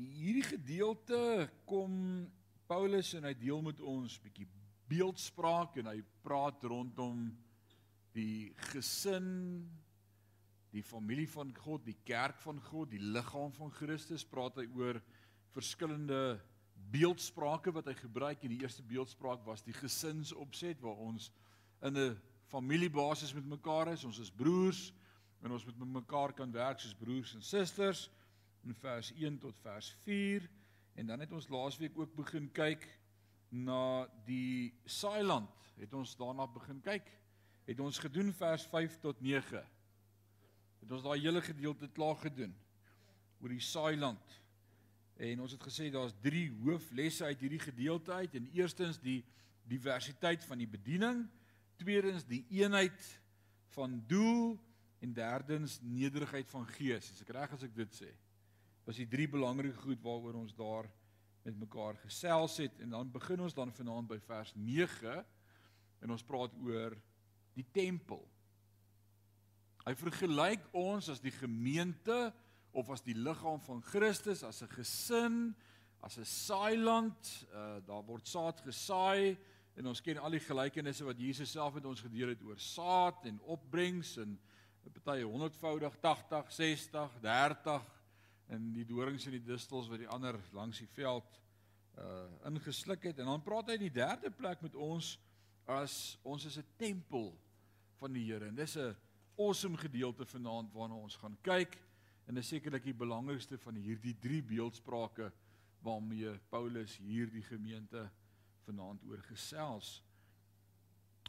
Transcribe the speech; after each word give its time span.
hierdie 0.00 0.46
gedeelte 0.46 1.48
kom 1.68 1.92
Paulus 2.70 3.12
en 3.18 3.26
hy 3.26 3.34
deel 3.34 3.62
met 3.64 3.80
ons 3.82 4.16
bietjie 4.22 4.46
beeldspraak 4.90 5.76
en 5.80 5.90
hy 5.90 6.00
praat 6.24 6.62
rondom 6.66 7.28
die 8.14 8.50
gesin, 8.70 9.28
die 10.74 10.82
familie 10.86 11.28
van 11.30 11.50
God, 11.54 11.84
die 11.86 11.98
kerk 12.06 12.38
van 12.42 12.60
God, 12.70 12.90
die 12.92 13.02
liggaam 13.02 13.52
van 13.54 13.72
Christus, 13.74 14.26
praat 14.26 14.58
hy 14.58 14.66
oor 14.78 15.00
verskillende 15.54 16.38
beeldsprake 16.90 17.74
wat 17.74 17.90
hy 17.90 17.94
gebruik 17.98 18.42
en 18.42 18.54
die 18.54 18.62
eerste 18.62 18.86
beeldspraak 18.86 19.42
was 19.46 19.62
die 19.66 19.76
gesinsopset 19.76 20.80
waar 20.82 20.98
ons 21.10 21.30
in 21.86 21.96
'n 21.96 22.18
familiebasis 22.50 23.34
met 23.34 23.46
mekaar 23.46 23.92
is, 23.92 24.04
ons 24.04 24.18
is 24.18 24.30
broers 24.30 24.92
en 25.42 25.52
ons 25.52 25.64
moet 25.64 25.78
met 25.78 26.02
mekaar 26.02 26.32
kan 26.32 26.50
werk 26.52 26.80
soos 26.80 26.94
broers 26.94 27.34
en 27.34 27.42
susters 27.42 28.08
in 28.64 28.74
vers 28.74 29.12
1 29.12 29.38
tot 29.38 29.58
vers 29.62 29.90
4 30.04 30.48
en 30.94 31.06
dan 31.06 31.20
het 31.20 31.32
ons 31.32 31.48
laasweek 31.48 31.98
ook 31.98 32.14
begin 32.14 32.50
kyk 32.52 32.86
na 33.48 34.06
die 34.26 34.74
Saailand. 34.84 35.50
Het 35.80 35.94
ons 35.94 36.16
daarna 36.16 36.46
begin 36.46 36.80
kyk? 36.84 37.06
Het 37.66 37.80
ons 37.80 37.98
gedoen 37.98 38.32
vers 38.36 38.66
5 38.66 38.98
tot 39.02 39.20
9 39.20 39.64
het 40.80 40.92
ons 40.96 41.04
daai 41.04 41.20
hele 41.20 41.42
gedeelte 41.44 41.88
klaar 41.94 42.16
gedoen 42.18 42.54
oor 43.40 43.52
die 43.52 43.64
Saailand? 43.64 44.38
En 45.20 45.42
ons 45.44 45.52
het 45.52 45.62
gesê 45.62 45.90
daar's 45.92 46.16
drie 46.24 46.48
hooflesse 46.62 47.26
uit 47.28 47.42
hierdie 47.44 47.60
gedeelte 47.60 48.12
uit. 48.12 48.34
En 48.34 48.48
eerstens 48.56 48.96
die 49.00 49.20
diversiteit 49.68 50.44
van 50.48 50.62
die 50.62 50.68
bediening. 50.68 51.26
Tweedens 51.76 52.24
die 52.24 52.40
eenheid 52.56 53.20
van 53.76 53.98
doel. 54.08 54.56
En 55.04 55.12
derdens 55.12 55.78
nederigheid 55.84 56.48
van 56.48 56.64
gees. 56.72 57.12
As 57.12 57.20
ek 57.20 57.34
reg 57.36 57.52
as 57.52 57.68
ek 57.68 57.76
dit 57.76 58.00
sê. 58.00 58.08
Was 58.90 58.98
die 58.98 59.06
drie 59.06 59.28
belangrike 59.30 59.78
goed 59.84 60.00
waaroor 60.02 60.40
ons 60.40 60.54
daar 60.58 60.88
met 61.46 61.54
mekaar 61.54 61.94
gesels 62.02 62.56
het. 62.56 62.80
En 62.82 62.90
dan 62.90 63.10
begin 63.10 63.40
ons 63.40 63.54
dan 63.54 63.70
vanaand 63.70 64.08
by 64.10 64.16
vers 64.24 64.50
9 64.58 65.12
en 66.00 66.10
ons 66.10 66.24
praat 66.26 66.56
oor 66.58 66.96
die 67.54 67.66
tempel. 67.70 68.24
Hy 69.84 69.94
vergelyk 69.94 70.66
ons 70.74 71.06
as 71.14 71.22
die 71.22 71.30
gemeente 71.36 72.32
of 72.74 72.90
as 72.90 73.06
die 73.06 73.14
liggaam 73.14 73.62
van 73.62 73.78
Christus 73.92 74.42
as 74.42 74.58
'n 74.62 74.74
gesin, 74.74 75.54
as 76.02 76.18
'n 76.18 76.26
saailand, 76.26 77.46
uh, 77.54 77.78
daar 77.86 78.02
word 78.02 78.26
saad 78.26 78.58
gesaai 78.66 79.38
en 79.76 79.86
ons 79.86 80.00
ken 80.00 80.18
al 80.18 80.34
die 80.34 80.42
gelykenisse 80.42 81.04
wat 81.04 81.18
Jesus 81.18 81.50
self 81.50 81.74
met 81.74 81.84
ons 81.84 82.00
gedeel 82.00 82.34
het 82.34 82.42
oor 82.42 82.58
saad 82.58 83.24
en 83.24 83.40
opbrengs 83.40 84.16
en 84.16 84.40
party 85.04 85.22
100voudig 85.22 85.94
80 86.00 86.52
60 86.52 87.20
30 87.20 87.99
en 88.50 88.70
die 88.74 88.86
dorings 88.86 89.26
en 89.26 89.36
die 89.36 89.44
distels 89.44 89.88
wat 89.90 90.02
die 90.02 90.10
ander 90.10 90.38
langs 90.56 90.82
die 90.82 90.90
veld 90.96 91.38
uh 92.00 92.48
ingesluk 92.48 93.04
het 93.10 93.18
en 93.18 93.28
dan 93.28 93.42
praat 93.44 93.70
hy 93.70 93.76
in 93.78 93.86
die 93.88 93.98
derde 93.98 94.30
plek 94.30 94.62
met 94.64 94.74
ons 94.74 95.16
as 95.70 96.16
ons 96.22 96.46
is 96.48 96.58
'n 96.58 96.66
tempel 96.78 97.32
van 98.00 98.12
die 98.12 98.24
Here 98.24 98.48
en 98.48 98.54
dis 98.54 98.76
'n 98.76 98.96
awesome 99.36 99.76
gedeelte 99.76 100.24
vanaand 100.24 100.72
waarna 100.72 100.94
ons 100.94 101.16
gaan 101.16 101.36
kyk 101.42 101.78
en 102.26 102.34
dis 102.34 102.48
sekerlik 102.48 102.84
die 102.84 102.94
belangrikste 102.94 103.58
van 103.58 103.74
hierdie 103.74 104.16
drie 104.18 104.42
beeldsprake 104.42 105.32
waarmee 105.82 106.38
Paulus 106.50 106.96
hierdie 106.96 107.42
gemeente 107.42 108.10
vanaand 108.66 109.02
oor 109.04 109.22
gesels. 109.22 110.02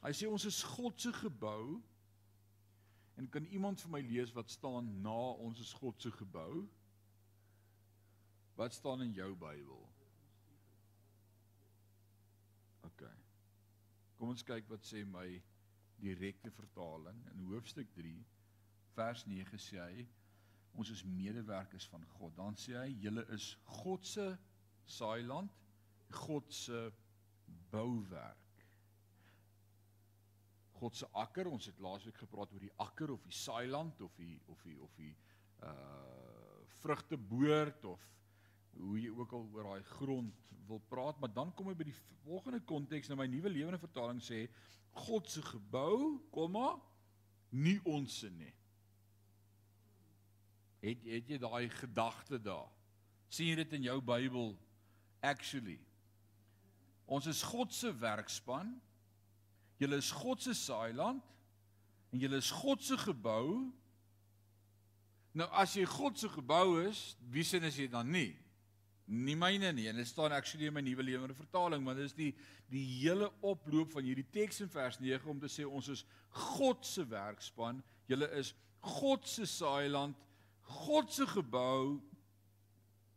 Hy 0.01 0.11
sê 0.11 0.27
ons 0.27 0.45
is 0.45 0.63
God 0.63 0.99
se 1.01 1.13
gebou 1.13 1.81
En 3.21 3.29
kan 3.29 3.45
iemand 3.53 3.81
vir 3.81 3.91
my 3.93 3.99
lees 4.01 4.31
wat 4.33 4.49
staan 4.49 4.87
na 5.03 5.17
ons 5.45 5.59
is 5.61 5.73
God 5.77 6.01
se 6.01 6.11
gebou? 6.15 6.63
Wat 8.61 8.73
staan 8.73 9.01
in 9.01 9.11
jou 9.11 9.35
Bybel? 9.35 9.79
OK. 12.85 13.01
Kom 14.19 14.29
ons 14.29 14.43
kyk 14.45 14.67
wat 14.69 14.85
sê 14.85 15.01
my 15.09 15.25
direkte 15.97 16.51
vertaling 16.53 17.17
in 17.31 17.47
hoofstuk 17.49 17.89
3 17.95 18.11
vers 18.93 19.23
9 19.25 19.61
sê 19.63 19.79
hy 19.81 20.05
ons 20.77 20.91
is 20.93 21.01
medewerkers 21.09 21.89
van 21.89 22.05
God. 22.19 22.37
Dan 22.37 22.59
sê 22.61 22.77
hy 22.83 22.93
julle 23.01 23.25
is 23.33 23.49
God 23.81 24.05
se 24.05 24.27
saailand, 24.85 25.49
God 26.21 26.53
se 26.53 26.83
bouwerk. 27.73 28.63
God 30.77 31.01
se 31.01 31.09
akker. 31.25 31.49
Ons 31.49 31.71
het 31.73 31.81
laasweek 31.81 32.21
gepraat 32.27 32.53
oor 32.53 32.69
die 32.69 32.75
akker 32.85 33.17
of 33.17 33.25
die 33.25 33.33
saailand 33.41 34.05
of 34.05 34.13
die 34.21 34.37
of 34.53 34.61
die 34.69 34.77
of 34.85 35.01
die 35.01 35.15
uh 35.65 36.21
vrugteboord 36.81 37.85
of 37.85 38.11
hoe 38.77 38.99
jy 38.99 39.11
ook 39.13 39.33
al 39.35 39.47
oor 39.53 39.69
daai 39.69 39.83
grond 39.97 40.55
wil 40.67 40.81
praat, 40.91 41.19
maar 41.19 41.31
dan 41.33 41.51
kom 41.55 41.67
hy 41.67 41.75
by 41.75 41.87
die 41.89 41.97
volgende 42.23 42.61
konteks 42.67 43.09
na 43.09 43.17
my 43.19 43.27
nuwe 43.27 43.51
lewende 43.51 43.81
vertaling 43.81 44.21
sê 44.23 44.45
God 45.07 45.29
se 45.31 45.43
gebou, 45.43 46.19
komma 46.31 46.75
nie 47.51 47.77
ons 47.87 48.21
se 48.23 48.29
nie. 48.31 48.53
Het 50.81 51.03
het 51.07 51.29
jy 51.29 51.39
daai 51.41 51.67
gedagte 51.81 52.39
daar? 52.41 52.69
sien 53.31 53.47
jy 53.47 53.61
dit 53.61 53.73
in 53.77 53.85
jou 53.87 54.01
Bybel 54.03 54.49
actually? 55.23 55.77
Ons 57.07 57.29
is 57.31 57.39
God 57.47 57.71
se 57.71 57.93
werkspan 57.95 58.73
Julle 59.81 59.97
is 59.97 60.11
God 60.11 60.41
se 60.41 60.53
saailand 60.53 61.23
en 62.13 62.19
julle 62.19 62.37
is 62.37 62.51
God 62.53 62.83
se 62.85 62.97
gebou. 63.01 63.71
Nou 65.33 65.47
as 65.57 65.73
jy 65.73 65.87
God 65.89 66.19
se 66.21 66.29
gebou 66.29 66.83
is, 66.83 66.99
wie 67.33 67.45
sin 67.47 67.65
is 67.65 67.79
jy 67.79 67.87
dan 67.89 68.11
nie? 68.13 68.35
Nie 69.11 69.35
myne 69.35 69.73
nie. 69.75 69.89
En 69.91 69.99
dit 69.99 70.07
staan 70.07 70.31
actually 70.31 70.69
in 70.69 70.75
my 70.75 70.83
nuwe 70.85 71.03
lewende 71.03 71.35
vertaling, 71.35 71.83
maar 71.83 71.97
dit 71.99 72.07
is 72.07 72.17
die 72.17 72.31
die 72.71 72.85
hele 73.01 73.27
oploop 73.43 73.91
van 73.91 74.05
hierdie 74.07 74.27
teks 74.31 74.61
in 74.63 74.69
vers 74.71 74.99
9 75.03 75.27
om 75.27 75.39
te 75.41 75.49
sê 75.51 75.65
ons 75.67 75.89
is 75.91 76.05
God 76.31 76.85
se 76.87 77.03
werkspan. 77.03 77.81
Julle 78.07 78.29
is 78.39 78.53
God 78.79 79.27
se 79.27 79.45
saailand, 79.45 80.15
God 80.61 81.11
se 81.11 81.27
gebou, 81.27 81.99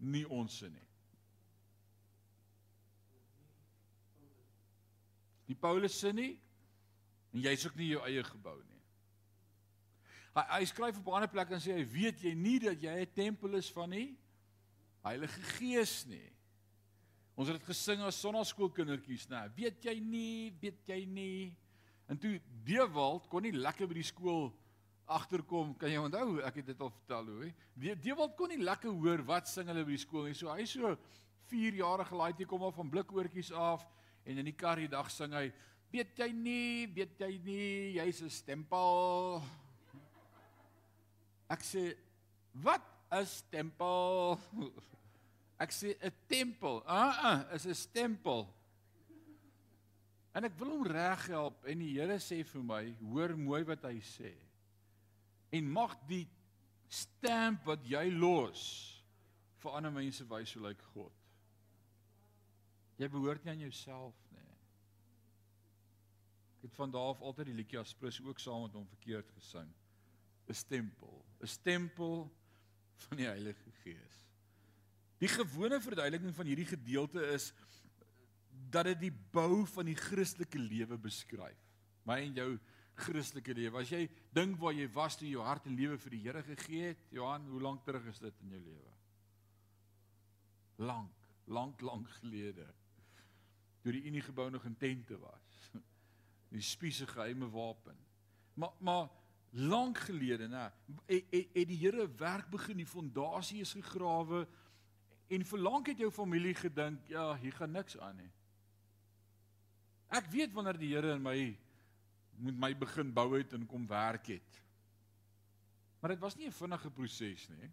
nie 0.03 0.25
ons 0.27 0.59
se 0.59 0.67
nie. 0.67 0.83
Die 5.47 5.55
Paulus 5.55 5.95
se 6.01 6.11
nie, 6.13 6.33
En 7.35 7.43
jy's 7.43 7.67
ook 7.67 7.75
nie 7.79 7.91
jou 7.91 8.03
eie 8.07 8.23
gebou 8.23 8.55
nie. 8.63 8.83
Hy 10.35 10.45
hy 10.53 10.67
skryf 10.71 10.99
op 11.01 11.09
'n 11.09 11.17
ander 11.19 11.31
plek 11.31 11.51
en 11.51 11.63
sê 11.63 11.75
hy 11.75 11.85
weet 11.87 12.23
jy 12.23 12.35
nie 12.35 12.59
dat 12.63 12.81
jy 12.81 12.95
'n 13.01 13.13
tempel 13.13 13.55
is 13.55 13.71
van 13.71 13.91
die 13.91 14.17
Heilige 15.05 15.41
Gees 15.59 16.03
nie. 16.09 16.31
Ons 17.35 17.51
het 17.51 17.59
dit 17.59 17.67
gesing 17.67 18.03
as 18.07 18.19
sonnaskoolkindertjies, 18.23 19.27
nê. 19.29 19.41
Weet 19.57 19.89
jy 19.89 19.97
nie, 20.01 20.53
weet 20.63 20.87
jy 20.89 21.01
nie. 21.11 21.51
En 22.09 22.21
toe 22.21 22.37
Dewald 22.67 23.27
kon 23.33 23.43
nie 23.45 23.55
lekker 23.55 23.91
by 23.91 23.99
die 23.99 24.07
skool 24.07 24.53
agterkom, 25.05 25.75
kan 25.77 25.93
jy 25.93 26.01
onthou? 26.01 26.39
Ek 26.47 26.63
het 26.63 26.71
dit 26.71 26.81
al 26.81 26.93
vertel 26.95 27.29
hoe. 27.33 27.51
De 27.77 27.97
Dewald 28.07 28.37
kon 28.39 28.53
nie 28.55 28.63
lekker 28.63 28.95
hoor 28.95 29.25
wat 29.29 29.51
sing 29.51 29.69
hulle 29.69 29.85
by 29.85 29.97
die 29.97 30.05
skool 30.05 30.29
nie. 30.29 30.39
So 30.39 30.53
hy 30.53 30.65
so 30.69 30.95
4 31.51 31.81
jarige 31.83 32.17
laaitjie 32.17 32.49
kom 32.49 32.65
al 32.65 32.73
van 32.73 32.93
blikoortjies 32.93 33.53
af 33.53 33.85
en 34.25 34.41
in 34.41 34.49
die 34.49 34.57
kar 34.57 34.81
die 34.81 34.91
dag 34.91 35.11
sing 35.13 35.37
hy 35.37 35.51
Weet 35.95 36.17
jy 36.19 36.27
nie, 36.35 36.89
weet 36.91 37.21
jy 37.23 37.37
nie, 37.45 37.95
jy's 37.95 38.19
'n 38.27 38.31
stempel. 38.31 39.39
Ek 41.47 41.63
sê, 41.63 41.95
wat 42.51 42.83
is 43.21 43.37
stempel? 43.43 44.39
Ek 45.65 45.73
sê 45.73 45.95
'n 46.03 46.13
tempel. 46.27 46.83
Ah, 46.87 47.47
uh, 47.47 47.55
is 47.55 47.67
'n 47.67 47.75
stempel. 47.75 48.49
En 50.35 50.45
ek 50.45 50.57
wil 50.59 50.73
hom 50.75 50.87
reg 50.87 51.27
help 51.31 51.65
en 51.65 51.79
die 51.79 51.93
Here 51.95 52.19
sê 52.19 52.43
vir 52.43 52.63
my, 52.63 52.83
hoor 53.07 53.37
mooi 53.39 53.63
wat 53.63 53.85
hy 53.87 54.01
sê. 54.03 54.33
En 55.55 55.71
mag 55.71 55.95
die 56.09 56.27
stamp 56.91 57.63
wat 57.71 57.87
jy 57.87 58.11
los 58.11 58.65
vir 59.63 59.77
ander 59.79 59.95
mense 59.95 60.27
wys 60.27 60.57
hoe 60.57 60.65
lyk 60.67 60.83
God. 60.91 61.15
Jy 62.99 63.09
behoort 63.09 63.45
nie 63.45 63.53
aan 63.53 63.63
jouself 63.63 64.25
het 66.65 66.75
van 66.75 66.91
daar 66.91 67.13
af 67.13 67.21
altyd 67.21 67.47
die 67.47 67.55
liedjie 67.55 67.79
Aspris 67.79 68.23
ook 68.25 68.39
saam 68.39 68.63
met 68.63 68.73
hom 68.73 68.87
verkeerd 68.89 69.31
gesing. 69.37 69.69
'n 70.49 70.55
Stempel, 70.55 71.25
'n 71.41 71.47
stempel 71.47 72.33
van 73.09 73.21
die 73.21 73.29
Heilige 73.29 73.73
Gees. 73.83 74.21
Die 75.23 75.31
gewone 75.31 75.81
verduideliking 75.81 76.35
van 76.37 76.49
hierdie 76.51 76.69
gedeelte 76.69 77.23
is 77.33 77.53
dat 78.75 78.89
dit 78.91 79.07
die 79.07 79.15
bou 79.35 79.65
van 79.71 79.87
die 79.89 79.99
Christelike 79.99 80.59
lewe 80.59 80.99
beskryf. 80.99 81.61
My 82.05 82.19
en 82.27 82.35
jou 82.37 82.51
Christelike 82.95 83.55
lewe. 83.57 83.81
As 83.81 83.91
jy 83.91 84.05
dink 84.35 84.59
waar 84.61 84.75
jy 84.77 84.87
was 84.95 85.17
toe 85.19 85.27
jy 85.27 85.35
jou 85.35 85.47
hart 85.47 85.67
en 85.71 85.79
lewe 85.79 85.99
vir 85.99 86.15
die 86.15 86.23
Here 86.27 86.43
gegee 86.47 86.93
het, 86.93 87.03
Johan, 87.15 87.47
hoe 87.51 87.63
lank 87.63 87.85
terug 87.87 88.07
is 88.11 88.21
dit 88.23 88.45
in 88.45 88.55
jou 88.55 88.63
lewe? 88.63 88.95
Lank, 90.85 91.27
lank, 91.47 91.83
lank 91.87 92.11
gelede. 92.21 92.67
Toe 93.83 93.95
die 93.95 94.05
Unie 94.11 94.23
gebou 94.25 94.49
nog 94.51 94.65
in 94.67 94.77
tente 94.81 95.19
was 95.21 95.59
die 96.55 96.63
spiese 96.63 97.07
geheime 97.11 97.51
wapen. 97.51 97.99
Maar 98.55 98.75
maar 98.79 99.11
lank 99.55 99.99
gelede, 99.99 100.49
nê, 100.51 100.63
het, 101.07 101.27
het, 101.31 101.51
het 101.55 101.69
die 101.69 101.79
Here 101.79 102.09
werk 102.19 102.49
begin, 102.51 102.77
die 102.77 102.89
fondasie 102.89 103.61
is 103.63 103.73
gegrawe 103.73 104.47
en 105.31 105.45
vir 105.45 105.61
lank 105.63 105.93
het 105.93 106.01
jou 106.03 106.11
familie 106.11 106.55
gedink, 106.59 107.07
ja, 107.09 107.37
hier 107.39 107.55
gaan 107.55 107.73
niks 107.73 107.99
aan 107.99 108.17
nie. 108.19 108.31
Ek 110.15 110.27
weet 110.33 110.53
wanneer 110.55 110.79
die 110.79 110.91
Here 110.95 111.15
in 111.15 111.23
my 111.23 111.39
moet 112.35 112.59
my 112.59 112.73
begin 112.75 113.13
bou 113.15 113.29
het 113.37 113.53
en 113.55 113.67
kom 113.71 113.87
werk 113.87 114.27
het. 114.27 114.61
Maar 116.01 116.17
dit 116.17 116.21
was 116.21 116.35
nie 116.37 116.47
'n 116.47 116.53
vinnige 116.53 116.91
proses 116.91 117.49
nie. 117.49 117.71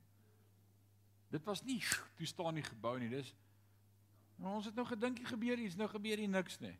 Dit 1.30 1.44
was 1.44 1.63
nie 1.63 1.81
toe 2.16 2.25
staan 2.25 2.54
nie 2.54 2.63
gebou 2.63 3.00
nie. 3.00 3.10
Dis 3.10 3.33
ons 4.38 4.66
het 4.66 4.75
nou 4.75 4.86
gedink 4.86 5.18
hier 5.18 5.28
gebeur 5.28 5.60
iets, 5.60 5.75
nou 5.75 5.88
gebeur 5.89 6.18
hier 6.18 6.30
niks 6.30 6.60
nie. 6.60 6.78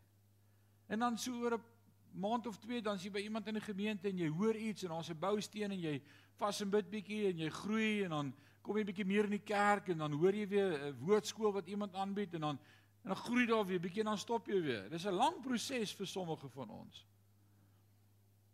En 0.86 0.98
dan 0.98 1.18
so 1.18 1.32
oor 1.32 1.54
'n 1.54 1.64
maand 2.14 2.46
of 2.46 2.58
twee 2.58 2.82
dan 2.82 2.94
as 2.94 3.04
jy 3.04 3.10
by 3.10 3.22
iemand 3.24 3.46
in 3.48 3.54
die 3.54 3.64
gemeente 3.64 4.08
en 4.08 4.18
jy 4.18 4.28
hoor 4.28 4.56
iets 4.56 4.82
en 4.82 4.88
daar's 4.88 5.10
'n 5.10 5.18
bousteen 5.18 5.70
en 5.70 5.80
jy 5.80 6.02
vas 6.36 6.60
en 6.60 6.70
bid 6.70 6.90
bietjie 6.90 7.26
en 7.28 7.38
jy 7.38 7.50
groei 7.50 8.04
en 8.04 8.10
dan 8.10 8.34
kom 8.62 8.76
jy 8.76 8.84
bietjie 8.84 9.04
meer 9.04 9.24
in 9.24 9.30
die 9.38 9.46
kerk 9.46 9.88
en 9.88 9.98
dan 9.98 10.12
hoor 10.12 10.34
jy 10.34 10.48
weer 10.48 10.72
'n 10.88 10.96
woordskool 11.00 11.52
wat 11.52 11.66
iemand 11.66 11.94
aanbied 11.94 12.34
en 12.34 12.40
dan 12.40 12.58
en 13.02 13.08
dan 13.08 13.16
groei 13.16 13.46
daar 13.46 13.66
weer 13.66 13.80
bietjie 13.80 14.00
en 14.00 14.12
dan 14.14 14.18
stop 14.18 14.46
jy 14.46 14.60
weer. 14.62 14.90
Dis 14.90 15.06
'n 15.06 15.14
lang 15.14 15.40
proses 15.42 15.94
vir 15.94 16.06
sommige 16.06 16.48
van 16.48 16.70
ons. 16.70 17.06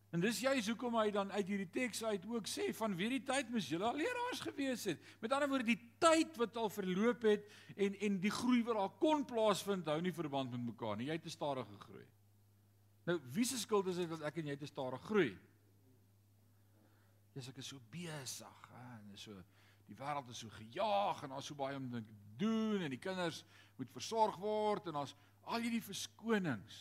En 0.09 0.21
dis 0.21 0.41
juist 0.41 0.69
hoekom 0.69 0.95
hy 0.97 1.11
dan 1.13 1.33
uit 1.33 1.47
hierdie 1.47 1.69
teks 1.69 2.05
uit 2.05 2.23
ook 2.27 2.47
sê 2.49 2.71
van 2.73 2.95
wie 2.97 3.11
die 3.13 3.25
tyd 3.29 3.51
moes 3.53 3.69
julle 3.69 3.85
al 3.85 3.99
leraars 3.99 4.41
gewees 4.41 4.85
het. 4.89 5.03
Met 5.21 5.33
ander 5.33 5.49
woorde 5.49 5.69
die 5.69 5.91
tyd 6.01 6.37
wat 6.41 6.57
al 6.57 6.71
verloop 6.73 7.23
het 7.29 7.45
en 7.77 7.99
en 8.01 8.21
die 8.21 8.33
groei 8.33 8.63
wat 8.65 8.75
daar 8.81 8.95
kon 8.99 9.25
plaasvind 9.29 9.87
hou 9.87 10.01
nie 10.01 10.13
verband 10.13 10.51
met 10.51 10.65
mekaar 10.65 10.97
nie. 10.97 11.11
Jy 11.11 11.19
het 11.19 11.23
te 11.23 11.31
stadig 11.31 11.69
gegroei. 11.77 12.07
Nou 13.09 13.17
wie 13.33 13.45
se 13.49 13.59
skuld 13.59 13.87
is 13.89 13.97
dit 14.03 14.11
dat 14.11 14.27
ek 14.29 14.43
en 14.43 14.51
jy 14.51 14.57
te 14.61 14.69
stadig 14.69 15.05
groei? 15.09 15.31
Jy's 17.33 17.49
ek 17.49 17.61
is 17.63 17.71
so 17.73 17.81
besig, 17.93 18.67
hè, 18.75 18.85
en 18.99 19.17
so 19.17 19.37
die 19.89 19.97
wêreld 19.97 20.29
is 20.29 20.43
so 20.43 20.53
gejaag 20.53 21.23
en 21.25 21.33
daar's 21.33 21.49
so 21.49 21.57
baie 21.57 21.77
om 21.79 21.87
te 21.89 22.03
doen 22.37 22.85
en 22.85 22.93
die 22.93 23.01
kinders 23.01 23.41
moet 23.79 23.91
versorg 23.95 24.37
word 24.43 24.91
en 24.91 24.99
daar's 24.99 25.15
al 25.49 25.65
hierdie 25.65 25.85
verskonings. 25.85 26.81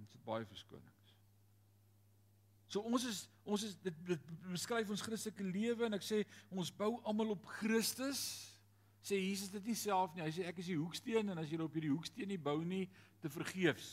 Ons 0.00 0.14
het 0.14 0.24
baie 0.24 0.48
verskonings. 0.48 1.12
So 2.72 2.80
ons 2.88 3.04
is 3.08 3.26
ons 3.48 3.62
is 3.64 3.76
dit, 3.80 4.00
dit 4.08 4.32
beskryf 4.48 4.88
ons 4.92 5.04
Christelike 5.04 5.44
lewe 5.44 5.86
en 5.88 5.96
ek 5.96 6.04
sê 6.04 6.22
ons 6.52 6.72
bou 6.80 6.94
almal 7.08 7.34
op 7.36 7.44
Christus. 7.58 8.22
Sê 9.04 9.16
Jesus 9.20 9.52
dit 9.52 9.70
nie 9.70 9.76
self 9.78 10.16
nie. 10.16 10.24
Hy 10.24 10.32
sê 10.36 10.48
ek 10.48 10.60
is 10.60 10.68
die 10.68 10.76
hoeksteen 10.76 11.32
en 11.32 11.40
as 11.40 11.48
jy 11.48 11.60
op 11.64 11.76
hierdie 11.76 11.94
hoeksteen 11.94 12.28
nie 12.28 12.40
bou 12.40 12.58
nie, 12.64 12.86
te 13.22 13.30
vergeefs. 13.32 13.88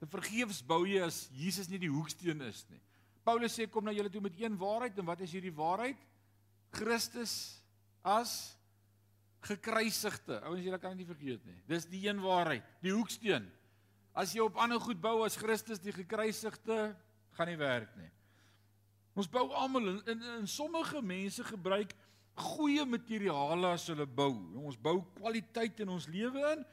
Te 0.00 0.08
vergeefs 0.10 0.60
bou 0.66 0.82
jy 0.88 1.00
as 1.04 1.24
Jesus 1.32 1.70
nie 1.70 1.80
die 1.80 1.92
hoeksteen 1.92 2.42
is 2.44 2.64
nie. 2.70 2.80
Paulus 3.24 3.54
sê 3.56 3.66
kom 3.70 3.86
na 3.86 3.94
julle 3.96 4.12
toe 4.12 4.20
met 4.24 4.36
een 4.36 4.56
waarheid 4.60 4.98
en 5.00 5.08
wat 5.08 5.22
is 5.24 5.32
hierdie 5.32 5.54
waarheid? 5.54 6.00
Christus 6.74 7.62
as 8.04 8.52
gekruisigde. 9.48 10.40
Ouens, 10.44 10.64
julle 10.64 10.80
kan 10.80 10.92
dit 10.92 11.04
nie 11.04 11.08
vergeet 11.08 11.46
nie. 11.48 11.56
Dis 11.68 11.88
die 11.88 12.02
een 12.06 12.20
waarheid, 12.20 12.66
die 12.84 12.92
hoeksteen. 12.92 13.46
As 14.14 14.34
jy 14.36 14.44
op 14.44 14.58
ander 14.60 14.80
goed 14.82 15.00
bou 15.02 15.22
as 15.24 15.38
Christus 15.40 15.80
die 15.82 15.94
gekruisigde, 15.94 16.92
gaan 17.34 17.50
nie 17.50 17.58
werk 17.58 17.96
nie. 17.98 18.10
Ons 19.14 19.30
bou 19.30 19.46
almal 19.54 19.88
in, 19.92 20.00
in, 20.10 20.22
in 20.40 20.50
sommige 20.50 21.00
mense 21.02 21.44
gebruik 21.46 21.94
goeie 22.34 22.82
materiale 22.86 23.74
as 23.74 23.86
hulle 23.90 24.06
bou. 24.06 24.32
Ons 24.66 24.78
bou 24.80 24.98
kwaliteit 25.18 25.80
in 25.84 25.92
ons 25.94 26.08
lewe 26.10 26.42
in. 26.52 26.64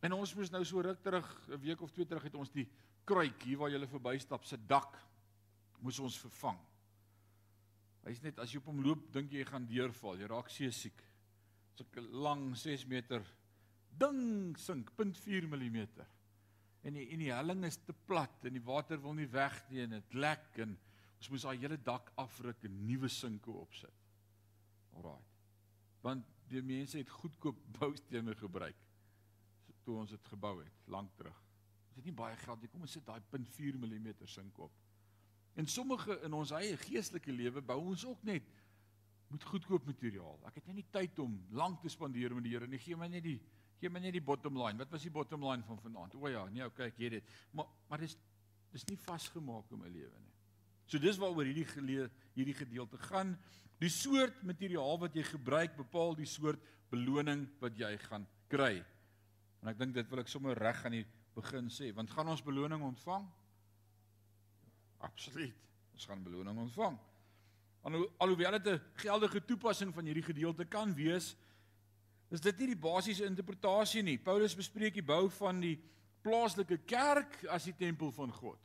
En 0.00 0.16
ons 0.16 0.34
moes 0.34 0.50
nou 0.52 0.62
so 0.64 0.80
ruk 0.80 1.02
terug, 1.04 1.28
'n 1.48 1.60
week 1.60 1.80
of 1.80 1.90
twee 1.92 2.06
terug 2.06 2.22
het 2.22 2.34
ons 2.34 2.50
die 2.50 2.68
kruik 3.04 3.42
hier 3.42 3.58
waar 3.58 3.70
jy 3.70 3.86
verbystap 3.86 4.44
se 4.44 4.56
dak 4.56 4.96
moes 5.80 5.98
ons 5.98 6.18
vervang. 6.18 6.58
Hy's 8.04 8.22
net 8.22 8.38
as 8.38 8.52
jy 8.52 8.58
op 8.58 8.70
hom 8.70 8.82
loop, 8.82 9.12
dink 9.12 9.32
jy 9.32 9.44
gaan 9.44 9.66
deurval. 9.66 10.16
Jy 10.18 10.26
raak 10.26 10.48
seesiek. 10.48 11.02
So 11.76 11.84
'n 11.96 12.10
lang 12.12 12.56
6 12.56 12.86
meter 12.86 13.24
ding 13.98 14.56
sink 14.56 14.90
0.4 14.96 15.48
mm 15.48 15.86
en 16.82 16.94
die 16.94 17.10
en 17.12 17.18
die 17.18 17.32
helling 17.32 17.64
is 17.64 17.76
te 17.76 17.92
plat 17.92 18.44
en 18.44 18.52
die 18.52 18.64
water 18.64 19.00
wil 19.02 19.14
nie 19.14 19.28
weg 19.28 19.56
nie 19.70 19.82
en 19.82 19.90
dit 19.90 20.14
lek 20.14 20.58
en 20.64 20.78
ons 21.18 21.30
moes 21.30 21.42
daai 21.42 21.58
hele 21.58 21.76
dak 21.76 22.12
afruk 22.16 22.64
en 22.64 22.86
nuwe 22.86 23.08
sinke 23.08 23.50
opsit. 23.50 23.92
Alraai. 24.96 25.20
Want 26.02 26.24
die 26.48 26.62
mense 26.62 26.98
het 26.98 27.08
goedkoop 27.08 27.58
boustene 27.78 28.34
gebruik 28.34 28.89
toe 29.84 29.96
ons 30.02 30.10
dit 30.10 30.32
gebou 30.32 30.56
het 30.62 30.90
lank 30.92 31.12
terug. 31.16 31.36
Ons 31.90 32.00
het 32.00 32.06
nie 32.06 32.16
baie 32.16 32.36
geld 32.36 32.62
nie. 32.62 32.70
Kom 32.72 32.86
ons 32.86 32.96
sit 32.98 33.06
daai 33.06 33.20
0.4 33.32 33.78
mm 33.80 34.10
sink 34.30 34.58
op. 34.58 34.72
En 35.58 35.66
sommige 35.66 36.20
in 36.26 36.34
ons 36.36 36.52
eie 36.56 36.76
geestelike 36.86 37.32
lewe 37.34 37.62
bou 37.62 37.78
ons 37.92 38.04
ook 38.06 38.22
net 38.24 38.46
met 39.30 39.46
goedkoop 39.46 39.86
materiaal. 39.86 40.38
Ek 40.48 40.58
het 40.58 40.70
nie 40.74 40.86
tyd 40.90 41.18
om 41.22 41.36
lank 41.54 41.82
te 41.82 41.90
spandeer 41.92 42.34
met 42.34 42.46
die 42.46 42.54
Here 42.54 42.66
nie. 42.70 42.80
Gee 42.82 42.98
my 42.98 43.08
net 43.10 43.26
die 43.26 43.38
Gee 43.80 43.88
my 43.88 44.00
net 44.02 44.12
die 44.12 44.20
bottom 44.20 44.58
line. 44.60 44.76
Wat 44.76 44.90
was 44.92 45.06
die 45.06 45.12
bottom 45.12 45.44
line 45.46 45.64
van 45.64 45.78
vanaand? 45.80 46.14
O 46.20 46.28
ja, 46.28 46.42
nee, 46.52 46.66
okay, 46.68 46.90
ek 46.90 46.98
weet 47.00 47.16
dit. 47.16 47.30
Maar 47.56 47.70
maar 47.88 48.02
dis 48.04 48.16
dis 48.74 48.84
nie 48.90 48.98
vasgemaak 49.02 49.72
in 49.72 49.80
my 49.80 49.88
lewe 49.88 50.20
nie. 50.20 50.34
So 50.86 51.00
dis 51.00 51.18
waaroor 51.18 51.48
hierdie 51.48 51.66
geleë 51.66 52.10
hierdie 52.36 52.56
gedeelte 52.58 53.00
gaan. 53.08 53.32
Die 53.80 53.90
soort 53.90 54.42
materiaal 54.44 55.00
wat 55.00 55.16
jy 55.16 55.24
gebruik 55.30 55.78
bepaal 55.78 56.12
die 56.18 56.28
soort 56.28 56.60
beloning 56.92 57.46
wat 57.62 57.78
jy 57.78 57.94
gaan 58.04 58.26
kry. 58.52 58.82
En 59.60 59.68
ek 59.68 59.78
dink 59.78 59.94
dit 59.94 60.08
wil 60.08 60.22
ek 60.22 60.32
sommer 60.32 60.58
reg 60.58 60.84
aan 60.84 60.96
die 60.96 61.06
begin 61.36 61.68
sê, 61.72 61.90
want 61.94 62.10
gaan 62.10 62.28
ons 62.32 62.42
beloning 62.42 62.82
ontvang? 62.82 63.26
Absoluut. 65.04 65.68
Ons 65.94 66.06
gaan 66.08 66.22
beloning 66.24 66.58
ontvang. 66.58 66.98
Alhoewel 68.20 68.58
dit 68.58 68.66
'n 68.72 68.80
geldige 68.94 69.44
toepassing 69.44 69.94
van 69.94 70.04
hierdie 70.04 70.24
gedeelte 70.24 70.64
kan 70.64 70.94
wees, 70.94 71.36
is 72.30 72.40
dit 72.40 72.58
nie 72.58 72.66
die 72.66 72.76
basiese 72.76 73.24
interpretasie 73.24 74.02
nie. 74.02 74.18
Paulus 74.18 74.54
bespreek 74.54 74.94
die 74.94 75.02
bou 75.02 75.28
van 75.30 75.60
die 75.60 75.78
plaaslike 76.22 76.78
kerk 76.86 77.44
as 77.50 77.64
die 77.64 77.76
tempel 77.76 78.12
van 78.12 78.32
God. 78.32 78.58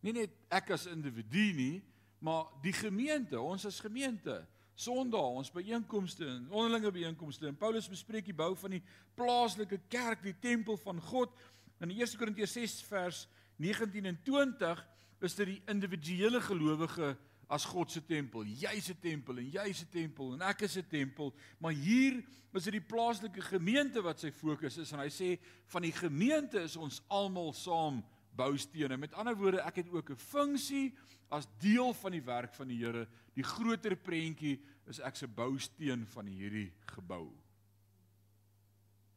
Nie 0.00 0.12
net 0.12 0.30
ek 0.48 0.70
as 0.70 0.86
individu 0.86 1.52
nie, 1.56 1.82
maar 2.18 2.46
die 2.62 2.72
gemeente, 2.72 3.40
ons 3.40 3.66
as 3.66 3.80
gemeente, 3.80 4.46
Sondag, 4.74 5.20
ons 5.38 5.52
byeenkomste 5.54 6.26
en 6.26 6.46
onderlinge 6.50 6.90
byeenkomste. 6.90 7.46
En 7.46 7.56
Paulus 7.56 7.86
bespreek 7.88 8.26
die 8.26 8.34
bou 8.34 8.56
van 8.58 8.72
die 8.74 8.82
plaaslike 9.14 9.78
kerk, 9.88 10.24
die 10.26 10.34
tempel 10.42 10.76
van 10.82 10.98
God. 11.00 11.30
In 11.78 11.92
1 11.94 12.16
Korintiërs 12.18 12.56
6 12.58 12.80
vers 12.88 13.20
19 13.62 14.10
en 14.10 14.18
20 14.26 14.82
is 15.22 15.38
dit 15.38 15.52
die 15.52 15.60
individuele 15.70 16.40
gelowige 16.42 17.12
as 17.54 17.68
God 17.70 17.92
se 17.94 18.02
tempel. 18.02 18.42
Jy 18.50 18.74
se 18.82 18.96
tempel 18.98 19.38
en 19.44 19.52
jy 19.54 19.68
se 19.78 19.86
tempel 19.92 20.34
en 20.34 20.42
ek 20.42 20.64
is 20.66 20.76
'n 20.76 20.88
tempel, 20.90 21.32
maar 21.58 21.72
hier 21.72 22.24
is 22.52 22.64
dit 22.64 22.72
die 22.72 22.88
plaaslike 22.88 23.42
gemeente 23.42 24.02
wat 24.02 24.20
sy 24.20 24.32
fokus 24.32 24.78
is 24.78 24.92
en 24.92 24.98
hy 24.98 25.10
sê 25.10 25.38
van 25.66 25.82
die 25.82 25.92
gemeente 25.92 26.58
is 26.58 26.76
ons 26.76 27.02
almal 27.08 27.52
saam 27.52 28.02
boustene. 28.36 28.96
Met 28.96 29.14
ander 29.14 29.36
woorde, 29.36 29.62
ek 29.62 29.82
het 29.82 29.90
ook 29.90 30.10
'n 30.10 30.16
funksie 30.16 30.94
as 31.28 31.48
deel 31.58 31.94
van 31.94 32.12
die 32.12 32.22
werk 32.22 32.54
van 32.54 32.68
die 32.68 32.78
Here. 32.78 33.08
Die 33.34 33.42
groter 33.42 33.96
prentjie 33.96 34.60
is 34.86 35.00
ek 35.00 35.16
se 35.16 35.28
bousteen 35.28 36.06
van 36.06 36.26
hierdie 36.26 36.72
gebou. 36.86 37.32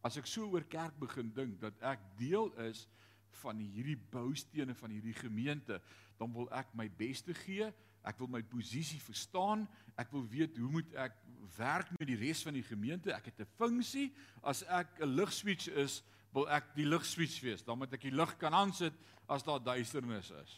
As 0.02 0.18
ek 0.18 0.26
so 0.26 0.50
oor 0.50 0.64
kerk 0.64 1.00
begin 1.00 1.34
dink 1.34 1.60
dat 1.60 1.74
ek 1.82 2.00
deel 2.18 2.54
is 2.58 2.88
van 3.32 3.58
hierdie 3.58 3.98
boustene 3.98 4.76
van 4.76 4.90
hierdie 4.90 5.14
gemeente, 5.14 5.82
dan 6.18 6.34
wil 6.34 6.50
ek 6.52 6.74
my 6.74 6.90
bes 6.90 7.22
te 7.22 7.34
gee 7.34 7.74
Ek 8.08 8.20
wil 8.22 8.30
my 8.32 8.42
posisie 8.48 9.00
verstaan. 9.04 9.66
Ek 10.00 10.12
wil 10.16 10.24
weet 10.32 10.58
hoe 10.62 10.70
moet 10.78 10.94
ek 11.00 11.18
werk 11.58 11.90
met 11.98 12.08
die 12.08 12.20
res 12.20 12.44
van 12.46 12.56
die 12.56 12.66
gemeente? 12.66 13.12
Ek 13.12 13.32
het 13.32 13.42
'n 13.42 13.56
funksie. 13.60 14.14
As 14.42 14.64
ek 14.64 15.02
'n 15.02 15.16
ligswitch 15.16 15.68
is, 15.68 16.04
wil 16.34 16.48
ek 16.54 16.74
die 16.76 16.88
ligswitch 16.88 17.42
wees. 17.44 17.64
Dan 17.66 17.80
moet 17.80 17.94
ek 17.94 18.08
die 18.08 18.16
lig 18.16 18.34
kan 18.42 18.54
aansit 18.54 18.96
as 19.28 19.46
daar 19.46 19.62
duisternis 19.64 20.32
is. 20.32 20.56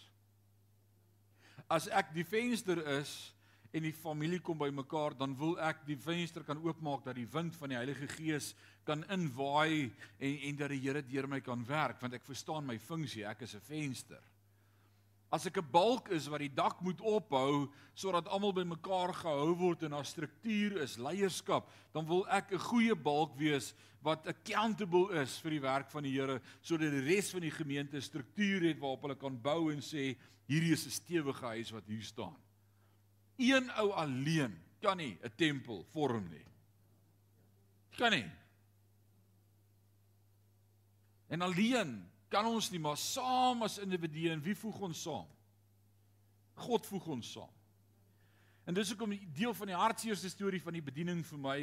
As 1.70 1.88
ek 1.94 2.14
die 2.16 2.26
venster 2.26 2.82
is 2.98 3.34
en 3.74 3.86
die 3.86 3.94
familie 3.94 4.40
kom 4.42 4.58
bymekaar, 4.58 5.14
dan 5.14 5.36
wil 5.38 5.54
ek 5.62 5.84
die 5.86 5.98
venster 6.02 6.44
kan 6.46 6.58
oopmaak 6.64 7.04
dat 7.06 7.20
die 7.20 7.30
wind 7.30 7.54
van 7.60 7.70
die 7.70 7.78
Heilige 7.78 8.08
Gees 8.16 8.56
kan 8.88 9.04
inwaai 9.14 9.92
en 10.18 10.40
en 10.50 10.58
dat 10.58 10.74
die 10.74 10.82
Here 10.82 11.04
deur 11.06 11.30
my 11.30 11.42
kan 11.46 11.62
werk, 11.68 12.02
want 12.02 12.18
ek 12.18 12.26
verstaan 12.26 12.66
my 12.66 12.80
funksie. 12.82 13.26
Ek 13.30 13.46
is 13.46 13.56
'n 13.56 13.62
venster. 13.62 14.24
As 15.32 15.46
ek 15.46 15.58
'n 15.58 15.72
balk 15.72 16.10
is 16.10 16.28
wat 16.28 16.40
die 16.40 16.54
dak 16.54 16.82
moet 16.82 17.02
ophou 17.02 17.70
sodat 17.94 18.28
almal 18.28 18.54
bymekaar 18.54 19.14
gehou 19.14 19.54
word 19.56 19.84
en 19.84 19.92
daar 19.92 20.06
struktuur 20.06 20.82
is, 20.82 20.98
leierskap, 20.98 21.70
dan 21.94 22.06
wil 22.06 22.26
ek 22.28 22.52
'n 22.52 22.58
goeie 22.58 22.96
balk 22.96 23.38
wees 23.38 23.74
wat 24.02 24.26
accountable 24.28 25.14
is 25.22 25.38
vir 25.38 25.52
die 25.52 25.62
werk 25.62 25.92
van 25.92 26.04
die 26.04 26.14
Here 26.14 26.42
sodat 26.62 26.92
die 26.92 27.06
res 27.06 27.32
van 27.32 27.42
die 27.42 27.52
gemeente 27.52 28.02
struktuur 28.02 28.62
het 28.62 28.80
waarop 28.80 29.02
hulle 29.02 29.16
kan 29.16 29.38
bou 29.38 29.72
en 29.72 29.82
sê 29.82 30.18
hierdie 30.48 30.74
is 30.74 30.86
'n 30.86 30.92
stewige 30.92 31.46
huis 31.46 31.72
wat 31.72 31.86
hier 31.86 32.04
staan. 32.04 32.38
Een 33.38 33.70
ou 33.78 33.92
alleen 33.92 34.58
kan 34.82 34.98
nie 34.98 35.20
'n 35.22 35.32
tempel 35.36 35.86
vorm 35.94 36.28
nie. 36.30 36.46
Kan 37.98 38.12
nie. 38.12 38.32
En 41.28 41.42
alleen 41.42 42.09
kan 42.30 42.46
ons 42.46 42.72
nie 42.72 42.80
maar 42.80 42.98
saam 42.98 43.64
as 43.66 43.80
individue 43.82 44.32
en 44.32 44.42
wie 44.42 44.56
voeg 44.56 44.82
ons 44.90 45.02
saam? 45.02 45.28
God 46.60 46.86
voeg 46.86 47.08
ons 47.16 47.32
saam. 47.38 47.56
En 48.70 48.76
dis 48.78 48.92
hoekom 48.92 49.16
deel 49.34 49.54
van 49.58 49.72
die 49.72 49.78
hartseerste 49.78 50.30
storie 50.30 50.62
van 50.62 50.76
die 50.78 50.84
bediening 50.86 51.24
vir 51.26 51.40
my 51.42 51.56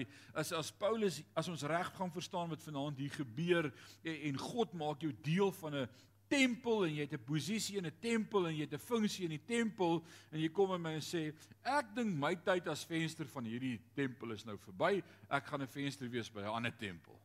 is 0.42 0.50
as 0.56 0.73
Paulus 0.75 1.20
as 1.38 1.46
ons 1.52 1.62
reg 1.70 1.92
gaan 1.94 2.11
verstaan 2.11 2.50
wat 2.50 2.64
vanaand 2.64 2.99
hier 2.99 3.14
gebeur 3.14 3.68
en, 3.70 4.16
en 4.16 4.40
God 4.42 4.75
maak 4.75 5.04
jou 5.06 5.12
deel 5.23 5.52
van 5.61 5.76
'n 5.85 5.88
tempel 6.26 6.87
en 6.87 6.94
jy 6.96 7.06
het 7.06 7.14
'n 7.14 7.25
posisie 7.25 7.78
in 7.78 7.87
'n 7.87 8.00
tempel 8.00 8.49
en 8.49 8.56
jy 8.56 8.66
het 8.66 8.75
'n 8.75 8.82
funksie 8.82 9.25
in 9.25 9.30
die 9.38 9.46
tempel 9.46 10.02
en 10.32 10.40
jy 10.40 10.49
kom 10.49 10.75
en 10.75 10.82
my 10.82 10.96
sê 10.99 11.32
ek 11.62 11.94
dink 11.94 12.11
my 12.18 12.35
tyd 12.35 12.66
as 12.66 12.85
venster 12.85 13.26
van 13.26 13.44
hierdie 13.44 13.80
tempel 13.94 14.32
is 14.32 14.44
nou 14.44 14.58
verby 14.58 15.02
ek 15.30 15.46
gaan 15.46 15.62
'n 15.62 15.68
venster 15.68 16.11
wees 16.11 16.28
by 16.28 16.40
'n 16.40 16.56
ander 16.58 16.76
tempel 16.76 17.20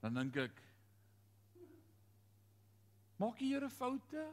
dan 0.00 0.14
dink 0.14 0.36
ek 0.36 0.62
maak 3.16 3.38
die 3.38 3.52
Here 3.52 3.70
foute 3.70 4.24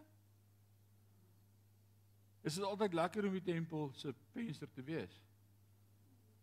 Is 2.41 2.55
dit 2.57 2.65
altyd 2.65 2.93
lekker 2.97 3.25
om 3.25 3.35
die 3.37 3.43
tempel 3.45 3.91
se 3.93 4.13
venster 4.33 4.69
te 4.73 4.81
wees? 4.83 5.19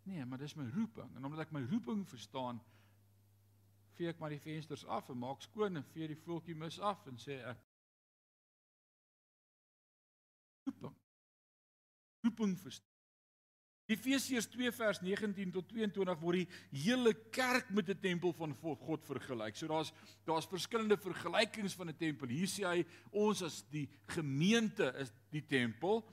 Nee, 0.07 0.25
maar 0.25 0.39
dis 0.39 0.55
my 0.55 0.69
roeping 0.71 1.17
en 1.17 1.25
omdat 1.25 1.49
ek 1.49 1.55
my 1.57 1.65
roeping 1.67 2.05
verstaan, 2.09 2.61
vee 3.99 4.13
ek 4.13 4.21
maar 4.23 4.31
die 4.31 4.41
vensters 4.41 4.87
af 4.87 5.11
en 5.11 5.19
maak 5.19 5.43
skoon 5.43 5.77
en 5.77 5.89
vee 5.91 6.07
die 6.09 6.21
voeltjie 6.23 6.55
mis 6.57 6.79
af 6.79 7.03
en 7.11 7.19
sê 7.19 7.41
ek 7.51 7.65
roeping. 10.69 10.95
Roeping 12.23 12.55
verstaan. 12.63 12.88
Efesiërs 13.89 14.51
2 14.53 14.69
vers 14.77 14.99
19 15.01 15.53
tot 15.55 15.71
22 15.71 16.19
word 16.21 16.43
die 16.43 16.83
hele 16.85 17.15
kerk 17.33 17.71
met 17.73 17.89
'n 17.89 18.01
tempel 18.01 18.35
van 18.37 18.53
God 18.61 19.05
vergelyk. 19.05 19.57
So 19.57 19.67
daar's 19.67 19.93
daar's 20.27 20.47
verskillende 20.47 20.97
vergelykings 20.97 21.75
van 21.75 21.89
'n 21.89 21.97
tempel. 21.97 22.29
Hier 22.29 22.47
sê 22.47 22.65
hy 22.69 22.85
ons 23.11 23.43
as 23.43 23.65
die 23.71 23.89
gemeente 24.07 24.93
is 25.01 25.11
die 25.31 25.47
tempel. 25.47 26.05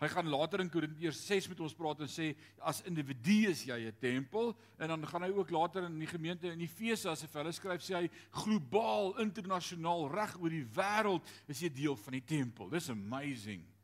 Hy 0.00 0.08
gaan 0.08 0.28
later 0.28 0.60
in 0.60 0.70
Korintiërs 0.70 1.26
6 1.26 1.48
met 1.48 1.60
ons 1.60 1.74
praat 1.74 2.00
en 2.00 2.08
sê 2.08 2.34
as 2.58 2.82
individu 2.82 3.50
is 3.50 3.64
jy 3.64 3.78
'n 3.88 3.96
tempel 4.00 4.56
en 4.78 4.88
dan 4.88 5.06
gaan 5.06 5.22
hy 5.22 5.30
ook 5.30 5.50
later 5.50 5.84
in 5.84 5.98
die 5.98 6.06
gemeente 6.06 6.50
in 6.50 6.60
Efese 6.60 7.10
as 7.10 7.20
hy 7.20 7.28
vir 7.28 7.42
hulle 7.42 7.52
skryf 7.52 7.82
sê 7.82 7.94
hy 7.94 8.10
globaal, 8.30 9.18
internasionaal, 9.18 10.08
reg 10.08 10.36
oor 10.40 10.50
die 10.50 10.64
wêreld 10.64 11.22
is 11.46 11.60
jy 11.60 11.68
deel 11.68 11.96
van 11.96 12.12
die 12.12 12.24
tempel. 12.24 12.70
Dis 12.70 12.88
amazing 12.88 13.75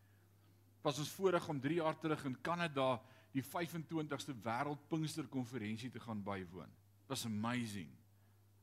was 0.82 0.98
ons 0.98 1.10
voorreg 1.16 1.48
om 1.48 1.60
3 1.60 1.78
jaar 1.78 1.98
terug 1.98 2.24
in 2.24 2.40
Kanada 2.40 3.00
die 3.32 3.44
25ste 3.44 4.34
wêreld 4.44 4.88
Pinkster 4.90 5.28
konferensie 5.30 5.90
te 5.90 6.00
gaan 6.02 6.22
bywoon. 6.22 6.70
Dit 7.02 7.14
was 7.14 7.24
amazing. 7.26 7.88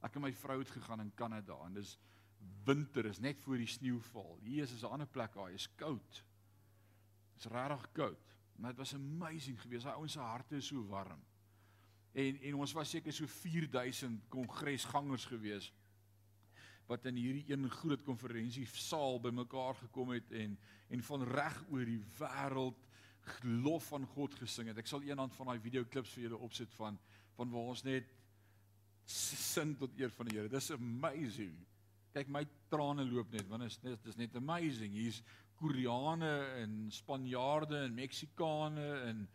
Ek 0.03 0.15
en 0.15 0.27
my 0.27 0.33
vrou 0.33 0.59
het 0.59 0.71
gegaan 0.71 1.03
in 1.03 1.13
Kanada 1.15 1.57
en 1.65 1.79
dis 1.79 1.97
winter 2.67 3.05
is 3.09 3.19
net 3.19 3.39
voor 3.43 3.57
die 3.59 3.67
sneeuval. 3.67 4.37
Hier 4.43 4.63
is 4.63 4.83
'n 4.83 4.91
ander 4.91 5.07
plek 5.07 5.33
waar 5.33 5.51
is 5.51 5.67
koud. 5.75 6.23
Dit 7.33 7.45
is 7.45 7.51
regtig 7.51 7.91
koud. 7.91 8.35
Maar 8.55 8.69
dit 8.69 8.77
was 8.77 8.93
amazing 8.93 9.61
geweest. 9.61 9.83
Daai 9.83 9.95
ouens 9.95 10.11
se 10.11 10.19
harte 10.19 10.55
is 10.55 10.67
so 10.67 10.85
warm. 10.87 11.23
En 12.11 12.41
en 12.41 12.55
ons 12.55 12.73
was 12.73 12.89
seker 12.89 13.13
so 13.13 13.27
4000 13.27 14.21
kongresgangers 14.29 15.25
geweest 15.25 15.73
wat 16.89 17.05
in 17.05 17.19
hierdie 17.21 17.45
een 17.51 17.69
groot 17.69 18.01
konferensie 18.03 18.65
saal 18.73 19.19
bymekaar 19.21 19.77
gekom 19.85 20.15
het 20.15 20.31
en 20.33 20.57
en 20.89 21.03
van 21.05 21.23
reg 21.29 21.57
oor 21.69 21.85
die 21.85 22.01
wêreld 22.17 22.85
lof 23.43 23.91
van 23.91 24.07
God 24.09 24.33
gesing 24.39 24.71
het. 24.71 24.79
Ek 24.81 24.87
sal 24.89 25.03
eendag 25.05 25.35
van 25.37 25.51
daai 25.51 25.61
video 25.61 25.85
klips 25.85 26.15
vir 26.15 26.25
julle 26.25 26.39
opsit 26.49 26.73
van 26.79 26.97
van 27.37 27.51
waar 27.53 27.69
ons 27.75 27.83
net 27.85 28.09
sing 29.09 29.75
tot 29.77 29.93
eer 29.97 30.11
van 30.13 30.27
die 30.29 30.37
Here. 30.37 30.49
Dis 30.49 30.71
amazing. 30.73 31.53
Kyk 32.13 32.29
my 32.33 32.41
trane 32.73 33.05
loop 33.05 33.29
net 33.33 33.47
want 33.49 33.63
dit 33.65 33.93
is 33.93 34.01
dis 34.07 34.17
net 34.17 34.35
amazing. 34.35 34.97
Hier's 34.97 35.21
Koreane 35.59 36.33
en 36.63 36.73
Spanjaarde 36.95 37.83
en 37.85 37.95
Meksikane 37.95 38.89
en 39.09 39.27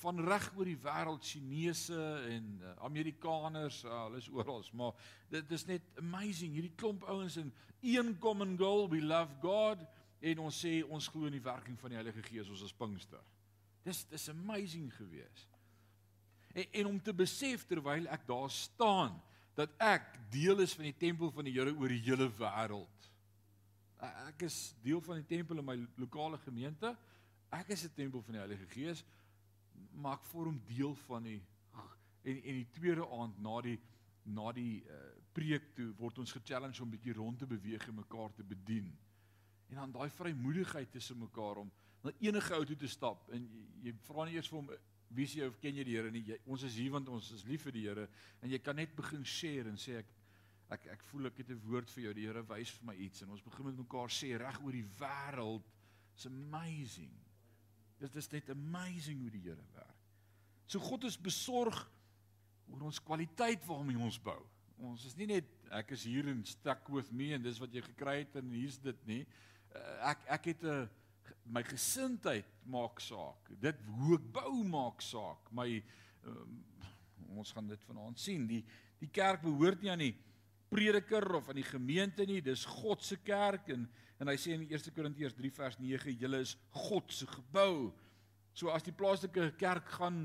van 0.00 0.20
reg 0.22 0.46
oor 0.56 0.68
die 0.68 0.78
wêreld 0.78 1.24
Chinese 1.26 1.98
en 2.30 2.60
uh, 2.62 2.74
Amerikaners, 2.86 3.82
uh, 3.84 4.04
hulle 4.04 4.20
is 4.22 4.28
oral, 4.30 4.62
maar 4.72 4.92
dit 5.32 5.54
is 5.56 5.66
net 5.66 5.82
amazing 5.98 6.54
hierdie 6.54 6.74
klomp 6.78 7.02
ouens 7.10 7.36
in 7.40 7.52
een 7.84 8.14
common 8.18 8.56
goal, 8.58 8.88
we 8.88 9.02
love 9.02 9.34
God 9.42 9.82
en 10.24 10.44
ons 10.46 10.60
sê 10.64 10.78
ons 10.86 11.08
glo 11.12 11.28
in 11.28 11.36
die 11.36 11.44
werking 11.44 11.76
van 11.80 11.92
die 11.92 11.98
Heilige 11.98 12.22
Gees 12.24 12.48
ons 12.52 12.62
as 12.64 12.76
Pinkster. 12.76 13.22
Dis 13.84 14.04
dis 14.08 14.28
amazing 14.32 14.88
geweest. 14.96 15.58
En 16.54 16.78
en 16.80 16.92
om 16.94 17.00
te 17.02 17.12
besef 17.16 17.66
terwyl 17.68 18.06
ek 18.14 18.24
daar 18.28 18.50
staan 18.50 19.18
dat 19.58 19.74
ek 19.82 20.06
deel 20.32 20.64
is 20.64 20.74
van 20.74 20.88
die 20.88 20.96
tempel 20.98 21.30
van 21.34 21.46
die 21.46 21.54
Here 21.54 21.74
oor 21.74 21.92
die 21.92 22.02
hele 22.06 22.30
wêreld. 22.38 23.10
Ek 24.28 24.46
is 24.48 24.74
deel 24.84 25.02
van 25.04 25.20
die 25.20 25.28
tempel 25.36 25.60
in 25.60 25.66
my 25.66 25.76
lokale 26.00 26.38
gemeente. 26.46 26.94
Ek 27.52 27.68
is 27.76 27.84
'n 27.84 27.94
tempel 27.94 28.22
van 28.22 28.38
die 28.38 28.42
Heilige 28.42 28.66
Gees 28.72 29.04
maar 29.92 30.18
ek 30.18 30.30
vorm 30.30 30.60
deel 30.68 30.94
van 31.06 31.22
die 31.22 31.40
en 32.24 32.40
en 32.40 32.60
die 32.60 32.70
tweede 32.72 33.06
aand 33.18 33.40
na 33.42 33.60
die 33.64 33.78
na 34.24 34.52
die 34.56 34.80
uh, 34.88 35.00
preek 35.36 35.74
toe 35.76 35.90
word 35.98 36.18
ons 36.22 36.32
ge-challenge 36.32 36.80
om 36.82 36.92
bietjie 36.94 37.12
rond 37.16 37.38
te 37.38 37.46
beweeg 37.46 37.82
en 37.88 37.98
mekaar 37.98 38.32
te 38.32 38.44
bedien. 38.46 38.88
En 39.68 39.82
dan 39.82 39.92
daai 39.92 40.08
vrymoedigheid 40.10 40.90
tussen 40.92 41.18
mekaar 41.18 41.60
om 41.64 41.72
na 42.04 42.12
enige 42.20 42.56
ou 42.56 42.64
toe 42.64 42.76
te 42.76 42.88
stap 42.88 43.28
en 43.32 43.44
jy, 43.44 43.64
jy 43.88 43.94
vra 44.06 44.24
nie 44.24 44.38
eers 44.38 44.48
vir 44.48 44.60
hom 44.62 44.70
wie 45.14 45.26
jy 45.30 45.46
of 45.46 45.58
ken 45.62 45.76
jy 45.78 45.84
die 45.86 45.96
Here 45.96 46.10
nie. 46.10 46.24
Jy, 46.26 46.38
ons 46.50 46.64
is 46.66 46.76
hier 46.80 46.94
want 46.94 47.08
ons 47.12 47.30
is 47.36 47.44
lief 47.48 47.66
vir 47.68 47.76
die 47.76 47.84
Here 47.86 48.06
en 48.42 48.52
jy 48.52 48.60
kan 48.62 48.76
net 48.80 48.94
begin 48.96 49.24
share 49.24 49.68
en 49.70 49.80
sê 49.80 49.98
ek 50.00 50.12
ek 50.74 50.88
ek 50.94 51.04
voel 51.10 51.28
ek 51.28 51.42
het 51.42 51.50
'n 51.50 51.60
woord 51.68 51.90
vir 51.90 52.04
jou. 52.04 52.14
Die 52.14 52.26
Here 52.26 52.42
wys 52.48 52.70
vir 52.78 52.86
my 52.86 52.96
iets 52.96 53.22
en 53.22 53.30
ons 53.30 53.44
begin 53.44 53.66
met 53.66 53.76
mekaar 53.76 54.10
sê 54.10 54.36
reg 54.38 54.60
oor 54.62 54.72
die 54.72 54.88
wêreld. 54.98 55.70
It's 56.14 56.26
amazing. 56.26 57.23
Dit 58.02 58.16
is 58.16 58.28
net 58.32 58.50
amazing 58.50 59.20
hoe 59.20 59.30
die 59.30 59.44
Here 59.44 59.66
werk. 59.74 60.00
So 60.66 60.80
God 60.80 61.04
is 61.04 61.18
besorg 61.20 61.76
oor 62.72 62.86
ons 62.88 63.00
kwaliteit 63.04 63.64
waarmee 63.68 64.00
ons 64.00 64.18
bou. 64.22 64.40
Ons 64.84 65.04
is 65.08 65.16
nie 65.18 65.28
net 65.30 65.50
ek 65.74 65.92
is 65.96 66.04
hier 66.08 66.26
en 66.30 66.42
stuck 66.48 66.88
with 66.92 67.10
me 67.12 67.32
en 67.36 67.42
dis 67.44 67.60
wat 67.62 67.72
jy 67.74 67.82
gekry 67.84 68.20
het 68.22 68.38
en 68.40 68.52
hier's 68.54 68.80
dit 68.82 69.06
nie. 69.08 69.22
Eh, 69.74 70.10
ek 70.10 70.24
ek 70.38 70.50
het 70.52 70.64
'n 70.64 70.88
my 71.46 71.62
gesindheid 71.62 72.48
maak 72.66 73.00
saak. 73.00 73.50
Dit 73.60 73.76
hoe 73.98 74.16
ek 74.18 74.32
bou 74.32 74.64
maak 74.64 75.02
saak. 75.02 75.50
My 75.52 75.82
um, 76.26 76.64
ons 77.36 77.52
gaan 77.52 77.68
dit 77.68 77.82
vanaand 77.88 78.18
sien. 78.18 78.46
Die 78.48 78.64
die 79.00 79.10
kerk 79.12 79.42
behoort 79.42 79.82
nie 79.82 79.90
aan 79.90 79.98
die 79.98 80.16
prediker 80.72 81.34
of 81.34 81.48
aan 81.48 81.60
die 81.60 81.68
gemeente 81.68 82.24
nie. 82.26 82.40
Dis 82.40 82.64
God 82.64 83.02
se 83.04 83.16
kerk 83.16 83.68
en 83.68 83.88
En 84.24 84.30
hy 84.32 84.38
sê 84.40 84.54
in 84.56 84.62
1 84.64 84.94
Korintiërs 84.96 85.34
3 85.36 85.50
vers 85.52 85.74
9, 85.76 86.12
julle 86.16 86.38
is 86.40 86.54
God 86.72 87.12
se 87.12 87.26
gebou. 87.28 87.90
So 88.56 88.70
as 88.72 88.86
die 88.86 88.94
plaaslike 88.96 89.50
kerk 89.60 89.96
gaan 90.00 90.20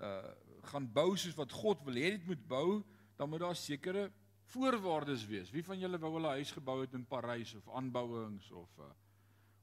uh 0.00 0.36
gaan 0.68 0.88
bou 0.92 1.14
soos 1.16 1.36
wat 1.38 1.52
God 1.54 1.80
wil 1.86 1.96
hê 1.96 2.10
dit 2.16 2.24
moet 2.28 2.40
bou, 2.50 2.80
dan 3.16 3.30
moet 3.30 3.40
daar 3.40 3.56
sekere 3.56 4.08
voorwaardes 4.52 5.22
wees. 5.30 5.52
Wie 5.54 5.62
van 5.64 5.78
julle 5.80 6.00
wou 6.02 6.10
hulle 6.16 6.32
huis 6.36 6.50
gebou 6.52 6.80
het 6.82 6.96
in 6.98 7.06
Parys 7.08 7.54
of 7.56 7.70
aanbouings 7.78 8.50
of 8.52 8.80
uh 8.82 8.90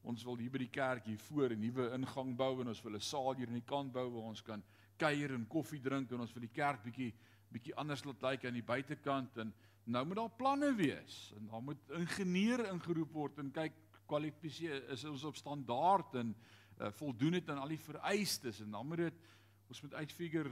ons 0.05 0.23
wil 0.25 0.37
hier 0.37 0.53
by 0.53 0.61
die 0.61 0.71
kerk 0.71 1.05
hier 1.09 1.21
voor 1.27 1.53
'n 1.53 1.59
nuwe 1.59 1.89
ingang 1.97 2.35
bou 2.37 2.61
en 2.61 2.67
ons 2.67 2.81
wil 2.85 2.95
'n 2.95 3.01
saal 3.01 3.35
hier 3.35 3.47
aan 3.47 3.61
die 3.61 3.69
kant 3.73 3.91
bou 3.91 4.09
waar 4.09 4.29
ons 4.29 4.41
kan 4.41 4.63
kuier 4.97 5.33
en 5.33 5.47
koffie 5.47 5.81
drink 5.81 6.11
en 6.11 6.19
ons 6.19 6.33
wil 6.33 6.41
die 6.41 6.55
kerk 6.61 6.83
bietjie 6.83 7.13
bietjie 7.51 7.75
anders 7.75 8.05
laat 8.05 8.21
lyk 8.21 8.31
like 8.31 8.47
aan 8.47 8.53
die 8.53 8.69
buitekant 8.73 9.37
en 9.37 9.53
Nou 9.85 10.05
moet 10.05 10.17
daar 10.17 10.35
planne 10.37 10.71
wees 10.75 11.31
en 11.37 11.47
daar 11.47 11.61
moet 11.61 11.91
ingenieur 11.93 12.63
ingeroep 12.71 13.11
word 13.13 13.41
en 13.41 13.51
kyk 13.53 13.75
kwalifiseer 14.09 14.87
is 14.93 15.03
ons 15.05 15.25
op 15.29 15.37
standaard 15.37 16.15
en 16.21 16.31
uh, 16.33 16.89
voldoen 16.97 17.37
dit 17.37 17.49
aan 17.49 17.61
al 17.61 17.73
die 17.73 17.81
vereistes 17.81 18.61
en 18.63 18.73
dan 18.73 18.87
moet 18.87 19.03
dit 19.05 19.21
ons 19.69 19.81
moet 19.85 19.93
uitfigure 20.01 20.51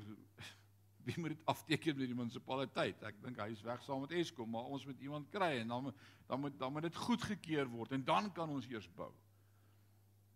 wie 1.06 1.18
moet 1.20 1.34
dit 1.34 1.50
afteken 1.52 1.98
met 1.98 2.08
die 2.08 2.16
munisipaliteit. 2.16 3.02
Ek 3.04 3.18
dink 3.26 3.42
hy 3.42 3.50
is 3.52 3.66
weg 3.66 3.82
saam 3.84 4.06
met 4.06 4.14
Eskom, 4.16 4.48
maar 4.54 4.70
ons 4.72 4.86
moet 4.88 5.02
iemand 5.04 5.28
kry 5.34 5.58
en 5.64 5.74
dan 5.74 5.92
dan 6.30 6.40
moet 6.40 6.56
dan 6.60 6.72
moet 6.74 6.88
dit 6.88 7.04
goedgekeur 7.10 7.68
word 7.74 7.98
en 7.98 8.06
dan 8.06 8.32
kan 8.38 8.54
ons 8.54 8.70
eers 8.70 8.88
bou. 8.96 9.12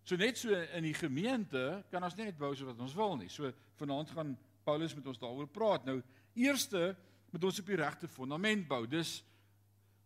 So 0.08 0.16
net 0.16 0.39
so 0.39 0.56
in 0.56 0.86
die 0.88 0.98
gemeente 0.98 1.84
kan 1.92 2.04
ons 2.04 2.18
net 2.18 2.38
bou 2.38 2.54
so 2.56 2.68
wat 2.68 2.82
ons 2.82 2.98
wil 2.98 3.16
nie. 3.20 3.30
So 3.30 3.54
vanaand 3.80 4.12
gaan 4.16 4.38
Paulus 4.68 4.96
met 4.96 5.08
ons 5.08 5.20
daaroor 5.22 5.48
praat. 5.48 5.86
Nou 5.88 6.01
eerste 6.34 6.96
moet 7.31 7.43
ons 7.43 7.60
op 7.60 7.72
die 7.72 7.79
regte 7.79 8.07
fondament 8.07 8.67
bou. 8.67 8.86
Dis 8.88 9.22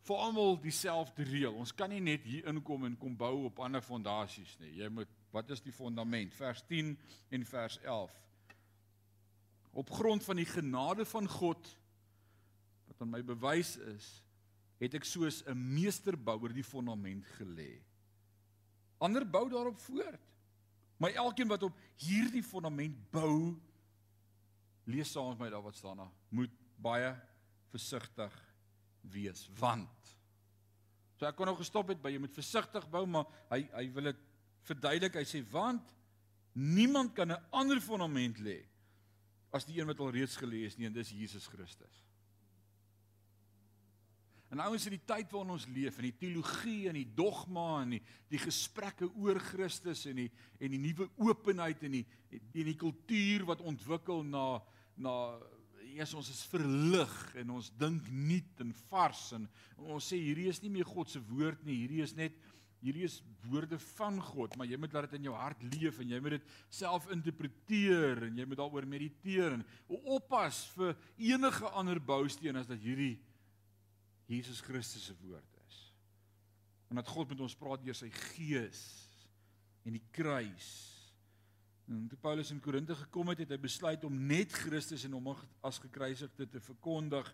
vir 0.08 0.22
almal 0.26 0.58
dieselfde 0.62 1.26
reël. 1.28 1.54
Ons 1.54 1.74
kan 1.76 1.92
nie 1.92 2.02
net 2.02 2.26
hier 2.26 2.48
inkom 2.50 2.88
en 2.88 2.98
kom 2.98 3.14
bou 3.18 3.46
op 3.50 3.62
ander 3.62 3.84
fondasies 3.86 4.56
nie. 4.62 4.74
Jy 4.82 4.90
moet 4.94 5.20
wat 5.32 5.52
is 5.54 5.62
die 5.64 5.74
fondament? 5.74 6.34
Vers 6.36 6.64
10 6.68 6.96
en 7.32 7.46
vers 7.48 7.78
11. 7.86 8.16
Op 9.72 9.94
grond 9.96 10.26
van 10.26 10.42
die 10.42 10.50
genade 10.50 11.06
van 11.08 11.30
God 11.32 11.70
wat 12.90 13.06
aan 13.06 13.14
my 13.14 13.22
bewys 13.24 13.78
is, 13.94 14.10
het 14.82 14.98
ek 14.98 15.06
soos 15.06 15.44
'n 15.46 15.56
meesterbouer 15.56 16.52
die 16.54 16.66
fondament 16.66 17.26
gelê. 17.38 17.80
Ander 19.00 19.26
bou 19.26 19.48
daarop 19.50 19.80
voort. 19.80 20.28
Maar 20.98 21.14
elkeen 21.18 21.48
wat 21.48 21.64
op 21.64 21.78
hierdie 21.98 22.44
fondament 22.44 22.98
bou, 23.12 23.56
lees 24.86 25.12
saam 25.12 25.30
met 25.30 25.40
my 25.40 25.50
daar 25.50 25.64
wat 25.64 25.76
staan 25.76 25.98
daar, 25.98 26.12
moet 26.30 26.52
baie 26.82 27.14
versigtig 27.72 28.36
wees 29.02 29.48
want 29.60 30.14
so 31.18 31.30
ek 31.30 31.36
kon 31.38 31.50
nou 31.50 31.58
gestop 31.60 31.94
het 31.94 32.02
by 32.02 32.14
jy 32.14 32.22
moet 32.24 32.36
versigtig 32.36 32.88
bou 32.92 33.06
maar 33.06 33.30
hy 33.54 33.64
hy 33.72 33.88
wil 33.96 34.12
dit 34.12 34.30
verduidelik 34.68 35.18
hy 35.22 35.26
sê 35.26 35.42
want 35.52 35.98
Niemand 36.54 37.14
kan 37.14 37.32
'n 37.32 37.44
ander 37.50 37.80
fondament 37.82 38.38
lê 38.38 38.66
as 39.52 39.66
die 39.66 39.80
een 39.80 39.88
wat 39.88 40.00
al 40.00 40.12
reeds 40.12 40.36
gelê 40.36 40.66
is 40.66 40.78
nie 40.78 40.86
en 40.86 40.94
dis 40.94 41.10
Jesus 41.10 41.48
Christus. 41.48 42.04
En 44.50 44.60
ouens 44.60 44.86
in 44.86 44.92
die 44.92 45.06
tyd 45.06 45.32
waarin 45.32 45.52
ons 45.52 45.68
leef, 45.68 45.98
in 45.98 46.12
die 46.12 46.18
teologie 46.18 46.90
en 46.90 46.96
die 46.96 47.14
dogma 47.16 47.82
en 47.82 47.90
die 47.90 48.02
die 48.28 48.40
gesprekke 48.40 49.08
oor 49.16 49.40
Christus 49.40 50.06
en 50.06 50.16
die 50.16 50.32
en 50.60 50.72
die 50.72 50.80
nuwe 50.80 51.10
openheid 51.16 51.84
en 51.84 51.92
die 51.92 52.08
en 52.32 52.66
die 52.66 52.76
kultuur 52.76 53.46
wat 53.46 53.62
ontwikkel 53.62 54.24
na 54.24 54.62
na 54.98 55.40
Jesus 55.92 56.16
ons 56.18 56.32
is 56.32 56.42
verlig 56.52 57.14
en 57.42 57.58
ons 57.58 57.72
dink 57.80 58.08
nuut 58.12 58.64
en 58.64 58.72
vars 58.90 59.22
en 59.38 59.48
ons 59.82 60.08
sê 60.12 60.20
hierdie 60.20 60.50
is 60.52 60.62
nie 60.64 60.72
meer 60.74 60.88
God 60.88 61.12
se 61.12 61.22
woord 61.32 61.64
nie, 61.68 61.84
hierdie 61.84 62.04
is 62.06 62.16
net 62.18 62.38
hierdie 62.82 63.06
is 63.06 63.20
woorde 63.46 63.78
van 63.98 64.18
God, 64.22 64.56
maar 64.58 64.70
jy 64.70 64.78
moet 64.82 64.94
laat 64.96 65.10
dit 65.10 65.20
in 65.20 65.28
jou 65.30 65.36
hart 65.38 65.62
leef 65.76 66.00
en 66.02 66.14
jy 66.14 66.20
moet 66.22 66.38
dit 66.40 66.54
self 66.74 67.06
interpreteer 67.14 68.26
en 68.28 68.40
jy 68.42 68.46
moet 68.50 68.58
daaroor 68.58 68.88
mediteer 68.90 69.58
en 69.58 69.66
oppas 70.16 70.64
vir 70.76 70.96
enige 71.32 71.70
ander 71.78 72.02
bousteen 72.02 72.58
as 72.58 72.70
dat 72.70 72.82
hierdie 72.82 73.20
Jesus 74.32 74.62
Christus 74.64 75.10
se 75.10 75.16
woord 75.22 75.58
is. 75.68 75.80
En 76.90 77.00
dat 77.00 77.10
God 77.12 77.34
met 77.34 77.44
ons 77.44 77.58
praat 77.60 77.84
deur 77.84 77.98
sy 77.98 78.10
gees 78.34 78.82
en 79.86 79.96
die 79.98 80.06
kruis. 80.16 80.72
En 81.88 82.08
toe 82.08 82.18
Paulus 82.18 82.52
in 82.52 82.60
Korinte 82.60 82.96
gekom 82.96 83.28
het, 83.28 83.40
het 83.44 83.50
hy 83.50 83.58
besluit 83.58 84.04
om 84.04 84.26
net 84.28 84.54
Christus 84.54 85.04
en 85.08 85.18
hom 85.18 85.34
as 85.62 85.80
gekruisigde 85.82 86.48
te 86.50 86.60
verkondig. 86.60 87.34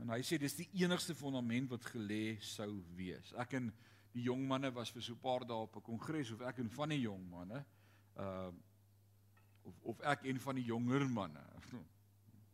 En 0.00 0.10
hy 0.12 0.20
sê 0.26 0.38
dis 0.40 0.56
die 0.56 0.68
enigste 0.82 1.14
fondament 1.14 1.70
wat 1.70 1.86
gelê 1.92 2.36
sou 2.42 2.70
wees. 2.96 3.32
Ek 3.40 3.56
en 3.58 3.70
die 4.12 4.26
jong 4.26 4.44
manne 4.48 4.72
was 4.74 4.90
vir 4.92 5.02
so 5.02 5.14
'n 5.14 5.22
paar 5.22 5.46
dae 5.46 5.56
op 5.56 5.76
'n 5.76 5.82
kongres 5.82 6.32
of 6.32 6.40
ek 6.40 6.58
en 6.58 6.70
van 6.70 6.88
die 6.88 7.00
jong 7.00 7.30
manne 7.30 7.64
uh 8.18 8.52
of 9.64 9.80
of 9.82 10.00
ek 10.00 10.24
en 10.26 10.40
van 10.40 10.54
die 10.54 10.64
jonger 10.64 11.08
manne. 11.08 11.44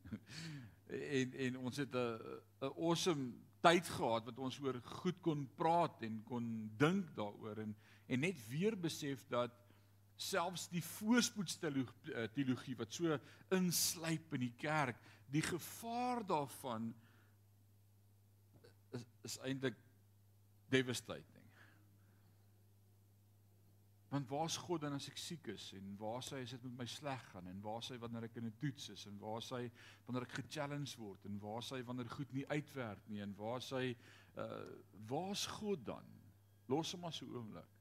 en 1.18 1.32
en 1.32 1.56
ons 1.58 1.76
het 1.76 1.94
'n 1.94 2.20
'n 2.60 2.72
awesome 2.76 3.32
tyd 3.60 3.88
gehad 3.88 4.24
wat 4.24 4.38
ons 4.38 4.60
oor 4.60 4.80
goed 4.82 5.20
kon 5.20 5.48
praat 5.56 6.02
en 6.02 6.22
kon 6.24 6.70
dink 6.76 7.14
daaroor 7.16 7.58
en 7.58 7.76
en 8.06 8.20
net 8.20 8.48
weer 8.48 8.76
besef 8.76 9.26
dat 9.28 9.50
selfs 10.18 10.66
die 10.72 10.82
voorspoedsteologie 10.82 12.76
wat 12.78 12.94
so 12.94 13.18
inslyp 13.54 14.34
in 14.34 14.48
die 14.48 14.54
kerk, 14.58 14.98
die 15.30 15.44
gevaar 15.46 16.24
daarvan 16.26 16.90
is, 18.96 19.04
is 19.28 19.38
eintlik 19.46 19.78
devastating. 20.72 21.44
Want 24.08 24.28
waar's 24.28 24.56
God 24.56 24.80
dan 24.80 24.96
as 24.96 25.06
ek 25.10 25.20
siek 25.20 25.50
is 25.52 25.68
en 25.76 25.96
waar 26.00 26.22
is 26.24 26.54
dit 26.54 26.62
met 26.64 26.78
my 26.80 26.86
sleg 26.88 27.24
gaan 27.30 27.48
en 27.50 27.58
waar 27.60 27.82
sy 27.84 27.98
wanneer 28.00 28.24
ek 28.24 28.38
in 28.40 28.48
'n 28.48 28.56
toets 28.60 28.88
is 28.94 29.06
en 29.06 29.18
waar 29.20 29.42
sy 29.44 29.68
wanneer 30.06 30.24
ek 30.24 30.38
ge-challenge 30.40 30.96
word 30.96 31.24
en 31.28 31.38
waar 31.38 31.62
sy 31.62 31.82
wanneer 31.84 32.08
goed 32.08 32.32
nie 32.32 32.46
uitwerk 32.48 33.04
nie 33.08 33.20
en 33.20 33.34
waar 33.36 33.60
sy 33.60 33.94
uh 34.36 34.64
waar's 35.06 35.46
God 35.46 35.84
dan? 35.84 36.04
Los 36.68 36.92
hom 36.92 37.00
maar 37.00 37.12
so 37.12 37.26
oomblik. 37.26 37.77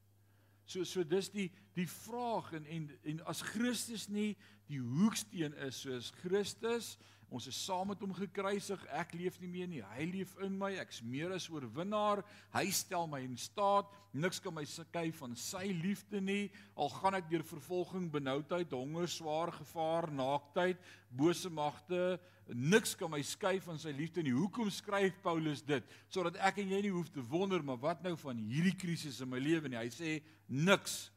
So 0.68 0.84
so 0.84 1.02
dis 1.02 1.30
die 1.32 1.48
die 1.78 1.88
vraag 1.88 2.52
en 2.52 2.66
en 2.68 2.90
en 3.08 3.20
as 3.30 3.40
Christus 3.54 4.08
nie 4.12 4.34
die 4.68 4.80
hoeksteen 4.80 5.54
is 5.64 5.80
soos 5.80 6.10
Christus 6.20 6.98
Ons 7.28 7.44
is 7.50 7.56
saam 7.60 7.90
met 7.90 8.00
hom 8.00 8.14
gekruisig. 8.16 8.80
Ek 8.96 9.10
leef 9.12 9.36
nie 9.42 9.50
meer 9.52 9.68
nie. 9.68 9.82
Hy 9.94 10.06
leef 10.08 10.30
in 10.44 10.54
my. 10.56 10.70
Ek's 10.80 11.02
meer 11.04 11.34
as 11.36 11.48
oorwinnaar. 11.52 12.22
Hy 12.54 12.64
stel 12.72 13.04
my 13.10 13.20
in 13.20 13.36
staat. 13.36 13.90
Niks 14.16 14.40
kan 14.40 14.54
my 14.56 14.64
skei 14.64 15.10
van 15.18 15.34
sy 15.36 15.66
liefde 15.82 16.22
nie. 16.24 16.48
Al 16.80 16.88
gaan 16.94 17.18
ek 17.18 17.28
deur 17.28 17.44
vervolging, 17.44 18.06
benoudheid, 18.12 18.72
honger, 18.72 19.10
swaar 19.12 19.52
gevaar, 19.58 20.08
naaktheid, 20.08 20.80
bose 21.20 21.52
magte, 21.52 22.16
niks 22.48 22.94
kan 22.96 23.12
my 23.12 23.20
skei 23.24 23.58
van 23.60 23.76
sy 23.80 23.92
liefde 23.92 24.24
nie. 24.24 24.32
Hoekom 24.32 24.70
skryf 24.72 25.20
Paulus 25.24 25.60
dit? 25.68 25.84
Sodat 26.08 26.38
ek 26.48 26.62
en 26.62 26.72
jy 26.72 26.80
nie 26.86 26.94
hoef 26.94 27.12
te 27.12 27.24
wonder 27.28 27.60
maar 27.64 27.80
wat 27.82 28.02
nou 28.04 28.14
van 28.24 28.40
hierdie 28.48 28.76
krisis 28.78 29.20
in 29.24 29.28
my 29.28 29.40
lewe 29.42 29.68
nie. 29.68 29.80
Hy 29.80 29.92
sê 29.92 30.16
niks 30.48 31.10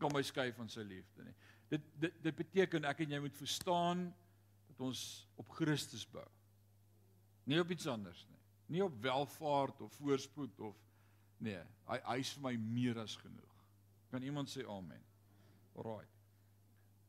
kan 0.00 0.12
my 0.14 0.24
skei 0.24 0.48
van 0.56 0.72
sy 0.72 0.86
liefde 0.88 1.26
nie. 1.26 1.36
Dit 1.70 1.84
dit 2.00 2.18
dit 2.24 2.40
beteken 2.40 2.88
ek 2.88 3.04
en 3.04 3.12
jy 3.14 3.22
moet 3.28 3.36
verstaan 3.36 4.08
ons 4.84 5.00
op 5.40 5.50
Christus 5.58 6.06
bou. 6.08 6.26
Nie 7.48 7.60
op 7.60 7.70
iets 7.70 7.88
anders 7.90 8.24
nie. 8.28 8.38
Nie 8.76 8.84
op 8.84 8.96
welvaart 9.02 9.80
of 9.80 9.94
voorspoed 9.98 10.60
of 10.60 10.76
nee, 11.42 11.60
hy 11.90 11.98
hy 12.06 12.18
is 12.22 12.32
vir 12.36 12.46
my 12.46 12.54
meer 12.60 13.00
as 13.02 13.16
genoeg. 13.18 13.60
Kan 14.10 14.26
iemand 14.26 14.50
sê 14.52 14.66
amen? 14.68 15.02
Alraai. 15.78 16.06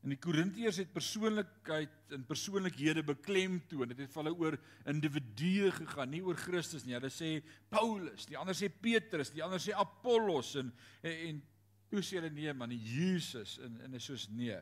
En 0.01 0.09
die 0.09 0.17
Korintiërs 0.17 0.79
het 0.81 0.93
persoonlikheid 0.95 2.15
en 2.15 2.23
persoonlikhede 2.25 3.03
beklemtoon. 3.05 3.91
Dit 3.91 3.99
het 4.01 4.09
vir 4.09 4.23
hulle 4.23 4.33
oor 4.39 4.57
individue 4.89 5.69
gegaan, 5.75 6.09
nie 6.09 6.23
oor 6.25 6.39
Christus 6.41 6.87
nie. 6.87 6.95
Hulle 6.97 7.11
sê 7.13 7.35
Paulus, 7.69 8.25
die 8.29 8.39
ander 8.39 8.57
sê 8.57 8.71
Petrus, 8.73 9.29
die 9.33 9.43
ander 9.45 9.61
sê 9.61 9.75
Apollos 9.77 10.55
en 10.57 10.71
en, 11.03 11.17
en 11.29 11.41
toe 11.91 12.01
sê 12.01 12.17
hulle 12.17 12.31
nee 12.33 12.53
man, 12.57 12.73
Jesus 12.73 13.59
en 13.61 13.77
en 13.85 13.99
is 13.99 14.09
soos 14.09 14.25
nee. 14.33 14.57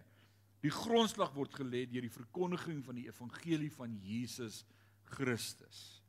Die 0.61 0.71
grondslag 0.71 1.31
word 1.33 1.55
gelê 1.55 1.85
deur 1.87 2.03
die 2.03 2.11
verkondiging 2.11 2.83
van 2.83 2.95
die 2.99 3.07
evangelie 3.07 3.71
van 3.71 3.95
Jesus 4.03 4.65
Christus. 5.03 6.03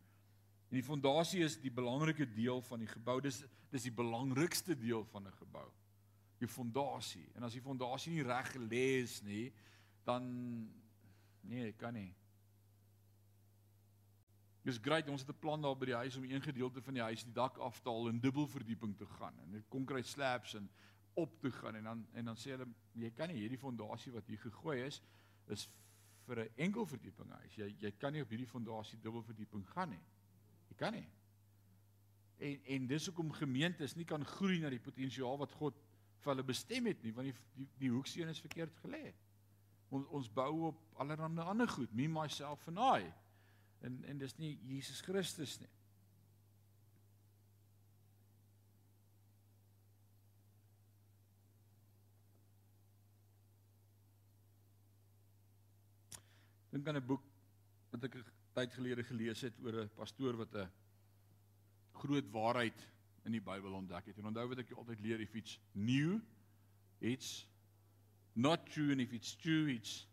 En 0.70 0.78
die 0.78 0.86
fondasie 0.86 1.44
is 1.46 1.58
die 1.62 1.72
belangrike 1.74 2.26
deel 2.30 2.62
van 2.62 2.82
die 2.82 2.90
gebou. 2.90 3.20
Dis 3.22 3.42
dis 3.70 3.86
die 3.86 3.94
belangrikste 3.94 4.74
deel 4.74 5.04
van 5.12 5.26
'n 5.26 5.32
gebou. 5.38 5.68
Die 6.38 6.48
fondasie. 6.48 7.28
En 7.34 7.42
as 7.42 7.52
die 7.52 7.62
fondasie 7.62 8.12
nie 8.12 8.22
reg 8.22 8.52
gelê 8.52 9.02
is 9.02 9.22
nie, 9.22 9.52
dan 10.04 10.24
nee, 11.40 11.72
kan 11.72 11.94
nie. 11.94 12.14
Dis 14.62 14.78
grait, 14.82 15.08
ons 15.08 15.20
het 15.20 15.30
'n 15.30 15.38
plan 15.38 15.62
daar 15.62 15.76
by 15.76 15.86
die 15.86 15.94
huis 15.94 16.16
om 16.16 16.24
een 16.24 16.42
gedeelte 16.42 16.82
van 16.82 16.94
die 16.94 17.02
huis 17.02 17.24
die 17.24 17.32
dak 17.32 17.56
af 17.58 17.80
te 17.80 17.88
haal 17.88 18.08
en 18.08 18.20
dubbelverdieping 18.20 18.96
te 18.96 19.06
gaan. 19.06 19.38
En 19.38 19.50
dit 19.50 19.68
konkrete 19.68 20.08
slabs 20.08 20.54
en 20.54 20.70
op 21.14 21.40
te 21.40 21.51
gaan 21.51 21.75
en 21.75 21.85
dan 21.85 22.07
en 22.12 22.25
dan 22.25 22.37
sê 22.37 22.55
hulle 22.55 22.66
jy 22.92 23.11
kan 23.11 23.29
nie 23.29 23.40
hierdie 23.40 23.59
fondasie 23.59 24.12
wat 24.12 24.27
hier 24.27 24.38
gegooi 24.38 24.81
is 24.87 25.03
is 25.46 25.68
vir 26.27 26.44
'n 26.44 26.51
enkel 26.57 26.87
verdieping 26.87 27.31
huis. 27.31 27.55
Jy 27.55 27.77
jy 27.79 27.90
kan 27.99 28.12
nie 28.12 28.23
op 28.23 28.29
hierdie 28.29 28.46
fondasie 28.46 28.99
dubbel 29.01 29.23
verdieping 29.23 29.66
gaan 29.68 29.90
nie. 29.90 30.05
Jy 30.68 30.77
kan 30.77 30.92
nie. 30.92 31.09
En 32.38 32.61
en 32.64 32.87
dis 32.87 33.07
hoekom 33.07 33.33
gemeentes 33.33 33.94
nie 33.94 34.05
kan 34.05 34.25
groei 34.25 34.61
na 34.61 34.70
die 34.70 34.81
potensiaal 34.81 35.38
wat 35.38 35.53
God 35.53 35.75
vir 36.20 36.35
hulle 36.35 36.44
bestem 36.44 36.87
het 36.87 37.03
nie, 37.03 37.12
want 37.12 37.27
die 37.27 37.35
die, 37.57 37.68
die 37.79 37.90
hoeksteen 37.90 38.29
is 38.29 38.40
verkeerd 38.40 38.77
gelê. 38.85 39.14
Ons 39.90 40.07
ons 40.07 40.29
bou 40.33 40.66
op 40.68 40.81
allerlei 40.94 41.42
ander 41.42 41.68
goed, 41.68 41.92
me 41.92 42.09
myself 42.09 42.68
and 42.68 42.79
I. 42.79 43.12
En 43.81 44.05
en 44.05 44.18
dis 44.18 44.37
nie 44.38 44.59
Jesus 44.62 45.01
Christus 45.01 45.59
nie. 45.61 45.70
Dink 56.70 56.88
aan 56.88 56.96
'n 56.96 57.06
boek 57.06 57.22
wat 57.90 58.04
ek 58.04 58.14
'n 58.14 58.24
tyd 58.54 58.72
gelede 58.72 59.02
gelees 59.02 59.40
het 59.40 59.54
oor 59.62 59.83
'n 59.83 59.90
pastoor 59.94 60.37
wat 60.37 60.54
'n 60.54 60.70
groot 61.92 62.30
waarheid 62.30 62.80
in 63.24 63.33
die 63.33 63.40
Bybel 63.40 63.72
ontdek 63.72 64.06
het. 64.06 64.18
En 64.18 64.26
onthou 64.26 64.48
wat 64.48 64.59
ek 64.59 64.72
altyd 64.72 65.00
leer 65.00 65.20
if 65.20 65.35
it's 65.35 65.59
new, 65.72 66.20
it's 67.00 67.46
not 68.35 68.66
true 68.70 68.92
and 68.92 69.00
if 69.00 69.12
it's 69.12 69.35
true, 69.37 69.68
it's 69.68 70.06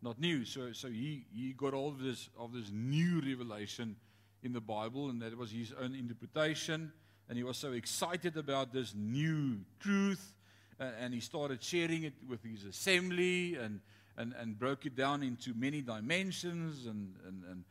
not 0.00 0.18
new. 0.18 0.44
So 0.44 0.72
so 0.72 0.88
he 0.88 1.26
he 1.30 1.52
got 1.52 1.74
all 1.74 1.88
of 1.88 1.98
this 1.98 2.30
of 2.36 2.52
this 2.52 2.70
new 2.70 3.20
revelation 3.20 3.96
in 4.42 4.52
the 4.52 4.60
Bible 4.60 5.10
and 5.10 5.20
that 5.20 5.36
was 5.36 5.50
his 5.50 5.72
own 5.72 5.94
interpretation 5.94 6.92
and 7.28 7.36
he 7.36 7.44
was 7.44 7.58
so 7.58 7.72
excited 7.72 8.36
about 8.36 8.72
this 8.72 8.94
new 8.94 9.64
truth 9.80 10.34
and, 10.78 10.94
and 10.98 11.14
he 11.14 11.20
started 11.20 11.62
sharing 11.62 12.04
it 12.04 12.14
with 12.26 12.42
his 12.42 12.64
assembly 12.64 13.56
and 13.56 13.80
and 14.18 14.34
and 14.34 14.58
broke 14.58 14.84
it 14.84 14.96
down 14.96 15.22
into 15.22 15.54
many 15.54 15.82
dimensions 15.82 16.86
and 16.86 17.14
and 17.26 17.44
and 17.44 17.64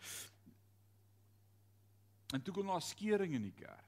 en 2.34 2.42
toe 2.42 2.54
kom 2.54 2.68
daar 2.68 2.82
skeuring 2.82 3.34
in 3.34 3.42
die 3.42 3.56
kerk. 3.56 3.86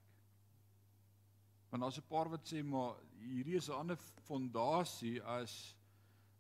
Want 1.70 1.84
daar's 1.84 1.98
'n 1.98 2.08
paar 2.08 2.30
wat 2.30 2.48
sê 2.52 2.64
maar 2.64 2.96
hierdie 3.20 3.56
is 3.56 3.70
'n 3.70 3.80
ander 3.80 3.98
fondasie 4.28 5.22
as 5.24 5.76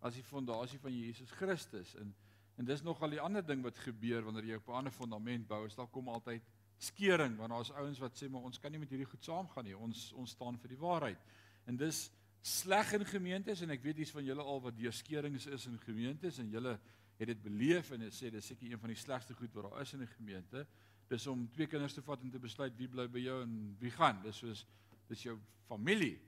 as 0.01 0.13
die 0.13 0.23
fondasie 0.23 0.79
van 0.79 0.91
Jesus 0.91 1.32
Christus 1.32 1.95
en 1.95 2.15
en 2.55 2.65
dis 2.65 2.82
nogal 2.84 3.10
die 3.10 3.21
ander 3.21 3.45
ding 3.45 3.62
wat 3.63 3.77
gebeur 3.77 4.23
wanneer 4.23 4.43
jy 4.43 4.55
op 4.55 4.67
'n 4.67 4.79
ander 4.82 4.91
fondament 4.91 5.47
bou, 5.47 5.65
is 5.65 5.75
daar 5.75 5.88
kom 5.88 6.10
altyd 6.10 6.41
skeuring 6.77 7.38
want 7.38 7.49
daar's 7.49 7.71
ouens 7.71 7.99
wat 7.99 8.15
sê 8.23 8.29
maar 8.29 8.41
ons 8.41 8.60
kan 8.60 8.71
nie 8.71 8.79
met 8.79 8.89
hierdie 8.89 9.08
goed 9.08 9.23
saamgaan 9.23 9.65
nie. 9.65 9.77
Ons 9.77 10.13
ons 10.13 10.29
staan 10.29 10.58
vir 10.58 10.69
die 10.69 10.77
waarheid. 10.77 11.19
En 11.65 11.77
dis 11.77 12.12
sleg 12.41 12.93
in 12.93 13.06
gemeentes 13.06 13.62
en 13.62 13.69
ek 13.69 13.84
weet 13.84 13.97
dis 14.02 14.12
van 14.12 14.25
julle 14.25 14.43
al 14.43 14.62
wat 14.62 14.78
deurskeurings 14.78 15.45
is 15.47 15.65
in 15.67 15.80
gemeentes 15.84 16.39
en 16.39 16.49
julle 16.49 16.78
het 17.19 17.28
dit 17.28 17.41
beleef 17.43 17.91
en 17.91 18.02
het 18.02 18.15
sê 18.15 18.32
dis 18.32 18.45
seker 18.45 18.71
een 18.71 18.80
van 18.80 18.93
die 18.93 18.99
slegste 18.99 19.36
goed 19.36 19.54
wat 19.54 19.71
daar 19.71 19.82
is 19.82 19.93
in 19.93 20.02
'n 20.02 20.15
gemeente. 20.17 20.65
Dis 21.10 21.28
om 21.28 21.49
twee 21.52 21.67
kinders 21.67 21.93
te 21.93 22.02
vat 22.02 22.21
en 22.21 22.32
te 22.32 22.39
besluit 22.39 22.78
wie 22.78 22.88
bly 22.88 23.08
by 23.08 23.19
jou 23.19 23.41
en 23.43 23.75
wie 23.80 23.91
gaan. 23.91 24.21
Dis 24.23 24.38
soos 24.38 24.65
dis 25.08 25.23
jou 25.23 25.39
familie. 25.67 26.21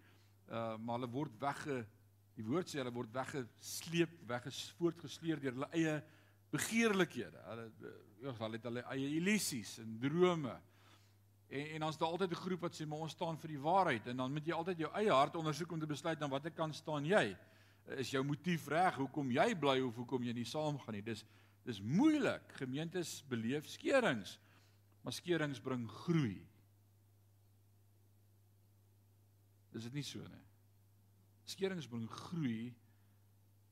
Uh 0.50 0.78
maar 0.78 1.00
hulle 1.00 1.12
word 1.12 1.40
wegge 1.40 1.86
Die 2.42 2.46
woord 2.48 2.72
sê 2.72 2.80
hulle 2.80 2.94
word 2.96 3.12
weggesleep, 3.14 4.14
weggesvoortgesleer 4.30 5.42
deur 5.44 5.56
hulle 5.58 5.70
eie 5.78 5.96
begeerlikhede. 6.52 7.42
Hulle 7.48 7.66
ja, 8.22 8.34
hulle 8.40 8.60
het 8.60 8.68
hulle 8.70 8.84
eie 8.96 9.10
illusies 9.18 9.78
en 9.84 9.98
drome. 10.02 10.54
En 11.52 11.68
en 11.76 11.80
dan's 11.84 11.98
daar 11.98 12.10
altyd 12.10 12.32
'n 12.32 12.44
groep 12.44 12.60
wat 12.60 12.76
sê 12.76 12.88
maar 12.88 13.00
ons 13.00 13.12
staan 13.12 13.38
vir 13.38 13.48
die 13.48 13.60
waarheid 13.60 14.08
en 14.08 14.18
dan 14.18 14.32
moet 14.32 14.46
jy 14.46 14.54
altyd 14.54 14.78
jou 14.78 14.92
eie 14.94 15.12
hart 15.12 15.36
ondersoek 15.36 15.72
om 15.72 15.80
te 15.80 15.88
besluit 15.88 16.22
aan 16.22 16.30
watter 16.30 16.52
kant 16.52 16.76
staan 16.76 17.06
jy. 17.06 17.38
Is 17.86 18.12
jou 18.12 18.24
motief 18.24 18.68
reg 18.68 18.96
hoekom 18.96 19.32
jy 19.32 19.56
bly 19.56 19.80
of 19.82 19.96
hoekom 19.96 20.24
jy 20.24 20.34
nie 20.34 20.46
saamgaan 20.46 20.94
nie? 20.94 21.02
Dis 21.02 21.26
dis 21.64 21.82
moeilik. 21.82 22.54
Gemeentes 22.54 23.24
beleef 23.28 23.68
skerings. 23.68 24.40
Maar 25.02 25.14
skerings 25.14 25.60
bring 25.60 25.90
groei. 25.90 26.48
Dis 29.72 29.84
dit 29.84 29.94
nie 29.94 30.04
so 30.04 30.20
nie. 30.20 30.46
Skerings 31.44 31.88
bring 31.88 32.10
groei 32.10 32.74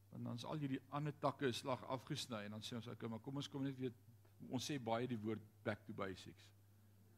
want 0.10 0.26
dan 0.26 0.36
is 0.36 0.46
al 0.46 0.58
hierdie 0.58 0.82
ander 0.90 1.14
takke 1.20 1.52
slag 1.52 1.84
afgesny 1.84 2.44
en 2.44 2.52
dan 2.52 2.62
sê 2.62 2.76
ons 2.76 2.88
okay, 2.88 3.10
maar 3.10 3.20
kom 3.20 3.36
ons 3.36 3.48
kom 3.48 3.64
net 3.64 3.78
weer 3.78 3.94
ons 4.50 4.66
sê 4.72 4.80
baie 4.80 5.08
die 5.08 5.20
woord 5.20 5.44
back 5.64 5.86
to 5.86 5.94
basics. 5.94 6.48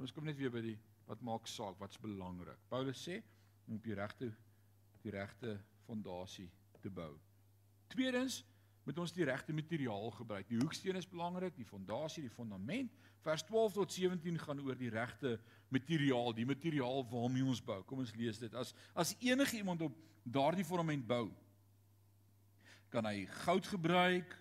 Ons 0.02 0.14
kom 0.16 0.26
net 0.26 0.40
weer 0.40 0.50
by 0.54 0.64
die 0.66 0.78
wat 1.06 1.22
maak 1.26 1.50
saak, 1.50 1.76
wat's 1.82 2.00
belangrik. 2.02 2.58
Paulus 2.72 3.02
sê 3.06 3.20
om 3.68 3.76
op 3.78 3.84
die 3.86 3.98
regte 3.98 4.32
die 5.02 5.14
regte 5.14 5.56
fondasie 5.86 6.48
te 6.82 6.90
bou. 6.94 7.12
Tweedens 7.92 8.42
moet 8.86 8.98
ons 9.02 9.14
die 9.14 9.26
regte 9.28 9.54
materiaal 9.54 10.10
gebruik. 10.16 10.48
Die 10.50 10.60
hoeksteen 10.62 10.98
is 10.98 11.10
belangrik, 11.10 11.54
die 11.58 11.68
fondasie, 11.68 12.24
die 12.26 12.34
fondament. 12.34 12.94
Vers 13.22 13.44
12 13.46 13.76
tot 13.78 13.94
17 13.94 14.40
gaan 14.42 14.62
oor 14.66 14.78
die 14.78 14.90
regte 14.94 15.36
materiaal, 15.74 16.34
die 16.34 16.48
materiaal 16.50 17.06
waarmee 17.12 17.46
ons 17.46 17.62
bou. 17.66 17.78
Kom 17.86 18.02
ons 18.02 18.16
lees 18.18 18.42
dit. 18.42 18.56
As 18.58 18.74
as 18.98 19.14
enige 19.22 19.60
iemand 19.60 19.86
op 19.86 19.98
daardie 20.24 20.66
fondament 20.66 21.06
bou, 21.08 21.28
kan 22.92 23.06
hy 23.06 23.28
goud 23.46 23.70
gebruik 23.70 24.34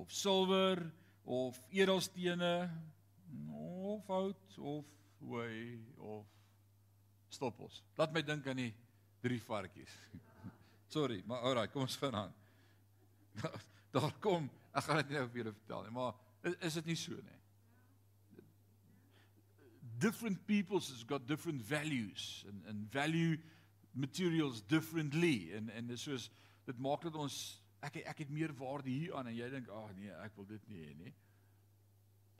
of 0.00 0.12
silwer 0.12 0.80
of 1.28 1.60
edelstene 1.70 2.70
of 3.52 4.08
hout 4.08 4.58
of 4.58 4.88
hooi 5.26 5.80
of 5.96 6.26
stoppels. 7.32 7.82
Laat 7.96 8.12
my 8.14 8.22
dink 8.26 8.46
aan 8.50 8.60
die 8.60 8.72
drie 9.22 9.40
varkies. 9.42 9.92
Sorry, 10.94 11.22
maar 11.26 11.46
alraai, 11.48 11.68
kom 11.72 11.86
ons 11.86 11.96
gaan 12.00 12.18
aan. 12.18 12.34
Daar 13.96 14.12
kom, 14.24 14.48
ek 14.72 14.86
gaan 14.88 15.00
dit 15.02 15.14
nou 15.16 15.24
vir 15.28 15.42
julle 15.42 15.54
vertel 15.56 15.86
nie, 15.86 15.94
maar 15.96 16.12
is, 16.48 16.58
is 16.68 16.76
dit 16.80 16.92
nie 16.92 16.98
so 16.98 17.16
nie? 17.16 17.38
Different 20.02 20.40
peoples 20.48 20.88
has 20.90 21.04
got 21.06 21.28
different 21.28 21.62
values 21.62 22.44
and 22.48 22.66
and 22.66 22.88
value 22.90 23.36
materials 23.92 24.62
differently 24.66 25.52
en 25.54 25.68
en 25.70 25.86
dis 25.86 26.06
soos 26.08 26.30
dit 26.66 26.78
maak 26.82 27.04
dat 27.06 27.18
ons 27.20 27.36
ek 27.86 28.00
ek 28.02 28.24
het 28.24 28.32
meer 28.32 28.54
waarde 28.56 28.90
hier 28.90 29.14
aan 29.18 29.28
en 29.30 29.36
jy 29.36 29.50
dink 29.52 29.68
ag 29.68 29.84
oh, 29.84 29.92
nee, 29.98 30.10
ek 30.24 30.34
wil 30.38 30.48
dit 30.48 30.68
nie 30.72 30.82
hê 30.86 30.96
nie. 30.98 31.14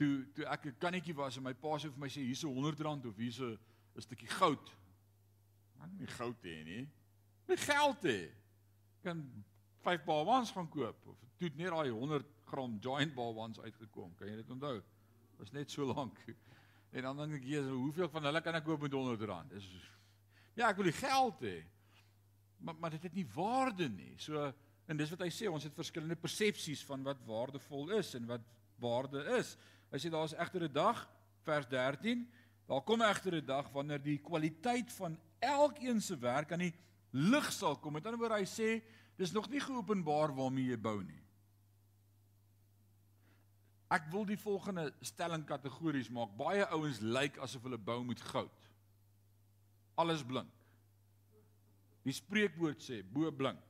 Toe 0.02 0.26
toe 0.34 0.46
ek 0.50 0.66
'n 0.66 0.78
kannetjie 0.82 1.14
was 1.14 1.36
en 1.36 1.44
my 1.46 1.54
pa 1.54 1.76
sê 1.78 1.90
vir 1.90 2.00
my 2.00 2.08
sê 2.08 2.24
hier's 2.26 2.42
'n 2.44 2.50
100 2.50 2.80
rand 2.80 3.06
of 3.06 3.16
hier's 3.16 3.38
'n 3.40 3.58
'n 3.94 4.00
stukkie 4.00 4.26
goud. 4.28 4.72
Man, 5.78 5.96
nie 5.98 6.06
goud 6.06 6.42
hê 6.42 6.64
nie. 6.64 6.88
My 7.46 7.56
geld 7.56 8.02
hê. 8.02 8.30
Kan 9.02 9.44
5 9.82 10.04
bawans 10.04 10.50
gaan 10.50 10.68
koop 10.68 11.06
of 11.06 11.16
toe 11.38 11.50
net 11.54 11.70
daai 11.70 11.90
100 11.90 12.26
gram 12.46 12.78
giant 12.80 13.14
bawans 13.14 13.60
uitgekom. 13.60 14.14
Kan 14.16 14.28
jy 14.28 14.36
dit 14.36 14.50
onthou? 14.50 14.82
Was 15.38 15.52
net 15.52 15.70
so 15.70 15.84
lank. 15.84 16.18
En 16.92 17.02
dan 17.02 17.16
dink 17.16 17.38
ek 17.38 17.44
jy 17.48 17.60
hoeveel 17.70 18.08
van 18.12 18.26
hulle 18.28 18.40
kan 18.44 18.54
ek 18.54 18.66
koop 18.66 18.82
met 18.84 18.92
100 18.92 19.22
rand? 19.24 19.48
Dis 19.50 19.64
Ja, 20.54 20.68
ek 20.68 20.76
wil 20.76 20.90
die 20.90 20.98
geld 20.98 21.40
hê. 21.40 21.62
Maar 22.60 22.74
maar 22.76 22.90
dit 22.90 23.06
het 23.08 23.14
nie 23.14 23.26
waarde 23.32 23.88
nie. 23.88 24.12
So 24.20 24.52
en 24.86 24.96
dis 24.96 25.10
wat 25.14 25.22
hy 25.24 25.30
sê, 25.32 25.48
ons 25.48 25.64
het 25.64 25.72
verskillende 25.72 26.18
persepsies 26.20 26.82
van 26.84 27.02
wat 27.06 27.22
waardevol 27.24 27.94
is 27.96 28.12
en 28.18 28.26
wat 28.28 28.44
waarde 28.82 29.24
is. 29.38 29.54
Hy 29.92 30.00
sê 30.00 30.10
daar's 30.10 30.32
egter 30.34 30.64
'n 30.64 30.72
dag, 30.72 31.08
vers 31.44 31.66
13, 31.68 32.24
daar 32.66 32.82
kom 32.82 33.02
egter 33.02 33.34
'n 33.34 33.46
dag 33.46 33.68
wanneer 33.72 34.02
die 34.02 34.18
kwaliteit 34.18 34.92
van 34.92 35.18
elkeen 35.38 36.00
se 36.00 36.16
werk 36.18 36.52
aan 36.52 36.64
die 36.64 36.74
lig 37.10 37.52
sal 37.52 37.76
kom. 37.76 37.92
Met 37.92 38.06
ander 38.06 38.18
woorde, 38.18 38.40
hy 38.40 38.48
sê 38.48 38.82
dis 39.16 39.32
nog 39.32 39.50
nie 39.50 39.60
geopenbaar 39.60 40.34
waarmee 40.34 40.70
jy 40.70 40.78
bou 40.78 41.02
nie. 41.02 41.20
Ek 43.92 44.08
wil 44.10 44.24
die 44.24 44.38
volgende 44.40 44.94
stelling 45.00 45.44
kategories 45.44 46.08
maak. 46.08 46.32
Baie 46.36 46.64
ouens 46.72 47.00
lyk 47.00 47.36
asof 47.38 47.62
hulle 47.62 47.78
bou 47.78 48.04
met 48.04 48.20
goud. 48.20 48.68
Alles 49.94 50.24
blink. 50.24 50.48
Die 52.02 52.14
spreekwoord 52.16 52.80
sê 52.80 53.02
bo 53.04 53.30
blink. 53.30 53.60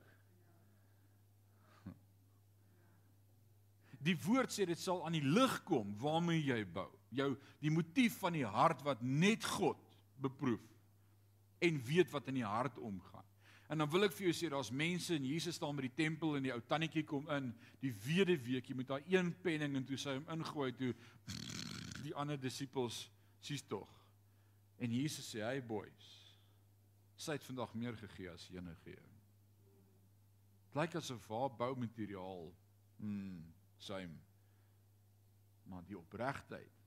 Die 4.02 4.16
woord 4.24 4.50
sê 4.50 4.66
dit 4.66 4.78
sal 4.80 5.04
aan 5.06 5.14
die 5.14 5.24
lig 5.24 5.58
kom 5.68 5.94
waarmee 6.02 6.42
jy 6.42 6.62
bou. 6.66 6.88
Jou 7.14 7.34
die 7.62 7.70
motief 7.70 8.18
van 8.22 8.34
die 8.34 8.46
hart 8.46 8.82
wat 8.86 9.02
net 9.02 9.44
God 9.58 9.78
beproef 10.22 10.64
en 11.62 11.78
weet 11.86 12.10
wat 12.10 12.26
in 12.32 12.40
die 12.40 12.46
hart 12.46 12.78
omgaan. 12.82 13.26
En 13.70 13.78
dan 13.78 13.88
wil 13.88 14.04
ek 14.08 14.16
vir 14.16 14.26
jou 14.28 14.34
sê 14.36 14.50
daar's 14.52 14.72
mense 14.74 15.14
en 15.14 15.24
Jesus 15.24 15.56
staan 15.56 15.78
by 15.78 15.86
die 15.86 15.94
tempel 15.96 16.34
en 16.36 16.44
die 16.44 16.52
ou 16.52 16.58
tannetjie 16.68 17.06
kom 17.08 17.28
in, 17.32 17.52
die 17.80 17.92
wedeweek, 18.04 18.68
jy 18.68 18.76
moet 18.76 18.90
daai 18.90 19.14
een 19.14 19.30
penning 19.44 19.78
en 19.78 19.86
toe 19.88 19.96
sy 20.00 20.16
hom 20.18 20.26
ingooi 20.34 20.72
toe 20.76 20.90
die 22.02 22.12
ander 22.18 22.40
disippels 22.40 23.06
sies 23.40 23.62
tog. 23.70 23.88
En 24.82 24.92
Jesus 24.92 25.30
sê, 25.30 25.40
"Hey 25.46 25.62
boys, 25.62 26.10
sy 27.16 27.32
het 27.38 27.44
vandag 27.44 27.74
meer 27.74 27.96
gegee 27.96 28.30
as 28.30 28.50
enige 28.50 28.90
een." 28.90 29.10
Blyk 30.72 30.94
asof 30.96 31.28
haar 31.28 31.50
boumateriaal 31.56 32.52
mm 32.98 33.61
suim. 33.82 34.14
Maar 35.70 35.84
die 35.88 35.98
opregtheid 35.98 36.80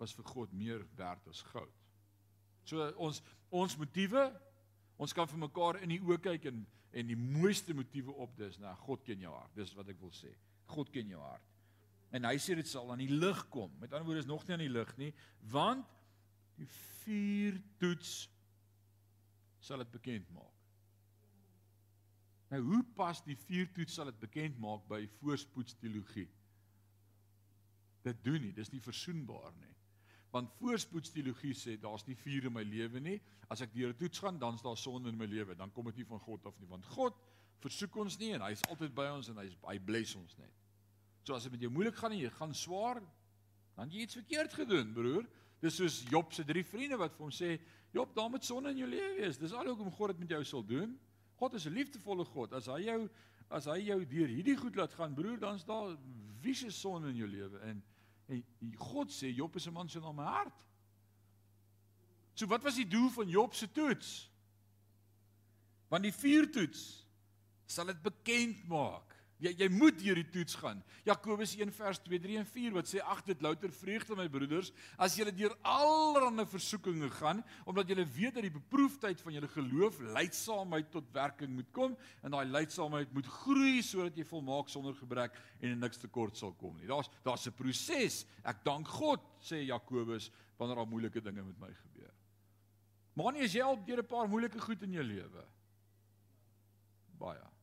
was 0.00 0.14
vir 0.16 0.26
God 0.28 0.52
meer 0.52 0.82
werd 0.98 1.28
as 1.30 1.42
goud. 1.52 1.80
So 2.68 2.86
ons 3.02 3.20
ons 3.54 3.76
motiewe, 3.78 4.24
ons 4.98 5.12
kan 5.14 5.28
vir 5.30 5.44
mekaar 5.44 5.78
in 5.84 5.92
die 5.94 6.02
oë 6.02 6.20
kyk 6.28 6.48
en 6.50 6.64
en 6.94 7.08
die 7.10 7.18
mooiste 7.18 7.74
motiewe 7.74 8.12
opdis, 8.22 8.54
nou 8.62 8.70
God 8.84 9.02
ken 9.02 9.22
jou 9.24 9.32
hart. 9.34 9.50
Dis 9.58 9.72
wat 9.74 9.88
ek 9.90 9.98
wil 9.98 10.12
sê. 10.14 10.30
God 10.70 10.92
ken 10.94 11.08
jou 11.10 11.18
hart. 11.18 11.48
En 12.14 12.28
hy 12.28 12.36
sê 12.38 12.54
dit 12.54 12.68
sal 12.70 12.92
aan 12.94 13.02
die 13.02 13.10
lig 13.10 13.40
kom. 13.50 13.72
Met 13.80 13.90
ander 13.90 14.06
woorde 14.06 14.22
is 14.22 14.30
nog 14.30 14.44
nie 14.46 14.54
aan 14.54 14.62
die 14.62 14.70
lig 14.70 14.92
nie, 15.00 15.10
want 15.50 15.90
die 16.54 16.68
vuur 17.02 17.58
toets 17.82 18.12
sal 19.64 19.82
dit 19.82 19.90
bekend 19.96 20.30
maak. 20.36 20.53
Nou 22.54 22.62
hoe 22.62 22.82
pas 22.94 23.18
die 23.26 23.34
vuurtoets 23.48 23.96
sal 23.98 24.12
dit 24.12 24.18
bekend 24.22 24.58
maak 24.62 24.84
by 24.86 25.00
voorspoedsteologie? 25.18 26.28
Dit 28.06 28.20
doen 28.22 28.38
nie, 28.44 28.52
dis 28.54 28.70
nie 28.70 28.82
versoenbaar 28.84 29.50
nie. 29.58 29.72
Want 30.34 30.52
voorspoedsteologie 30.60 31.54
sê 31.58 31.74
daar's 31.82 32.04
nie 32.06 32.14
vuur 32.18 32.46
in 32.46 32.54
my 32.54 32.62
lewe 32.66 33.00
nie. 33.02 33.16
As 33.50 33.62
ek 33.64 33.72
deur 33.74 33.90
'n 33.90 33.98
toets 33.98 34.22
gaan, 34.22 34.38
dan's 34.38 34.62
daar 34.62 34.76
sonde 34.78 35.08
in 35.08 35.18
my 35.18 35.26
lewe, 35.26 35.54
dan 35.54 35.72
kom 35.72 35.86
dit 35.86 35.96
nie 35.96 36.06
van 36.06 36.20
God 36.20 36.46
af 36.46 36.58
nie, 36.60 36.68
want 36.68 36.86
God 36.86 37.14
versoek 37.60 37.96
ons 37.96 38.18
nie 38.18 38.32
en 38.34 38.42
hy's 38.42 38.62
altyd 38.68 38.94
by 38.94 39.08
ons 39.10 39.28
en 39.28 39.36
hy's 39.36 39.56
hy 39.66 39.78
bless 39.78 40.14
ons 40.14 40.36
net. 40.38 40.52
So 41.24 41.34
as 41.34 41.42
dit 41.44 41.52
met 41.52 41.60
jou 41.60 41.70
moeilik 41.70 41.96
gaan 41.96 42.12
en 42.12 42.18
jy 42.18 42.30
gaan 42.30 42.54
swaar, 42.54 43.02
dan 43.74 43.90
jy 43.90 44.02
iets 44.02 44.14
verkeerd 44.14 44.52
gedoen, 44.52 44.92
broer. 44.92 45.26
Dis 45.60 45.76
soos 45.76 46.04
Job 46.10 46.32
se 46.32 46.44
drie 46.44 46.62
vriende 46.62 46.98
wat 46.98 47.16
vir 47.16 47.24
hom 47.24 47.32
sê, 47.32 47.58
Job, 47.92 48.14
daar 48.14 48.30
moet 48.30 48.44
sonde 48.44 48.70
in 48.70 48.78
jou 48.78 48.88
lewe 48.88 49.16
wees. 49.16 49.38
Dis 49.38 49.52
al 49.52 49.66
hoekom 49.66 49.90
God 49.90 50.08
dit 50.08 50.18
met 50.18 50.28
jou 50.28 50.44
sal 50.44 50.64
doen. 50.66 50.98
God 51.44 51.54
is 51.54 51.66
'n 51.66 51.76
liefdevolle 51.76 52.24
God. 52.24 52.52
As 52.52 52.66
hy 52.66 52.84
jou 52.86 53.10
as 53.50 53.66
hy 53.68 53.80
jou 53.84 54.04
deur 54.08 54.28
hierdie 54.28 54.56
goed 54.56 54.76
laat 54.76 54.94
gaan, 54.96 55.14
broer, 55.14 55.36
dan's 55.38 55.64
daar 55.64 55.96
wiese 56.40 56.70
son 56.72 57.04
in 57.06 57.16
jou 57.16 57.28
lewe 57.28 57.60
en 57.68 57.82
en 58.28 58.44
God 58.80 59.12
sê 59.12 59.28
Job 59.28 59.56
is 59.56 59.66
'n 59.66 59.72
man 59.72 59.88
so 59.88 60.00
na 60.00 60.12
my 60.12 60.24
hart. 60.24 60.64
So 62.34 62.46
wat 62.46 62.62
was 62.62 62.76
die 62.76 62.88
doel 62.88 63.10
van 63.10 63.28
Job 63.28 63.54
se 63.54 63.70
toets? 63.72 64.30
Want 65.88 66.02
die 66.02 66.12
vier 66.12 66.50
toets 66.50 67.06
sal 67.66 67.86
dit 67.86 68.02
bekend 68.02 68.66
maak. 68.68 69.13
Jy 69.42 69.50
jy 69.58 69.66
moet 69.72 69.96
deur 69.98 70.18
die 70.20 70.28
toets 70.30 70.54
gaan. 70.60 70.78
Jakobus 71.06 71.56
1 71.58 71.72
vers 71.74 71.98
2, 72.06 72.20
3 72.22 72.36
en 72.40 72.46
4 72.46 72.74
wat 72.76 72.88
sê 72.88 73.00
ag 73.02 73.22
dit 73.26 73.40
louter 73.42 73.72
vreugde 73.74 74.16
my 74.16 74.26
broeders 74.30 74.70
as 74.96 75.16
julle 75.18 75.32
deur 75.34 75.56
allerlei 75.66 76.46
versoekinge 76.48 77.10
gaan 77.18 77.42
omdat 77.66 77.90
julle 77.90 78.06
weet 78.14 78.38
dat 78.38 78.46
die 78.46 78.54
beproefdheid 78.54 79.20
van 79.24 79.34
julle 79.34 79.50
geloof 79.50 79.98
leidsaamheid 80.14 80.90
tot 80.94 81.10
werking 81.16 81.50
moet 81.56 81.70
kom 81.74 81.96
en 82.22 82.36
daai 82.36 82.46
leidsaamheid 82.46 83.12
moet 83.16 83.30
groei 83.40 83.82
sodat 83.82 84.16
jy 84.16 84.26
volmaak 84.28 84.70
sonder 84.72 84.94
gebrek 84.98 85.34
en 85.60 85.82
niks 85.82 85.98
tekort 86.02 86.38
sal 86.38 86.54
kom 86.60 86.76
nie. 86.78 86.86
Daar's 86.86 87.10
daar's 87.26 87.46
'n 87.46 87.58
proses. 87.58 88.24
Ek 88.44 88.64
dank 88.64 88.86
God 88.88 89.20
sê 89.42 89.66
Jakobus 89.66 90.30
wanneer 90.56 90.76
daar 90.76 90.86
moeilike 90.86 91.20
dinge 91.20 91.42
met 91.42 91.58
my 91.58 91.72
gebeur. 91.74 92.14
Maar 93.14 93.32
nie 93.32 93.44
as 93.44 93.52
jy 93.52 93.62
al 93.62 93.82
deur 93.84 93.98
'n 93.98 94.06
paar 94.06 94.28
moeilike 94.28 94.60
goed 94.60 94.82
in 94.82 94.92
jou 94.92 95.02
lewe. 95.02 95.44
Baie 97.18 97.53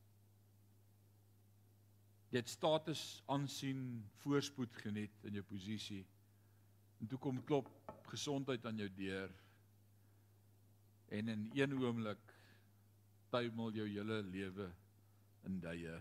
jy 2.31 2.39
het 2.39 2.49
status 2.49 3.21
aansien 3.27 4.03
voorspoed 4.23 4.75
geniet 4.83 5.23
in 5.27 5.39
jou 5.39 5.43
posisie 5.43 6.05
en 7.01 7.09
toe 7.11 7.19
kom 7.19 7.41
klop 7.43 7.69
gesondheid 8.11 8.65
aan 8.65 8.79
jou 8.79 8.89
deur 8.95 9.33
en 11.11 11.27
in 11.33 11.49
een 11.53 11.75
oomblik 11.75 12.31
tuimel 13.31 13.71
jou 13.75 13.87
hele 13.87 14.21
lewe 14.23 14.67
in 15.47 15.59
duie. 15.59 15.97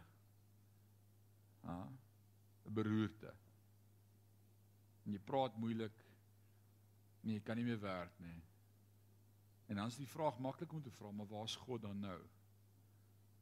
Ha? 1.64 1.78
'n 2.66 2.74
Beroerte. 2.74 3.34
En 5.04 5.12
jy 5.12 5.18
praat 5.18 5.56
moeilik. 5.56 6.04
Nee, 7.20 7.34
jy 7.34 7.42
kan 7.44 7.56
nie 7.56 7.64
meer 7.64 7.80
werk 7.80 8.18
nie. 8.18 8.42
En 9.66 9.76
dan 9.76 9.86
is 9.86 9.96
die 9.96 10.08
vraag 10.08 10.38
maklik 10.38 10.72
om 10.72 10.82
te 10.82 10.90
vra, 10.90 11.10
maar 11.10 11.26
waar's 11.26 11.56
God 11.56 11.82
dan 11.82 12.00
nou? 12.00 12.20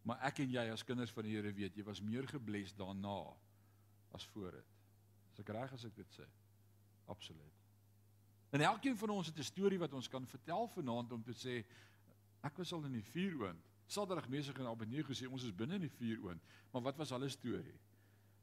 Maar 0.08 0.22
ek 0.30 0.40
en 0.40 0.52
jy 0.54 0.64
as 0.72 0.84
kinders 0.88 1.12
van 1.12 1.26
die 1.26 1.34
Here 1.36 1.52
weet, 1.52 1.76
jy 1.76 1.84
was 1.84 2.00
meer 2.00 2.24
gebless 2.30 2.72
daarna 2.76 3.18
as 4.16 4.24
voor 4.32 4.54
dit. 4.56 4.76
Is 5.34 5.42
ek 5.42 5.50
reg 5.52 5.74
as 5.76 5.84
ek 5.84 5.96
dit 5.98 6.14
sê? 6.16 6.24
Absoluut. 7.12 7.64
En 8.56 8.64
elkeen 8.64 8.96
van 8.96 9.12
ons 9.12 9.28
het 9.28 9.36
'n 9.38 9.44
storie 9.44 9.78
wat 9.78 9.92
ons 9.92 10.08
kan 10.08 10.26
vertel 10.26 10.68
vanaand 10.68 11.12
om 11.12 11.22
te 11.22 11.34
sê 11.36 11.64
ek 12.40 12.56
was 12.56 12.72
al 12.72 12.84
in 12.84 12.92
die 12.92 13.04
vuuroond. 13.04 13.60
Saterdag 13.86 14.28
mesig 14.28 14.58
en 14.58 14.66
Abednego 14.66 15.12
sê 15.12 15.28
ons 15.28 15.44
is 15.44 15.54
binne 15.54 15.74
in 15.74 15.80
die 15.80 15.96
vuuroond, 15.98 16.42
maar 16.72 16.82
wat 16.82 16.96
was 16.96 17.10
hulle 17.10 17.28
storie? 17.28 17.78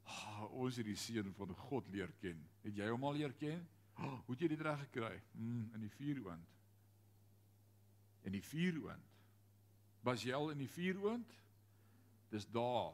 Oh, 0.04 0.52
ons 0.52 0.76
het 0.76 0.86
die 0.86 0.96
seun 0.96 1.34
van 1.34 1.56
God 1.56 1.88
leer 1.88 2.12
ken. 2.22 2.50
Het 2.62 2.76
jy 2.76 2.90
hom 2.90 3.04
al 3.04 3.14
leer 3.14 3.34
ken? 3.34 3.68
Oh, 3.98 4.20
hoe 4.26 4.36
het 4.36 4.42
jy 4.42 4.48
dit 4.48 4.62
reg 4.62 4.80
gekry? 4.80 5.22
Mm, 5.32 5.74
in 5.74 5.80
die 5.80 5.90
vuuroond. 5.90 6.48
In 8.22 8.32
die 8.32 8.44
vuuroond. 8.44 9.14
Was 10.02 10.24
jy 10.24 10.34
al 10.34 10.50
in 10.50 10.58
die 10.58 10.70
vuuroond? 10.70 11.45
Dis 12.36 12.48
daar 12.52 12.94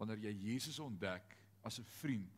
wanneer 0.00 0.20
jy 0.28 0.32
Jesus 0.52 0.78
ontdek 0.78 1.36
as 1.64 1.78
'n 1.80 1.88
vriend. 2.00 2.36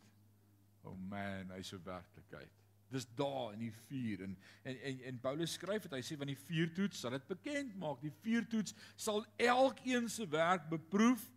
Oh 0.82 0.96
man, 0.96 1.50
hy's 1.50 1.72
'n 1.72 1.82
werklikheid. 1.84 2.50
Dis 2.90 3.06
daar 3.14 3.52
in 3.52 3.58
die 3.58 3.72
vuur 3.72 4.22
en 4.22 4.38
en 4.62 4.82
en, 4.82 5.02
en 5.02 5.20
Paulus 5.20 5.52
skryf 5.52 5.82
dit 5.82 5.92
hy 5.92 6.02
sê 6.02 6.16
van 6.18 6.26
die 6.26 6.38
vuurtoets 6.38 7.00
sal 7.00 7.10
dit 7.16 7.26
bekend 7.26 7.76
maak. 7.76 8.00
Die 8.02 8.14
vuurtoets 8.22 8.74
sal 8.96 9.24
elkeen 9.36 10.08
se 10.08 10.28
werk 10.28 10.68
beproef 10.68 11.30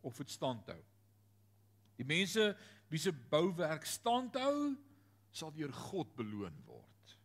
of 0.00 0.16
dit 0.16 0.30
standhou. 0.30 0.80
Die 1.96 2.06
mense 2.06 2.56
wie 2.88 2.98
se 2.98 3.12
bouwerk 3.12 3.84
standhou, 3.84 4.76
sal 5.30 5.52
deur 5.52 5.72
God 5.72 6.14
beloon 6.16 6.56
word. 6.66 7.18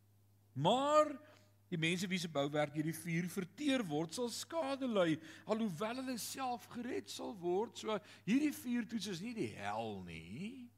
Maar 0.53 1.13
die 1.69 1.77
mense 1.77 2.07
wie 2.09 2.19
se 2.19 2.29
bouwerk 2.31 2.73
deur 2.73 2.87
die 2.89 2.97
vuur 2.97 3.27
verteer 3.29 3.83
word, 3.85 4.15
sal 4.15 4.29
skade 4.33 4.87
ly, 4.89 5.13
alhoewel 5.45 6.01
hulle 6.01 6.17
self 6.21 6.65
gered 6.73 7.09
sal 7.13 7.35
word. 7.37 7.77
So 7.77 7.97
hierdie 8.25 8.53
vuurtoets 8.57 9.11
is 9.13 9.21
nie 9.21 9.35
die 9.37 9.51
hel 9.59 9.99
nie. 10.07 10.69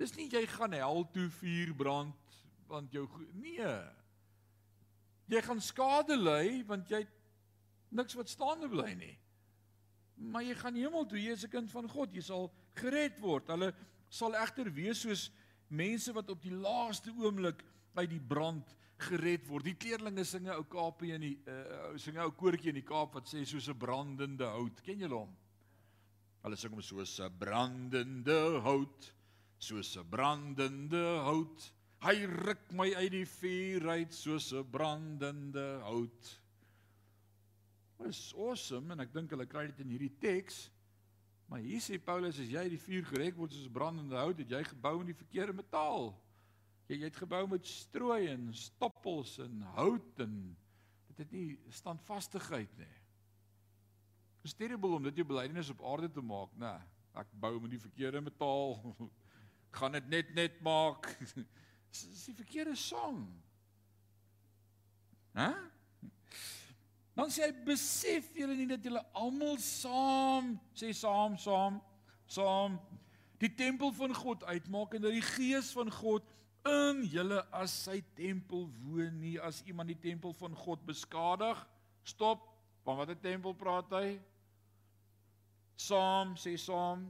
Dis 0.00 0.16
nie 0.18 0.26
jy 0.32 0.42
gaan 0.50 0.74
hel 0.74 1.06
toe 1.14 1.28
vuur 1.38 1.74
brand 1.78 2.40
want 2.66 2.94
jou 2.96 3.04
nee. 3.38 3.74
Jy 5.30 5.42
gaan 5.46 5.62
skade 5.62 6.16
ly 6.18 6.64
want 6.66 6.90
jy 6.90 7.04
niks 7.94 8.18
wat 8.18 8.32
staande 8.32 8.68
bly 8.72 8.90
nie. 8.98 9.14
Maar 10.18 10.44
jy 10.46 10.54
gaan 10.58 10.76
hemel 10.78 11.06
toe, 11.06 11.18
jy 11.18 11.32
is 11.34 11.44
'n 11.44 11.50
kind 11.50 11.70
van 11.70 11.88
God, 11.88 12.14
jy 12.14 12.22
sal 12.22 12.50
gered 12.74 13.20
word. 13.20 13.46
Hulle 13.48 13.74
sal 14.08 14.34
egter 14.34 14.70
wees 14.70 15.02
soos 15.02 15.30
mense 15.68 16.12
wat 16.12 16.30
op 16.30 16.42
die 16.42 16.54
laaste 16.54 17.10
oomblik 17.10 17.62
uit 17.94 18.10
die 18.10 18.20
brand 18.20 18.74
gered 18.98 19.46
word. 19.48 19.64
Die 19.64 19.76
kleerlinge 19.78 20.24
singe 20.24 20.54
ou 20.56 20.64
Kaapie 20.70 21.14
in 21.16 21.24
die 21.24 21.36
uh 21.50 21.94
singe 22.00 22.22
ou 22.24 22.32
koortjie 22.36 22.72
in 22.72 22.78
die 22.80 22.86
Kaap 22.86 23.14
wat 23.18 23.28
sê 23.30 23.44
soos 23.44 23.68
'n 23.68 23.78
brandende 23.78 24.46
hout. 24.46 24.82
Ken 24.82 25.00
julle 25.00 25.24
hom? 25.24 25.34
Hulle 26.44 26.56
sing 26.56 26.72
hom 26.72 26.82
soos 26.82 27.20
'n 27.20 27.38
brandende 27.38 28.60
hout, 28.60 29.12
soos 29.58 29.96
'n 29.96 30.08
brandende 30.10 31.04
hout. 31.24 31.72
Hy 32.04 32.26
ruk 32.26 32.72
my 32.72 32.92
uit 32.94 33.12
die 33.12 33.26
vuur 33.26 33.88
uit 33.88 34.12
soos 34.12 34.52
'n 34.52 34.70
brandende 34.70 35.80
hout. 35.82 36.40
Dit 37.98 38.08
is 38.08 38.34
awesome 38.36 38.92
en 38.92 39.00
ek 39.00 39.12
dink 39.12 39.30
hulle 39.30 39.46
kry 39.46 39.66
dit 39.66 39.80
in 39.80 39.88
hierdie 39.88 40.16
teks. 40.20 40.70
Maar 41.48 41.60
hier 41.60 41.80
sê 41.80 41.98
Paulus 42.02 42.38
as 42.40 42.48
jy 42.48 42.68
die 42.68 42.80
vuur 42.80 43.04
gereg 43.04 43.36
word 43.36 43.52
soos 43.52 43.68
brandende 43.68 44.16
hout, 44.16 44.38
het 44.38 44.50
jy 44.50 44.62
gebou 44.64 45.00
in 45.00 45.12
die 45.12 45.16
verkeerde 45.16 45.52
metaal. 45.52 46.12
Jy 46.88 46.98
jy 46.98 47.08
het 47.08 47.16
gebou 47.16 47.42
met 47.48 47.66
strooi 47.66 48.26
en 48.28 48.50
stoppels 48.56 49.38
en 49.40 49.62
hout 49.78 50.20
en 50.20 50.34
dit 51.08 51.22
het 51.22 51.30
nie 51.32 51.58
standvastigheid 51.72 52.72
nie. 52.76 52.94
Dit 54.42 54.50
is 54.52 54.58
terrible 54.58 54.98
om 54.98 55.06
dit 55.06 55.22
jou 55.22 55.26
belydenis 55.28 55.70
op 55.72 55.84
aarde 55.88 56.10
te 56.12 56.24
maak, 56.24 56.52
né? 56.60 56.74
Ek 57.16 57.30
bou 57.40 57.54
met 57.62 57.72
die 57.72 57.80
verkeerde 57.80 58.20
metaal. 58.20 58.76
Gaan 59.78 59.96
dit 59.96 60.10
net 60.12 60.34
net 60.36 60.58
maak. 60.66 61.08
Dis 61.94 62.26
die 62.26 62.36
verkeerde 62.36 62.74
sang. 62.76 63.22
Hæ? 65.38 65.48
Dan 67.14 67.30
sê 67.30 67.46
hy 67.46 67.54
besef 67.66 68.32
julle 68.34 68.56
nie 68.58 68.68
dat 68.68 68.84
julle 68.84 69.02
almal 69.14 69.56
saam 69.62 70.56
sê 70.74 70.90
saam 70.98 71.36
saam 71.38 71.78
saam 72.26 72.76
die 73.38 73.52
tempel 73.54 73.92
van 73.94 74.14
God 74.18 74.42
uitmaak 74.50 74.96
en 74.96 75.04
dat 75.06 75.14
die 75.14 75.26
gees 75.26 75.70
van 75.76 75.92
God 75.94 76.33
in 76.68 77.02
julle 77.12 77.42
as 77.52 77.74
sy 77.86 77.98
tempel 78.16 78.68
woon 78.84 79.18
nie 79.20 79.36
as 79.40 79.62
iemand 79.68 79.92
die 79.92 80.00
tempel 80.10 80.32
van 80.38 80.54
God 80.56 80.84
beskadig 80.86 81.60
stop 82.04 82.46
van 82.86 83.00
watter 83.00 83.18
tempel 83.20 83.56
praat 83.58 83.92
hy 83.96 84.06
saam 85.76 86.36
sê 86.40 86.56
saam 86.60 87.04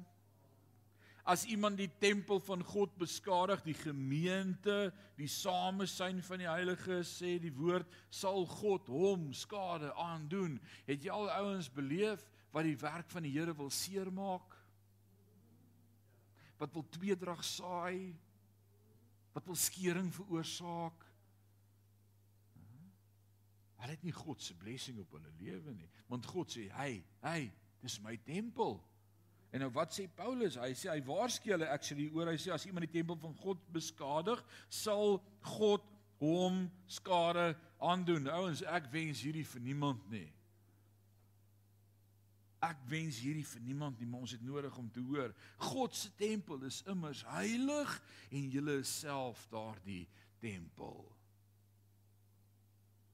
As 1.25 1.47
iemand 1.49 1.79
die 1.81 1.89
tempel 1.89 2.37
van 2.45 2.61
God 2.69 2.93
beskadig, 3.01 3.63
die 3.65 3.77
gemeente, 3.79 4.93
die 5.17 5.29
samesyn 5.33 6.19
van 6.21 6.43
die 6.43 6.51
heiliges 6.51 7.15
sê 7.17 7.39
die 7.41 7.53
woord, 7.57 7.89
sal 8.13 8.45
God 8.45 8.91
hom 8.93 9.31
skade 9.33 9.89
aandoen. 9.97 10.59
Het 10.85 11.07
jy 11.07 11.15
al 11.15 11.31
ouens 11.39 11.71
beleef 11.73 12.27
wat 12.53 12.69
die 12.69 12.77
werk 12.77 13.09
van 13.09 13.25
die 13.25 13.33
Here 13.33 13.57
wil 13.57 13.73
seermaak? 13.73 14.53
Wat 16.61 16.77
wil 16.77 16.85
tweedrag 16.93 17.41
saai? 17.41 18.13
Wat 19.35 19.47
wil 19.51 19.59
skeuring 19.59 20.13
veroorsaak? 20.15 21.05
Hulle 23.83 23.93
het 23.93 24.05
nie 24.07 24.15
God 24.17 24.41
se 24.41 24.55
blessing 24.57 24.99
op 25.03 25.13
hulle 25.13 25.33
lewe 25.43 25.75
nie, 25.77 25.91
want 26.09 26.27
God 26.27 26.49
sê, 26.49 26.71
"Hey, 26.73 27.05
hey, 27.21 27.53
dis 27.83 28.01
my 28.01 28.17
tempel." 28.17 28.79
En 29.53 29.61
nou 29.61 29.71
wat 29.71 29.93
sê 29.95 30.09
Paulus? 30.11 30.57
Hy 30.57 30.73
sê 30.75 30.91
hy 30.91 31.03
waarsku 31.07 31.53
hulle 31.53 31.69
actually 31.71 32.09
oor 32.11 32.27
hy 32.27 32.37
sê 32.37 32.51
as 32.51 32.65
iemand 32.67 32.87
die 32.89 32.99
tempel 32.99 33.17
van 33.17 33.35
God 33.35 33.61
beskadig, 33.71 34.41
sal 34.69 35.23
God 35.41 35.83
hom 36.19 36.71
skade 36.91 37.57
aandoen. 37.79 38.27
Ouens, 38.35 38.63
ek 38.63 38.89
wens 38.91 39.23
hierdie 39.23 39.45
vir 39.45 39.61
niemand 39.61 40.11
nie. 40.11 40.27
Ek 42.65 42.81
wens 42.89 43.19
hierdie 43.21 43.45
vir 43.45 43.65
niemand 43.67 43.99
nie, 44.01 44.09
maar 44.09 44.25
ons 44.25 44.35
het 44.37 44.45
nodig 44.45 44.77
om 44.81 44.87
te 44.93 45.03
hoor. 45.05 45.35
God 45.71 45.97
se 45.99 46.11
tempel 46.17 46.63
is 46.69 46.83
immers 46.91 47.25
heilig 47.35 47.99
en 48.31 48.49
julle 48.53 48.79
is 48.81 48.93
self 49.03 49.45
daardie 49.53 50.07
tempel. 50.41 51.05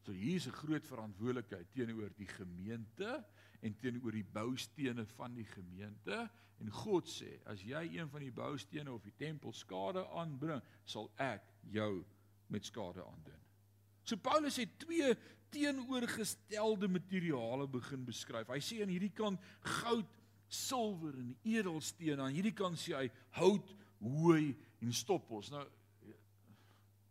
So 0.04 0.12
hier 0.12 0.36
is 0.36 0.46
'n 0.46 0.60
groot 0.62 0.86
verantwoordelikheid 0.86 1.72
teenoor 1.72 2.10
die 2.16 2.26
gemeente 2.26 3.24
en 3.60 3.76
teenoor 3.76 4.12
die 4.12 4.24
boustene 4.24 5.06
van 5.06 5.34
die 5.34 5.44
gemeente 5.44 6.30
en 6.60 6.70
God 6.70 7.08
sê 7.08 7.38
as 7.44 7.62
jy 7.62 7.82
een 7.96 8.08
van 8.08 8.20
die 8.20 8.32
boustene 8.32 8.92
of 8.92 9.02
die 9.02 9.16
tempel 9.16 9.52
skade 9.52 10.06
aanbring 10.08 10.62
sal 10.84 11.10
ek 11.16 11.42
jou 11.72 12.04
met 12.48 12.64
skade 12.64 13.04
aandoen. 13.04 13.49
So 14.10 14.18
Paulus 14.18 14.56
het 14.58 14.72
twee 14.82 15.14
teenoorgestelde 15.54 16.88
materiale 16.90 17.68
begin 17.70 18.02
beskryf. 18.06 18.48
Hy 18.50 18.58
sê 18.62 18.80
aan 18.82 18.90
hierdie 18.90 19.12
kant 19.14 19.42
goud, 19.80 20.16
silwer 20.50 21.14
en 21.14 21.36
edelsteen, 21.46 22.18
aan 22.18 22.34
hierdie 22.34 22.54
kant 22.58 22.78
sê 22.80 22.96
hy 22.96 23.04
hout, 23.38 23.70
hooi 24.02 24.56
en 24.82 24.94
stoppels. 24.96 25.52
Nou 25.54 25.62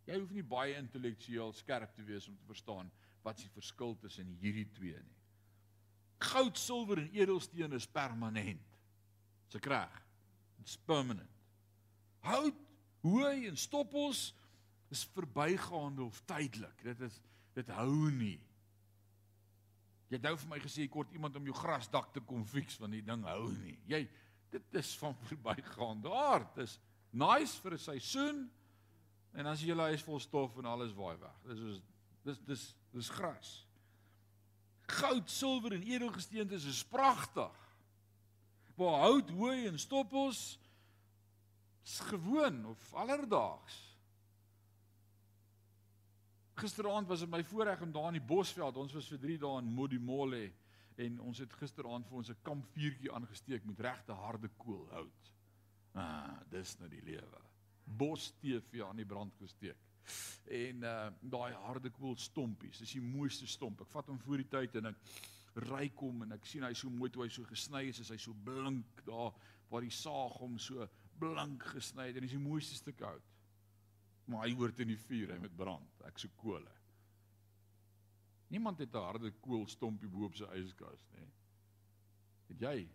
jy 0.10 0.18
hoef 0.18 0.32
nie 0.34 0.44
baie 0.44 0.74
intellektueel 0.80 1.54
skerp 1.54 1.94
te 1.96 2.04
wees 2.04 2.26
om 2.28 2.36
te 2.36 2.48
verstaan 2.50 2.90
wat 3.24 3.38
die 3.40 3.52
verskil 3.54 3.94
tussen 4.02 4.32
hierdie 4.42 4.66
twee 4.76 4.98
nie. 4.98 5.18
Goud, 6.20 6.58
silwer 6.60 7.00
en 7.00 7.12
edelsteen 7.16 7.78
is 7.78 7.88
permanent. 7.88 8.66
Dis 9.48 9.60
ek 9.62 9.70
reg. 9.72 10.00
It's 10.60 10.76
permanent. 10.90 11.32
Hout, 12.28 12.58
hooi 13.06 13.48
en 13.48 13.56
stoppels 13.56 14.34
is 14.90 15.06
verbygaande 15.14 16.04
of 16.04 16.22
tydelik. 16.26 16.84
Dit 16.84 17.02
is 17.06 17.22
dit 17.58 17.70
hou 17.76 18.12
nie. 18.14 18.38
Jy 20.10 20.18
het 20.18 20.26
nou 20.26 20.36
vir 20.42 20.50
my 20.50 20.60
gesê 20.64 20.88
kort 20.90 21.12
iemand 21.14 21.36
om 21.36 21.46
jou 21.50 21.56
grasdak 21.58 22.14
te 22.14 22.22
kom 22.26 22.46
fix 22.48 22.78
want 22.82 22.96
die 22.96 23.06
ding 23.06 23.26
hou 23.28 23.52
nie. 23.60 23.78
Jy 23.90 24.04
dit 24.54 24.80
is 24.82 24.96
van 25.02 25.18
verbygaande 25.30 26.14
aard. 26.14 26.54
Dis 26.58 26.80
nice 27.12 27.60
vir 27.62 27.78
'n 27.78 27.86
seisoen 27.86 28.44
en 29.34 29.46
as 29.46 29.62
jy 29.62 29.74
jou 29.74 29.90
huis 29.90 30.06
vol 30.06 30.20
stof 30.20 30.58
en 30.58 30.66
alles 30.66 30.94
waai 30.94 31.18
weg. 31.18 31.42
Dis 31.46 31.66
is 31.74 31.82
dis 32.24 32.46
dis 32.46 32.70
dis 32.94 33.10
gras 33.10 33.58
goud, 34.90 35.30
silwer 35.30 35.74
en 35.74 35.84
edelgesteente 35.84 36.56
is, 36.56 36.84
pragtig. 36.84 37.68
Waar 38.76 39.00
hout, 39.00 39.30
hooi 39.30 39.68
en 39.68 39.80
stoppels 39.80 40.60
is 41.84 42.00
gewoon 42.00 42.66
of 42.66 42.94
alledaags. 42.94 43.89
Gisteraand 46.60 47.08
was 47.08 47.20
dit 47.20 47.30
my 47.30 47.44
voorreg 47.44 47.82
om 47.82 47.92
daar 47.92 48.10
in 48.12 48.18
die 48.18 48.28
Bosveld, 48.28 48.76
ons 48.76 48.94
was 48.94 49.08
vir 49.08 49.20
3 49.24 49.38
dae 49.40 49.60
in 49.62 49.68
Modimolle 49.72 50.42
en 51.00 51.20
ons 51.24 51.40
het 51.40 51.54
gisteraand 51.56 52.08
vir 52.10 52.18
ons 52.20 52.30
'n 52.30 52.42
kampvuurtjie 52.44 53.12
aangesteek 53.16 53.66
met 53.66 53.80
regte 53.80 54.12
harde 54.12 54.50
koolhout. 54.58 55.32
Ah, 55.94 56.36
dis 56.50 56.78
nou 56.80 56.90
die 56.90 57.02
lewe. 57.02 57.40
Bos 57.86 58.34
TV 58.42 58.84
aan 58.84 59.00
die 59.00 59.06
brand 59.06 59.36
gesteek. 59.40 59.78
En 60.46 60.84
uh 60.84 61.10
daai 61.22 61.54
harde 61.54 61.90
kool 61.90 62.18
stompies, 62.18 62.80
dis 62.80 62.92
die 62.92 63.02
mooiste 63.02 63.48
stomp. 63.48 63.82
Ek 63.82 63.92
vat 63.96 64.08
hom 64.08 64.20
voor 64.20 64.38
die 64.38 64.50
tyd 64.50 64.76
en 64.76 64.86
ek 64.86 64.96
ry 65.56 65.90
kom 65.90 66.22
en 66.22 66.32
ek 66.32 66.46
sien 66.46 66.64
hy 66.64 66.74
so 66.74 66.90
mooi 66.90 67.10
toe 67.10 67.24
hy 67.24 67.30
so 67.30 67.44
gesny 67.44 67.88
is, 67.88 68.00
is 68.00 68.10
hy 68.10 68.18
so 68.18 68.34
blink 68.34 69.06
daar 69.06 69.32
waar 69.70 69.82
die 69.82 69.94
saag 69.94 70.38
hom 70.42 70.58
so 70.60 70.88
blink 71.20 71.64
gesny 71.64 72.08
het 72.08 72.16
en 72.16 72.22
dis 72.22 72.36
die 72.36 72.48
mooiste 72.50 72.76
stuk 72.76 73.00
hout. 73.00 73.39
Maar 74.30 74.46
hy 74.46 74.54
hoort 74.54 74.84
in 74.84 74.92
die 74.92 75.00
vuur, 75.00 75.32
hy 75.34 75.40
moet 75.42 75.56
brand. 75.58 76.04
Ek 76.06 76.22
so 76.22 76.30
kole. 76.38 76.76
Niemand 78.50 78.80
het 78.82 78.94
'n 78.94 79.06
harde 79.06 79.32
koolstompie 79.42 80.10
bo 80.10 80.26
op 80.26 80.36
sy 80.36 80.46
yskas 80.58 81.06
nie. 81.16 81.30
Het 82.50 82.62
jy? 82.62 82.90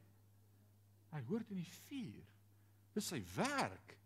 Hy 1.11 1.23
hoort 1.29 1.51
in 1.51 1.57
die 1.63 1.73
vuur. 1.87 2.25
Dis 2.95 3.09
sy 3.09 3.23
werk. 3.35 3.99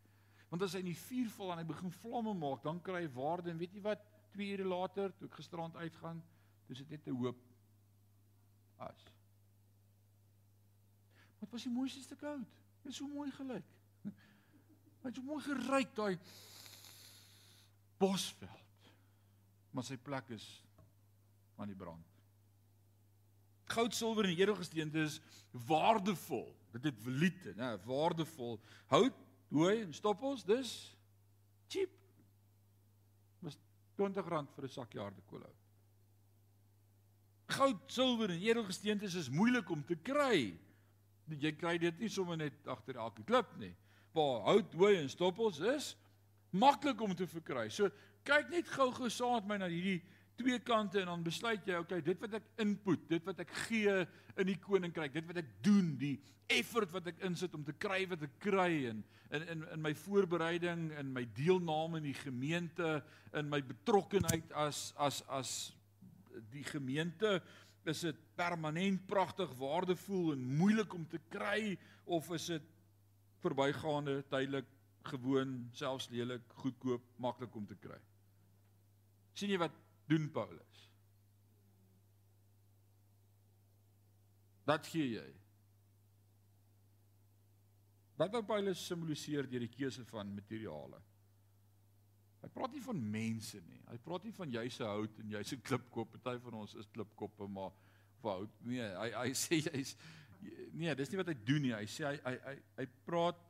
Want 0.49 0.63
as 0.63 0.73
hy 0.73 0.79
in 0.79 0.93
die 0.93 0.97
vuur 0.97 1.29
val 1.31 1.53
en 1.53 1.59
hy 1.59 1.65
begin 1.65 1.91
vlamme 1.91 2.35
maak, 2.35 2.63
dan 2.63 2.81
kry 2.81 3.03
hy 3.03 3.13
waarde 3.13 3.51
en 3.51 3.59
weet 3.59 3.73
jy 3.73 3.81
wat? 3.81 4.05
2 4.33 4.53
ure 4.53 4.65
later, 4.65 5.13
toe 5.17 5.29
ek 5.29 5.35
gisterand 5.35 5.77
uitgaan, 5.77 6.23
dis 6.69 6.79
dit 6.79 6.91
net 6.91 7.07
'n 7.07 7.17
hoop 7.17 7.39
as. 8.77 9.05
Wat 11.41 11.51
was 11.51 11.63
die 11.63 11.73
mooiste 11.73 12.03
stuk 12.03 12.21
hout? 12.21 12.49
Dit 12.83 12.93
is 12.93 12.97
so 12.97 13.07
mooi 13.07 13.31
gelyk. 13.31 13.65
Hy 15.03 15.09
het 15.09 15.15
so 15.15 15.23
mooi 15.23 15.43
geryk 15.43 15.95
daai 15.95 16.19
bosveld. 17.99 18.93
Maar 19.75 19.85
sy 19.85 19.99
plek 20.01 20.31
is 20.35 20.47
aan 21.59 21.71
die 21.71 21.79
brand. 21.79 22.07
Goud, 23.69 23.95
silwer 23.95 24.25
en 24.25 24.37
edelgesteente 24.37 25.03
is 25.05 25.19
waardevol. 25.69 26.49
Dit 26.73 26.89
het 26.89 27.01
valute, 27.05 27.53
né, 27.57 27.75
waardevol. 27.85 28.57
Hout, 28.93 29.17
hooi 29.53 29.83
en 29.83 29.95
stoppels, 29.97 30.45
dis 30.49 30.73
cheap. 31.69 31.93
Was 33.45 33.59
R20 33.99 34.55
vir 34.55 34.65
'n 34.65 34.69
sakkie 34.69 35.01
harde 35.01 35.23
koolhout. 35.27 35.55
Goud, 37.49 37.81
silwer 37.87 38.31
en 38.31 38.41
edelgesteente 38.41 39.05
is 39.05 39.31
moeilik 39.31 39.71
om 39.71 39.85
te 39.85 39.97
kry. 39.97 40.59
Jy 41.29 41.53
kry 41.53 41.79
dit 41.79 41.99
nie 41.99 42.09
sommer 42.09 42.37
net 42.37 42.67
agter 42.67 42.97
elke 42.97 43.23
klip 43.25 43.57
nie. 43.59 43.75
Waar 44.13 44.41
hout, 44.43 44.73
hooi 44.73 44.97
en 44.97 45.09
stoppels 45.09 45.61
is 45.61 45.97
maklik 46.51 47.01
om 47.05 47.15
te 47.17 47.27
verkry. 47.29 47.69
So 47.73 47.91
kyk 48.29 48.51
net 48.53 48.71
gou-gou 48.73 49.11
saam 49.13 49.41
met 49.43 49.49
my 49.53 49.61
na 49.65 49.69
hierdie 49.73 50.01
twee 50.39 50.59
kante 50.63 51.01
en 51.01 51.11
dan 51.11 51.23
besluit 51.27 51.67
jy, 51.67 51.79
okay, 51.83 51.99
dit 52.05 52.19
wat 52.23 52.37
ek 52.39 52.51
input, 52.63 53.07
dit 53.11 53.25
wat 53.27 53.41
ek 53.43 53.55
gee 53.67 53.95
in 54.39 54.47
die 54.47 54.59
koninkryk, 54.63 55.17
dit 55.17 55.27
wat 55.27 55.41
ek 55.43 55.49
doen, 55.67 55.97
die 55.99 56.15
effort 56.55 56.93
wat 56.95 57.11
ek 57.11 57.25
insit 57.27 57.55
om 57.59 57.65
te 57.67 57.75
kry 57.77 58.05
wat 58.09 58.23
ek 58.25 58.37
kry 58.41 58.71
en 58.93 59.03
in 59.35 59.43
in 59.53 59.65
in 59.75 59.83
my 59.85 59.93
voorbereiding, 60.07 60.89
in 61.01 61.11
my 61.13 61.27
deelname 61.37 61.99
in 61.99 62.07
die 62.09 62.17
gemeente, 62.17 63.03
in 63.37 63.51
my 63.51 63.61
betrokkenheid 63.61 64.55
as 64.57 64.93
as 64.97 65.21
as 65.29 65.57
die 66.53 66.65
gemeente 66.65 67.41
is 67.89 68.05
dit 68.05 68.17
permanent 68.37 69.05
pragtig, 69.09 69.51
waardevol 69.59 70.33
en 70.35 70.49
moeilik 70.59 70.95
om 70.95 71.07
te 71.09 71.21
kry 71.33 71.77
of 72.05 72.31
is 72.37 72.49
dit 72.53 72.75
verbygaande, 73.43 74.23
tydelik, 74.31 74.67
gewoon, 75.09 75.57
selfs 75.77 76.09
lelik, 76.13 76.45
goedkoop, 76.63 77.05
maklik 77.23 77.57
om 77.57 77.67
te 77.67 77.77
kry? 77.79 77.99
sien 79.39 79.53
jy 79.53 79.59
wat 79.61 79.75
doen 80.11 80.27
Paulus? 80.35 80.79
Wat 84.69 84.87
gee 84.91 85.13
jy? 85.15 85.27
Wat 88.19 88.35
wou 88.35 88.43
Paulus 88.45 88.83
simboliseer 88.83 89.47
deur 89.47 89.63
die 89.63 89.71
keuse 89.71 90.03
van 90.11 90.33
materiale? 90.35 90.99
Hy 92.43 92.51
praat 92.55 92.75
nie 92.75 92.83
van 92.83 92.99
mense 93.13 93.61
nie. 93.67 93.81
Hy 93.89 93.99
praat 94.03 94.27
nie 94.27 94.35
van 94.35 94.53
jy 94.53 94.65
se 94.75 94.87
hout 94.87 95.23
en 95.23 95.33
jy 95.37 95.43
se 95.47 95.59
klipkop. 95.63 96.19
Party 96.23 96.43
van 96.43 96.59
ons 96.61 96.75
is 96.79 96.91
klipkoppe, 96.95 97.47
maar 97.51 97.73
vir 98.23 98.33
hout 98.35 98.63
nee, 98.67 98.87
hy 98.99 99.09
hy 99.15 99.29
sê 99.45 99.61
jy's 99.63 99.95
nee, 100.75 100.95
dis 100.99 101.11
nie 101.11 101.21
wat 101.21 101.31
hy 101.33 101.37
doen 101.47 101.65
nie. 101.65 101.75
Hy 101.75 101.87
sê 101.91 102.07
hy 102.11 102.17
hy 102.27 102.35
hy, 102.45 102.57
hy 102.81 102.87
praat 103.07 103.41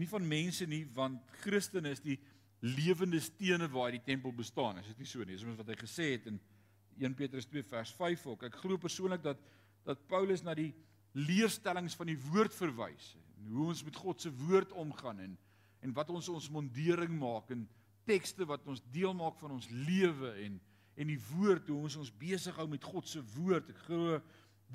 nie 0.00 0.08
van 0.08 0.26
mense 0.26 0.66
nie 0.68 0.84
want 0.96 1.20
Christen 1.44 1.88
is 1.90 2.02
die 2.04 2.18
lewende 2.60 3.20
stene 3.24 3.68
waar 3.72 3.92
die 3.94 4.02
tempel 4.04 4.32
bestaan. 4.36 4.78
Is 4.80 4.90
dit 4.92 5.00
nie 5.00 5.08
so 5.08 5.24
nie? 5.24 5.36
Dis 5.36 5.44
wat 5.56 5.72
hy 5.72 5.78
gesê 5.80 6.12
het 6.14 6.28
in 6.28 6.40
1 7.00 7.16
Petrus 7.16 7.48
2 7.48 7.64
vers 7.64 7.92
5 7.96 8.26
ook. 8.34 8.46
Ek 8.50 8.60
glo 8.60 8.80
persoonlik 8.80 9.24
dat 9.24 9.40
dat 9.88 10.02
Paulus 10.10 10.42
na 10.44 10.52
die 10.52 10.74
leerstellings 11.16 11.96
van 11.96 12.10
die 12.10 12.18
woord 12.20 12.52
verwys 12.52 13.14
en 13.40 13.54
hoe 13.54 13.70
ons 13.72 13.80
met 13.86 13.96
God 13.96 14.20
se 14.20 14.30
woord 14.42 14.74
omgaan 14.76 15.22
en 15.24 15.38
en 15.80 15.94
wat 15.96 16.10
ons 16.12 16.28
ons 16.28 16.50
mondering 16.52 17.14
maak 17.16 17.48
en 17.54 17.64
tekste 18.04 18.44
wat 18.44 18.66
ons 18.68 18.82
deel 18.92 19.14
maak 19.16 19.38
van 19.40 19.56
ons 19.56 19.70
lewe 19.72 20.34
en 20.44 20.60
en 21.00 21.08
die 21.08 21.20
woord 21.30 21.70
hoe 21.72 21.78
ons 21.88 21.96
ons 21.96 22.12
besig 22.20 22.56
hou 22.60 22.66
met 22.68 22.84
God 22.84 23.08
se 23.08 23.22
woord. 23.32 23.70
Ek 23.72 23.84
glo 23.86 24.18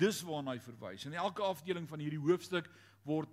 dis 0.00 0.18
waarna 0.26 0.56
hy 0.56 0.60
verwys. 0.64 1.04
In 1.06 1.14
elke 1.14 1.44
afdeling 1.46 1.86
van 1.88 2.02
hierdie 2.02 2.20
hoofstuk 2.20 2.66
word 3.06 3.30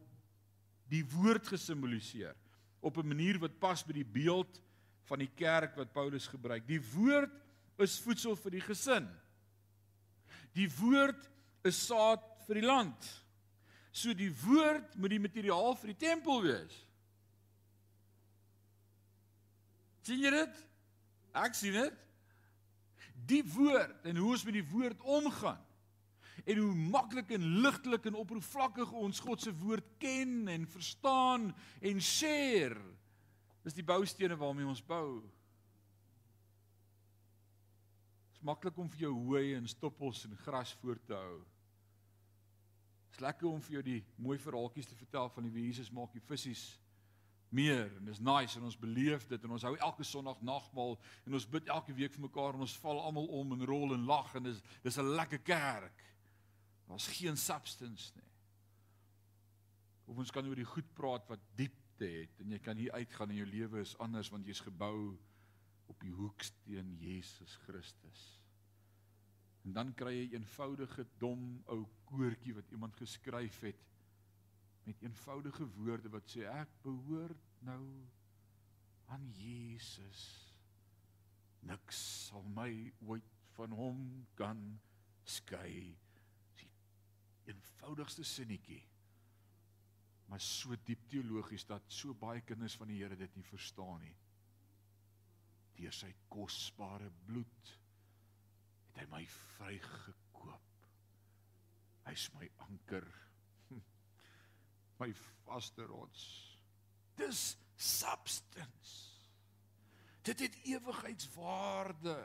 die 0.91 1.03
woord 1.13 1.47
gesimboliseer 1.47 2.35
op 2.83 2.97
'n 2.97 3.07
manier 3.07 3.39
wat 3.39 3.59
pas 3.59 3.83
by 3.83 3.93
die 3.93 4.05
beeld 4.05 4.61
van 5.03 5.19
die 5.19 5.31
kerk 5.35 5.75
wat 5.75 5.93
Paulus 5.93 6.27
gebruik. 6.27 6.67
Die 6.67 6.81
woord 6.93 7.31
is 7.77 7.99
voedsel 7.99 8.35
vir 8.35 8.51
die 8.51 8.61
gesin. 8.61 9.07
Die 10.53 10.69
woord 10.79 11.29
is 11.63 11.85
saad 11.85 12.23
vir 12.47 12.55
die 12.55 12.67
land. 12.67 13.23
So 13.91 14.13
die 14.13 14.31
woord 14.43 14.95
moet 14.95 15.09
die 15.09 15.19
materiaal 15.19 15.75
vir 15.75 15.93
die 15.93 16.07
tempel 16.07 16.41
wees. 16.43 16.79
sien 20.03 20.19
jy 20.19 20.33
dit? 20.35 20.55
Ek 21.33 21.53
sien 21.55 21.77
dit. 21.77 21.99
Die 23.29 23.43
woord 23.53 24.03
en 24.03 24.17
hoe 24.19 24.33
ons 24.35 24.43
met 24.43 24.57
die 24.57 24.69
woord 24.73 24.99
omgaan 25.01 25.61
en 26.43 26.57
hoe 26.57 26.73
maklik 26.75 27.31
en 27.31 27.45
ligtelik 27.63 28.05
en 28.09 28.19
oppervlakkig 28.19 28.91
ons 28.91 29.21
God 29.23 29.41
se 29.41 29.53
woord 29.61 29.87
ken 30.01 30.47
en 30.51 30.67
verstaan 30.67 31.51
en 31.79 32.01
share. 32.01 32.81
Dis 33.63 33.77
die 33.77 33.85
boustene 33.87 34.35
waarmee 34.35 34.67
ons 34.67 34.83
bou. 34.83 35.21
Dit 38.27 38.41
is 38.41 38.43
maklik 38.43 38.77
om 38.77 38.91
vir 38.91 39.05
jou 39.07 39.13
hooi 39.29 39.53
en 39.55 39.67
stoppels 39.71 40.25
en 40.27 40.37
gras 40.43 40.75
voor 40.81 40.99
te 41.07 41.15
hou. 41.15 41.39
Dit 43.07 43.19
is 43.19 43.23
lekker 43.23 43.47
om 43.47 43.61
vir 43.61 43.77
jou 43.77 43.83
die 43.87 44.01
mooi 44.17 44.39
verhaaltjies 44.41 44.89
te 44.89 44.99
vertel 44.99 45.29
van 45.31 45.47
hoe 45.47 45.67
Jesus 45.67 45.91
maak 45.93 46.11
die 46.15 46.25
visse 46.27 46.81
meer 47.53 47.91
en 47.99 48.07
dis 48.09 48.19
nice 48.19 48.57
en 48.57 48.65
ons 48.65 48.79
beleef 48.81 49.27
dit 49.29 49.43
en 49.45 49.53
ons 49.53 49.65
hou 49.67 49.73
elke 49.77 50.05
Sondag 50.07 50.39
nagmaal 50.41 50.95
en 51.27 51.37
ons 51.37 51.45
bid 51.55 51.69
elke 51.69 51.93
week 51.93 52.15
vir 52.15 52.25
mekaar 52.25 52.57
en 52.57 52.65
ons 52.65 52.77
val 52.81 53.01
almal 53.05 53.29
om 53.39 53.53
en 53.53 53.65
rol 53.69 53.93
en 53.93 54.07
lag 54.09 54.31
en 54.39 54.49
dis 54.49 54.61
dis 54.81 54.97
'n 54.97 55.13
lekker 55.19 55.43
kerk. 55.45 56.03
Daar's 56.87 57.07
geen 57.07 57.37
substance 57.37 58.11
nie. 58.15 58.29
Of 60.05 60.19
ons 60.19 60.31
kan 60.35 60.47
oor 60.47 60.59
die 60.59 60.67
goed 60.67 60.89
praat 60.97 61.27
wat 61.31 61.43
diepte 61.55 62.09
het 62.09 62.41
en 62.43 62.51
jy 62.51 62.59
kan 62.59 62.79
hier 62.79 62.91
uitgaan 62.91 63.31
en 63.31 63.39
jou 63.39 63.47
lewe 63.47 63.83
is 63.85 63.95
anders 64.03 64.31
want 64.33 64.47
jy's 64.47 64.63
gebou 64.65 65.13
op 65.91 66.03
die 66.03 66.11
hoeksteen 66.11 66.95
Jesus 66.99 67.55
Christus. 67.63 68.23
En 69.63 69.75
dan 69.77 69.93
kry 69.95 70.11
jy 70.17 70.25
'n 70.27 70.41
eenvoudige 70.41 71.05
dom 71.19 71.63
ou 71.71 71.85
koortjie 72.11 72.53
wat 72.53 72.71
iemand 72.71 72.95
geskryf 72.99 73.61
het 73.61 73.79
met 74.83 75.01
eenvoudige 75.01 75.65
woorde 75.77 76.09
wat 76.09 76.27
sê 76.27 76.43
ek 76.43 76.69
behoort 76.83 77.45
nou 77.63 77.83
aan 79.05 79.29
Jesus. 79.31 80.23
Niks 81.61 82.27
sal 82.27 82.43
my 82.43 82.91
ooit 83.07 83.31
van 83.55 83.71
hom 83.71 84.27
kan 84.35 84.81
skei 85.23 85.95
eenvoudigste 87.49 88.23
sinnetjie. 88.27 88.81
Maar 90.31 90.41
so 90.41 90.75
diep 90.87 91.07
teologies 91.11 91.65
dat 91.69 91.87
so 91.91 92.15
baie 92.17 92.41
kinders 92.41 92.75
van 92.79 92.89
die 92.89 93.01
Here 93.01 93.17
dit 93.19 93.35
nie 93.35 93.45
verstaan 93.47 93.99
nie. 94.01 94.15
Deur 95.77 95.95
sy 95.95 96.11
kosbare 96.31 97.09
bloed 97.27 97.73
het 98.93 99.01
hy 99.01 99.09
my 99.11 99.23
vrygekoop. 99.57 100.87
Hy's 102.07 102.27
my 102.37 102.49
anker. 102.67 103.07
My 105.01 105.09
vaste 105.43 105.85
rots. 105.89 106.25
Dis 107.17 107.55
substance. 107.75 108.93
Dit 110.23 110.39
het 110.45 110.55
ewigheidswaarde. 110.63 112.15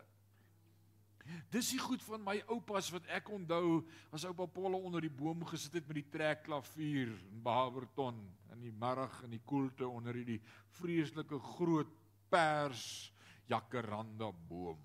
Dis 1.53 1.72
die 1.74 1.81
goed 1.83 2.03
van 2.07 2.22
my 2.24 2.37
oupas 2.55 2.91
wat 2.95 3.07
ek 3.12 3.31
onthou 3.35 3.83
as 4.14 4.24
oupa 4.29 4.47
Paul 4.51 4.79
onder 4.79 5.05
die 5.05 5.12
boom 5.12 5.45
gesit 5.49 5.79
het 5.79 5.89
met 5.89 6.01
die 6.01 6.11
trekklavier 6.12 7.12
in 7.12 7.41
Baberton 7.45 8.20
in 8.55 8.62
die 8.64 8.74
middag 8.74 9.22
in 9.26 9.37
die 9.37 9.45
koelte 9.47 9.89
onder 9.89 10.16
hierdie 10.16 10.41
vreeslike 10.81 11.41
groot 11.55 11.91
pers 12.33 13.11
jacaranda 13.49 14.31
boom. 14.49 14.81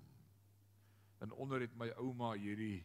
En 1.24 1.32
onder 1.40 1.64
het 1.64 1.76
my 1.80 1.90
ouma 2.00 2.34
hierdie 2.36 2.82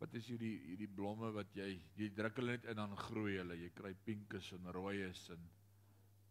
Wat 0.00 0.14
is 0.16 0.30
hierdie 0.32 0.54
hierdie 0.64 0.88
blomme 0.88 1.28
wat 1.36 1.50
jy 1.52 1.74
jy 1.98 2.06
druk 2.16 2.38
hulle 2.40 2.54
net 2.56 2.68
in 2.72 2.78
dan 2.80 2.96
groei 2.96 3.34
hulle. 3.36 3.58
Jy 3.60 3.68
kry 3.76 3.90
pinkes 4.06 4.48
en 4.56 4.70
rooies 4.72 5.26
en 5.34 5.42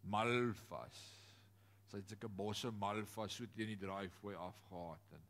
malvas. 0.09 1.01
Sy 1.89 2.01
het 2.01 2.15
seker 2.15 2.33
bosse 2.33 2.71
malvas 2.73 3.37
so 3.37 3.45
teen 3.53 3.69
die 3.75 3.81
draaifooi 3.83 4.33
afgehaat 4.41 5.13
en 5.17 5.27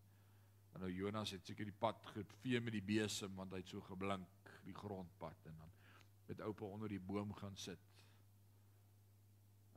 en 0.74 0.84
nou 0.84 0.92
Jonas 0.94 1.34
het 1.36 1.46
seker 1.46 1.68
die 1.68 1.80
pad 1.80 2.06
gevee 2.14 2.62
met 2.62 2.76
die 2.76 2.86
besem 2.86 3.36
want 3.38 3.54
hy 3.56 3.64
het 3.64 3.72
so 3.72 3.82
geblink 3.88 4.52
die 4.68 4.76
grondpad 4.78 5.50
en 5.50 5.58
dan 5.58 5.72
met 6.30 6.42
oupa 6.46 6.66
onder 6.66 6.92
die 6.92 7.02
boom 7.02 7.34
gaan 7.34 7.56
sit. 7.58 7.82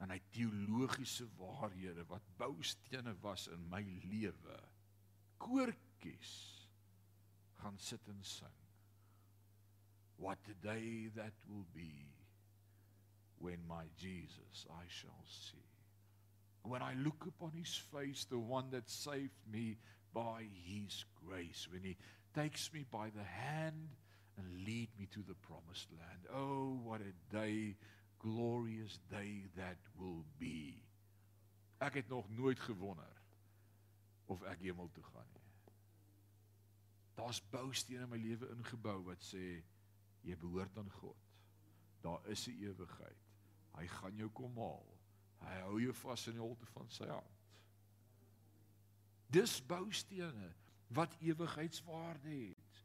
En 0.05 0.11
hy 0.12 0.18
teologiese 0.34 1.24
waarhede 1.38 2.05
wat 2.11 2.26
boustene 2.36 3.14
was 3.22 3.47
in 3.49 3.62
my 3.70 3.80
lewe. 4.11 4.59
Koortjies 5.40 6.32
gaan 7.62 7.78
sit 7.78 8.09
en 8.12 8.20
sing. 8.26 8.59
What 10.20 10.38
a 10.51 10.57
day 10.61 11.09
that 11.14 11.47
will 11.49 11.66
be 11.72 12.12
when 13.38 13.64
my 13.66 13.88
Jesus 13.97 14.66
I 14.70 14.84
shall 14.88 15.24
see. 15.26 15.64
When 16.62 16.82
I 16.82 16.95
look 16.95 17.26
upon 17.26 17.53
his 17.53 17.74
face, 17.74 18.24
the 18.24 18.38
one 18.38 18.70
that 18.70 18.90
saved 18.90 19.40
me 19.51 19.78
by 20.12 20.46
his 20.64 21.04
grace, 21.26 21.68
when 21.70 21.82
he 21.82 21.96
takes 22.34 22.72
me 22.72 22.84
by 22.90 23.10
the 23.10 23.24
hand 23.24 23.88
and 24.36 24.64
lead 24.66 24.88
me 24.98 25.06
to 25.12 25.22
the 25.26 25.34
promised 25.34 25.88
land. 25.90 26.26
Oh, 26.34 26.78
what 26.84 27.00
a 27.00 27.34
day, 27.34 27.76
glorious 28.18 28.98
day 29.10 29.44
that 29.56 29.76
will 29.98 30.24
be. 30.38 30.82
Ek 31.80 31.94
het 31.94 32.08
nog 32.08 32.28
nooit 32.30 32.60
gewonder 32.60 33.22
of 34.26 34.42
ek 34.42 34.62
hemel 34.62 34.88
toe 34.94 35.02
gaan 35.02 35.26
nie. 35.34 35.48
Daar's 37.18 37.42
boustene 37.50 38.06
in 38.06 38.08
my 38.08 38.20
lewe 38.22 38.48
ingebou 38.54 39.02
wat 39.10 39.24
sê 39.26 39.58
jy 40.22 40.36
behoort 40.38 40.78
aan 40.78 40.90
God. 41.00 41.18
Daar 42.02 42.22
is 42.30 42.46
'n 42.48 42.62
ewigheid. 42.62 43.20
Hy 43.74 43.86
gaan 43.86 44.16
jou 44.16 44.30
kom 44.30 44.56
haal. 44.56 44.86
Hy 45.42 45.60
hou 45.66 45.80
jou 45.80 45.94
vas 45.94 46.26
in 46.26 46.32
die 46.32 46.40
holte 46.40 46.66
van 46.66 46.90
sy 46.90 47.06
hand. 47.06 47.41
Dis 49.33 49.59
boustene 49.64 50.51
wat 50.93 51.14
ewigheidswaarde 51.24 52.30
het. 52.30 52.80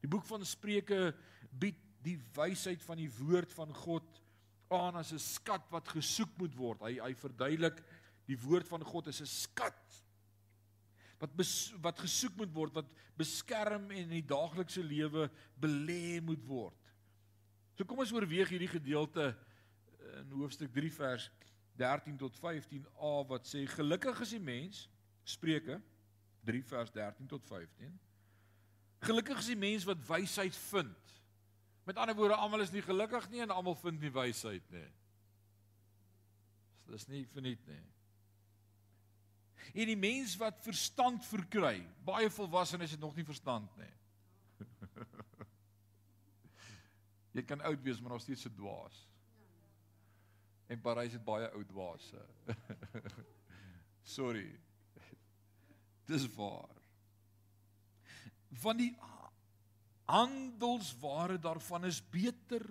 Die 0.00 0.10
boek 0.10 0.24
van 0.28 0.46
Spreuke 0.46 1.10
bied 1.50 1.78
die 2.04 2.16
wysheid 2.36 2.82
van 2.86 3.00
die 3.00 3.10
woord 3.18 3.52
van 3.52 3.74
God 3.76 4.20
aan 4.70 4.96
as 4.96 5.12
'n 5.12 5.18
skat 5.18 5.66
wat 5.70 5.88
gesoek 5.88 6.30
moet 6.38 6.54
word. 6.54 6.80
Hy 6.80 7.00
hy 7.02 7.14
verduidelik 7.14 7.82
die 8.26 8.38
woord 8.38 8.68
van 8.68 8.84
God 8.84 9.08
is 9.08 9.20
'n 9.20 9.26
skat 9.26 9.76
wat 11.20 11.36
bes, 11.36 11.72
wat 11.82 11.98
gesoek 12.00 12.36
moet 12.36 12.52
word, 12.54 12.74
wat 12.74 12.88
beskerm 13.18 13.90
en 13.90 14.06
in 14.08 14.16
die 14.22 14.26
daaglikse 14.26 14.82
lewe 14.82 15.28
belê 15.60 16.20
moet 16.24 16.42
word. 16.48 16.76
So 17.76 17.84
kom 17.84 17.98
ons 17.98 18.12
oorweeg 18.12 18.48
hierdie 18.48 18.70
gedeelte 18.70 19.36
in 20.20 20.32
hoofstuk 20.32 20.72
3 20.72 20.90
vers 20.90 21.30
13 21.76 22.16
tot 22.16 22.36
15a 22.40 23.12
wat 23.28 23.46
sê 23.48 23.66
gelukkig 23.68 24.20
is 24.20 24.30
die 24.30 24.42
mens 24.42 24.88
Spreuke 25.30 25.78
3 26.48 26.62
vers 26.64 26.90
13 26.94 27.28
tot 27.30 27.46
15. 27.46 27.92
Gelukkig 29.06 29.38
is 29.38 29.52
die 29.52 29.60
mens 29.60 29.86
wat 29.88 30.02
wysheid 30.08 30.56
vind. 30.56 31.14
Met 31.88 31.96
ander 31.96 32.16
woorde, 32.16 32.36
almal 32.36 32.64
is 32.64 32.74
nie 32.74 32.84
gelukkig 32.84 33.30
nie 33.30 33.44
en 33.44 33.54
almal 33.54 33.78
vind 33.80 34.00
nie 34.00 34.12
wysheid 34.12 34.66
nie. 34.74 34.88
Dis 36.90 37.06
nie 37.08 37.22
verniet 37.32 37.64
nie 37.70 37.80
en 39.74 39.90
die 39.90 39.98
mens 39.98 40.36
wat 40.40 40.60
verstand 40.64 41.24
verkry. 41.26 41.80
Baie 42.06 42.30
volwassenes 42.32 42.96
het 42.96 43.02
nog 43.02 43.14
nie 43.16 43.26
verstand 43.26 43.70
nie. 43.78 43.92
Jy 47.36 47.44
kan 47.46 47.62
oud 47.66 47.82
wees 47.84 48.00
maar 48.02 48.16
nog 48.16 48.24
steeds 48.24 48.46
'n 48.48 48.56
dwaas. 48.56 49.06
En 50.66 50.80
Parys 50.80 51.12
het 51.12 51.24
baie 51.24 51.50
ou 51.50 51.64
dwaase. 51.64 52.26
Sorry. 54.16 54.60
Dis 56.10 56.26
waar. 56.34 56.74
Van 58.62 58.80
die 58.80 58.90
handelsware 60.10 61.38
daarvan 61.38 61.86
is 61.86 62.00
beter 62.10 62.64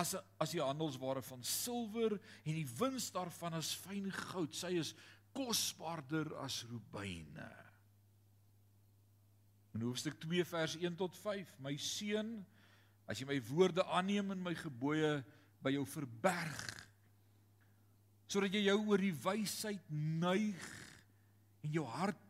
as 0.00 0.14
as 0.42 0.54
die 0.54 0.62
handelsware 0.62 1.22
van 1.22 1.44
silwer 1.46 2.16
en 2.16 2.56
die 2.56 2.66
wins 2.78 3.10
daarvan 3.14 3.58
is 3.60 3.74
fyn 3.84 4.08
goud. 4.32 4.56
Sy 4.56 4.72
is 4.80 4.94
kosbaarder 5.36 6.32
as 6.42 6.62
rubyne. 6.70 7.50
In 9.74 9.82
hoofstuk 9.82 10.16
2 10.22 10.46
vers 10.46 10.76
1 10.78 10.98
tot 10.98 11.16
5, 11.18 11.56
my 11.66 11.74
seun, 11.82 12.36
as 13.10 13.18
jy 13.18 13.26
my 13.26 13.40
woorde 13.50 13.82
aanneem 13.90 14.30
en 14.30 14.44
my 14.44 14.54
gebooie 14.56 15.16
by 15.64 15.72
jou 15.74 15.82
verberg, 15.90 16.62
sodat 18.30 18.54
jy 18.54 18.68
jou 18.68 18.78
oor 18.86 19.02
die 19.02 19.14
wysheid 19.24 19.90
neig 19.90 20.68
en 21.66 21.74
jou 21.74 21.84
hart 21.90 22.23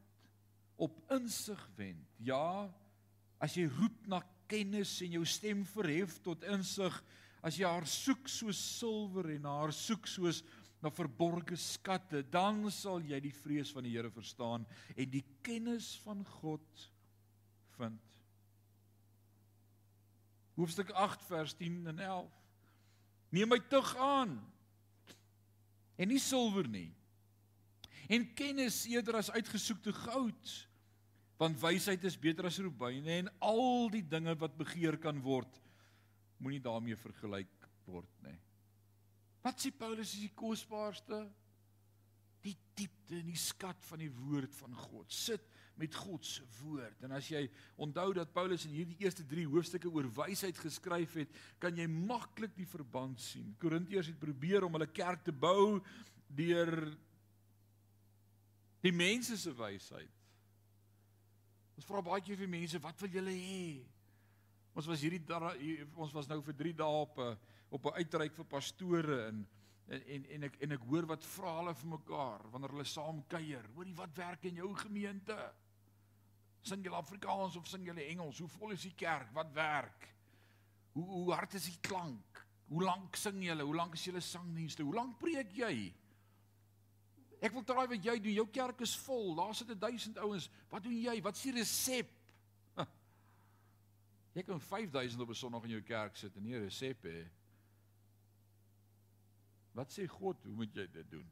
op 0.77 0.97
insig 1.14 1.61
wend. 1.77 2.09
Ja, 2.18 2.70
as 3.43 3.57
jy 3.59 3.66
roep 3.68 4.07
na 4.11 4.22
kennis 4.51 4.97
en 5.05 5.16
jou 5.18 5.25
stem 5.29 5.64
verhef 5.75 6.18
tot 6.25 6.45
insig, 6.51 6.95
as 7.45 7.59
jy 7.61 7.68
haar 7.68 7.87
soek 7.89 8.29
soos 8.31 8.61
silwer 8.79 9.35
en 9.37 9.49
haar 9.49 9.72
soek 9.75 10.09
soos 10.09 10.43
na 10.85 10.91
verborgde 10.93 11.57
skatte, 11.57 12.20
dan 12.29 12.66
sal 12.72 13.01
jy 13.05 13.20
die 13.25 13.33
vrees 13.33 13.70
van 13.72 13.87
die 13.87 13.95
Here 13.95 14.11
verstaan 14.12 14.66
en 14.93 15.12
die 15.12 15.25
kennis 15.45 15.95
van 16.05 16.20
God 16.41 16.89
vind. 17.79 18.01
Hoofstuk 20.55 20.93
8 20.95 21.25
vers 21.27 21.55
10 21.59 21.81
en 21.91 22.03
11. 22.05 22.43
Neem 23.35 23.51
my 23.51 23.59
tug 23.72 23.95
aan 23.97 24.37
en 25.99 26.11
nie 26.11 26.20
silwer 26.22 26.68
nie. 26.70 26.91
En 28.09 28.26
kennis 28.36 28.84
eerder 28.90 29.18
as 29.20 29.30
uitgesoekte 29.32 29.92
goud, 29.96 30.55
want 31.40 31.61
wysheid 31.61 32.05
is 32.05 32.18
beter 32.20 32.48
as 32.48 32.61
rubyne 32.62 33.20
en 33.22 33.30
al 33.42 33.88
die 33.92 34.05
dinge 34.07 34.36
wat 34.40 34.57
begeer 34.59 34.98
kan 35.00 35.18
word, 35.24 35.61
moenie 36.42 36.62
daarmee 36.62 36.98
vergelyk 37.00 37.70
word 37.88 38.11
nie. 38.26 38.36
Wat 39.44 39.61
sê 39.61 39.72
Paulus 39.76 40.14
is 40.14 40.24
die 40.24 40.36
kosbaarste? 40.36 41.24
Die 42.44 42.57
diepte 42.76 43.18
en 43.18 43.28
die 43.28 43.40
skat 43.40 43.80
van 43.88 44.00
die 44.00 44.12
woord 44.12 44.52
van 44.57 44.76
God. 44.76 45.12
Sit 45.12 45.44
met 45.80 45.94
God 45.96 46.24
se 46.26 46.44
woord. 46.61 47.02
En 47.05 47.14
as 47.16 47.28
jy 47.32 47.42
onthou 47.82 48.12
dat 48.16 48.32
Paulus 48.34 48.66
in 48.68 48.76
hierdie 48.76 49.00
eerste 49.02 49.24
3 49.26 49.46
hoofstukke 49.50 49.90
oor 49.90 50.07
wysheid 50.16 50.59
geskryf 50.61 51.16
het, 51.18 51.32
kan 51.61 51.76
jy 51.76 51.88
maklik 51.90 52.55
die 52.57 52.68
verband 52.68 53.20
sien. 53.20 53.52
Korintiërs 53.61 54.12
het 54.12 54.20
probeer 54.20 54.66
om 54.66 54.78
hulle 54.78 54.90
kerk 54.92 55.24
te 55.26 55.34
bou 55.34 55.80
deur 56.34 56.76
die 58.85 58.93
mense 58.93 59.37
se 59.41 59.53
wysheid. 59.57 60.12
Ons 61.74 61.89
vra 61.89 62.03
baie 62.05 62.22
keer 62.22 62.39
vir 62.39 62.51
mense, 62.51 62.78
wat 62.82 63.01
wil 63.03 63.16
julle 63.16 63.35
hê? 63.35 63.66
Ons 64.74 64.89
was 64.91 65.03
hierdie 65.03 65.22
ons 65.95 66.14
was 66.14 66.28
nou 66.30 66.41
vir 66.43 66.57
3 66.61 66.72
dae 66.82 67.03
op 67.03 67.18
'n 67.18 67.37
op 67.70 67.87
'n 67.87 67.99
uitreik 67.99 68.35
vir 68.35 68.45
pastore 68.45 69.28
en 69.28 69.47
en 69.89 70.03
en 70.14 70.24
en 70.24 70.43
ek 70.45 70.57
en 70.61 70.72
ek 70.72 70.87
hoor 70.89 71.07
wat 71.07 71.24
vra 71.24 71.57
hulle 71.59 71.74
vir 71.74 71.89
mekaar 71.89 72.51
wanneer 72.51 72.70
hulle 72.70 72.85
saam 72.85 73.22
kuier. 73.28 73.64
Hoorie 73.74 73.95
wat 73.95 74.16
werk 74.16 74.45
in 74.45 74.57
jou 74.57 74.74
gemeente? 74.74 75.37
Sing 76.62 76.85
jy 76.85 76.93
Afrikaans 76.93 77.57
of 77.57 77.68
sing 77.68 77.87
jy 77.87 78.09
Engels? 78.09 78.39
Hoe 78.39 78.49
vol 78.49 78.70
is 78.70 78.82
die 78.82 78.95
kerk? 78.97 79.32
Wat 79.32 79.53
werk? 79.53 80.09
Hoe 80.93 81.05
hoe 81.05 81.32
hard 81.32 81.55
is 81.55 81.64
die 81.64 81.80
klank? 81.80 82.47
Hoe 82.68 82.82
lank 82.82 83.16
sing 83.16 83.43
julle? 83.43 83.62
Hoe 83.62 83.76
lank 83.76 83.95
is 83.95 84.05
julle 84.05 84.20
sangdienste? 84.20 84.82
Hoe 84.82 84.95
lank 84.95 85.18
preek 85.18 85.53
jy? 85.53 85.95
Ek 87.45 87.53
wil 87.53 87.64
traai 87.66 87.86
wat 87.90 88.05
jy 88.07 88.16
doen. 88.22 88.38
Jou 88.38 88.47
kerk 88.49 88.80
is 88.86 88.95
vol. 89.05 89.34
Daar 89.36 89.55
sit 89.57 89.68
1000 89.68 90.20
ouens. 90.24 90.49
Wat 90.72 90.84
doen 90.84 90.97
jy? 90.97 91.18
Wat 91.24 91.36
is 91.36 91.42
die 91.45 91.57
resep? 91.59 92.12
Jy 94.34 94.42
kan 94.42 94.61
5000 94.61 95.20
op 95.22 95.30
'n 95.30 95.34
Sondag 95.38 95.64
in 95.64 95.76
jou 95.76 95.82
kerk 95.82 96.16
sit 96.16 96.36
en 96.36 96.42
nie 96.42 96.55
'n 96.55 96.64
resep 96.64 97.05
hê. 97.05 97.28
Wat 99.74 99.90
sê 99.90 100.07
God, 100.09 100.42
hoe 100.45 100.55
moet 100.55 100.74
jy 100.74 100.86
dit 100.90 101.11
doen? 101.11 101.28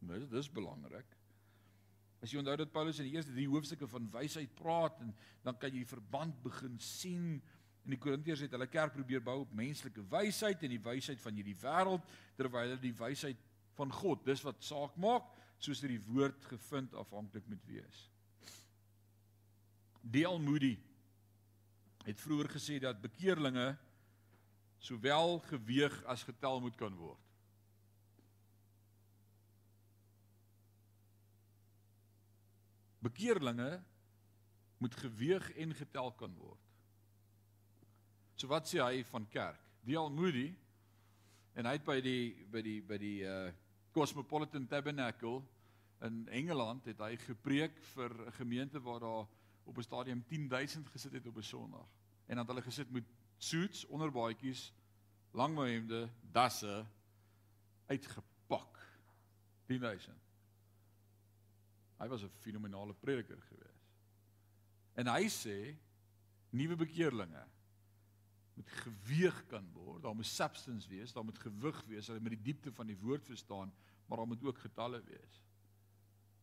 Dis 0.00 0.28
dis 0.28 0.50
belangrik. 0.50 1.06
As 2.22 2.30
jy 2.30 2.38
onthou 2.38 2.56
dat 2.56 2.72
Paulus 2.72 2.98
in 2.98 3.04
die 3.08 3.16
eerste 3.16 3.32
3 3.32 3.48
hoofstukke 3.48 3.88
van 3.88 4.10
wysheid 4.10 4.54
praat 4.54 5.00
en 5.00 5.14
dan 5.42 5.58
kan 5.58 5.70
jy 5.70 5.78
die 5.78 5.94
verband 5.96 6.42
begin 6.42 6.78
sien. 6.78 7.42
En 7.84 7.90
die 7.90 7.98
Korintiërs 7.98 8.40
het 8.40 8.50
hulle 8.50 8.66
kerk 8.66 8.92
probeer 8.92 9.22
bou 9.22 9.40
op 9.40 9.52
menslike 9.52 10.08
wysheid 10.08 10.62
en 10.62 10.70
die 10.70 10.80
wysheid 10.80 11.20
van 11.20 11.34
hierdie 11.34 11.56
wêreld 11.60 12.06
terwyl 12.36 12.68
hulle 12.68 12.80
die 12.80 12.96
wysheid 12.96 13.36
van 13.74 13.92
God, 13.92 14.24
dis 14.26 14.42
wat 14.46 14.62
saak 14.64 14.96
maak, 15.00 15.26
soos 15.58 15.80
dit 15.82 15.94
die 15.94 16.02
woord 16.12 16.44
gevind 16.50 16.94
afhanklik 16.98 17.46
moet 17.48 17.64
wees. 17.68 18.02
Deel 20.04 20.38
Moody 20.38 20.74
het 22.04 22.20
vroeër 22.20 22.50
gesê 22.52 22.78
dat 22.82 23.00
bekeerlinge 23.00 23.72
sowel 24.84 25.38
geweeg 25.48 25.94
as 26.12 26.26
getel 26.28 26.60
moet 26.60 26.76
kan 26.76 26.92
word. 26.98 27.20
Bekeerlinge 33.04 33.82
moet 34.78 34.94
geweeg 35.00 35.50
en 35.60 35.74
getel 35.74 36.12
kan 36.20 36.36
word. 36.36 36.60
So 38.36 38.50
wat 38.52 38.68
sê 38.68 38.80
hy 38.82 39.04
van 39.08 39.26
kerk? 39.32 39.60
D.L. 39.84 40.10
Moody 40.12 40.50
en 41.54 41.68
hy 41.68 41.76
het 41.76 41.84
by 41.86 41.98
die 42.04 42.46
by 42.50 42.62
die 42.64 42.80
by 42.84 42.98
die 43.00 43.18
uh 43.28 43.52
Cosmopolitan 43.94 44.66
Tabernacle 44.66 45.42
in 46.02 46.28
Engeland 46.28 46.84
het 46.84 46.98
hy 46.98 47.14
gepreek 47.16 47.76
vir 47.94 48.10
'n 48.26 48.32
gemeente 48.32 48.80
waar 48.82 49.00
daar 49.00 49.26
op 49.64 49.76
'n 49.78 49.82
stadium 49.82 50.24
10000 50.26 50.88
gesit 50.88 51.12
het 51.12 51.26
op 51.26 51.36
'n 51.36 51.42
Sondag. 51.42 51.86
En 52.26 52.36
dan 52.36 52.38
het 52.38 52.46
hulle 52.46 52.62
gesit 52.62 52.90
met 52.90 53.04
suits, 53.38 53.84
onderbaadjies, 53.86 54.72
langmouhemde, 55.30 56.08
dasse 56.32 56.86
uitgepak. 57.86 58.78
10000. 59.66 60.16
Hy 61.98 62.08
was 62.08 62.22
'n 62.22 62.30
fenominale 62.38 62.94
prediker 62.94 63.42
geweest. 63.42 63.92
En 64.92 65.06
hy 65.06 65.28
sê 65.28 65.76
nuwe 66.50 66.76
bekeerlinge 66.76 67.46
moet 68.54 68.70
geweeg 68.70 69.46
kan 69.50 69.66
word. 69.72 70.02
Daar 70.02 70.14
moet 70.14 70.26
substance 70.26 70.88
wees, 70.88 71.12
daar 71.12 71.24
moet 71.24 71.38
gewig 71.38 71.80
wees, 71.90 72.06
hulle 72.06 72.22
moet 72.22 72.36
die 72.36 72.46
diepte 72.52 72.72
van 72.72 72.86
die 72.86 72.98
woord 72.98 73.26
verstaan, 73.26 73.72
maar 74.06 74.18
daar 74.18 74.30
moet 74.30 74.44
ook 74.44 74.58
getalle 74.58 75.02
wees. 75.08 75.40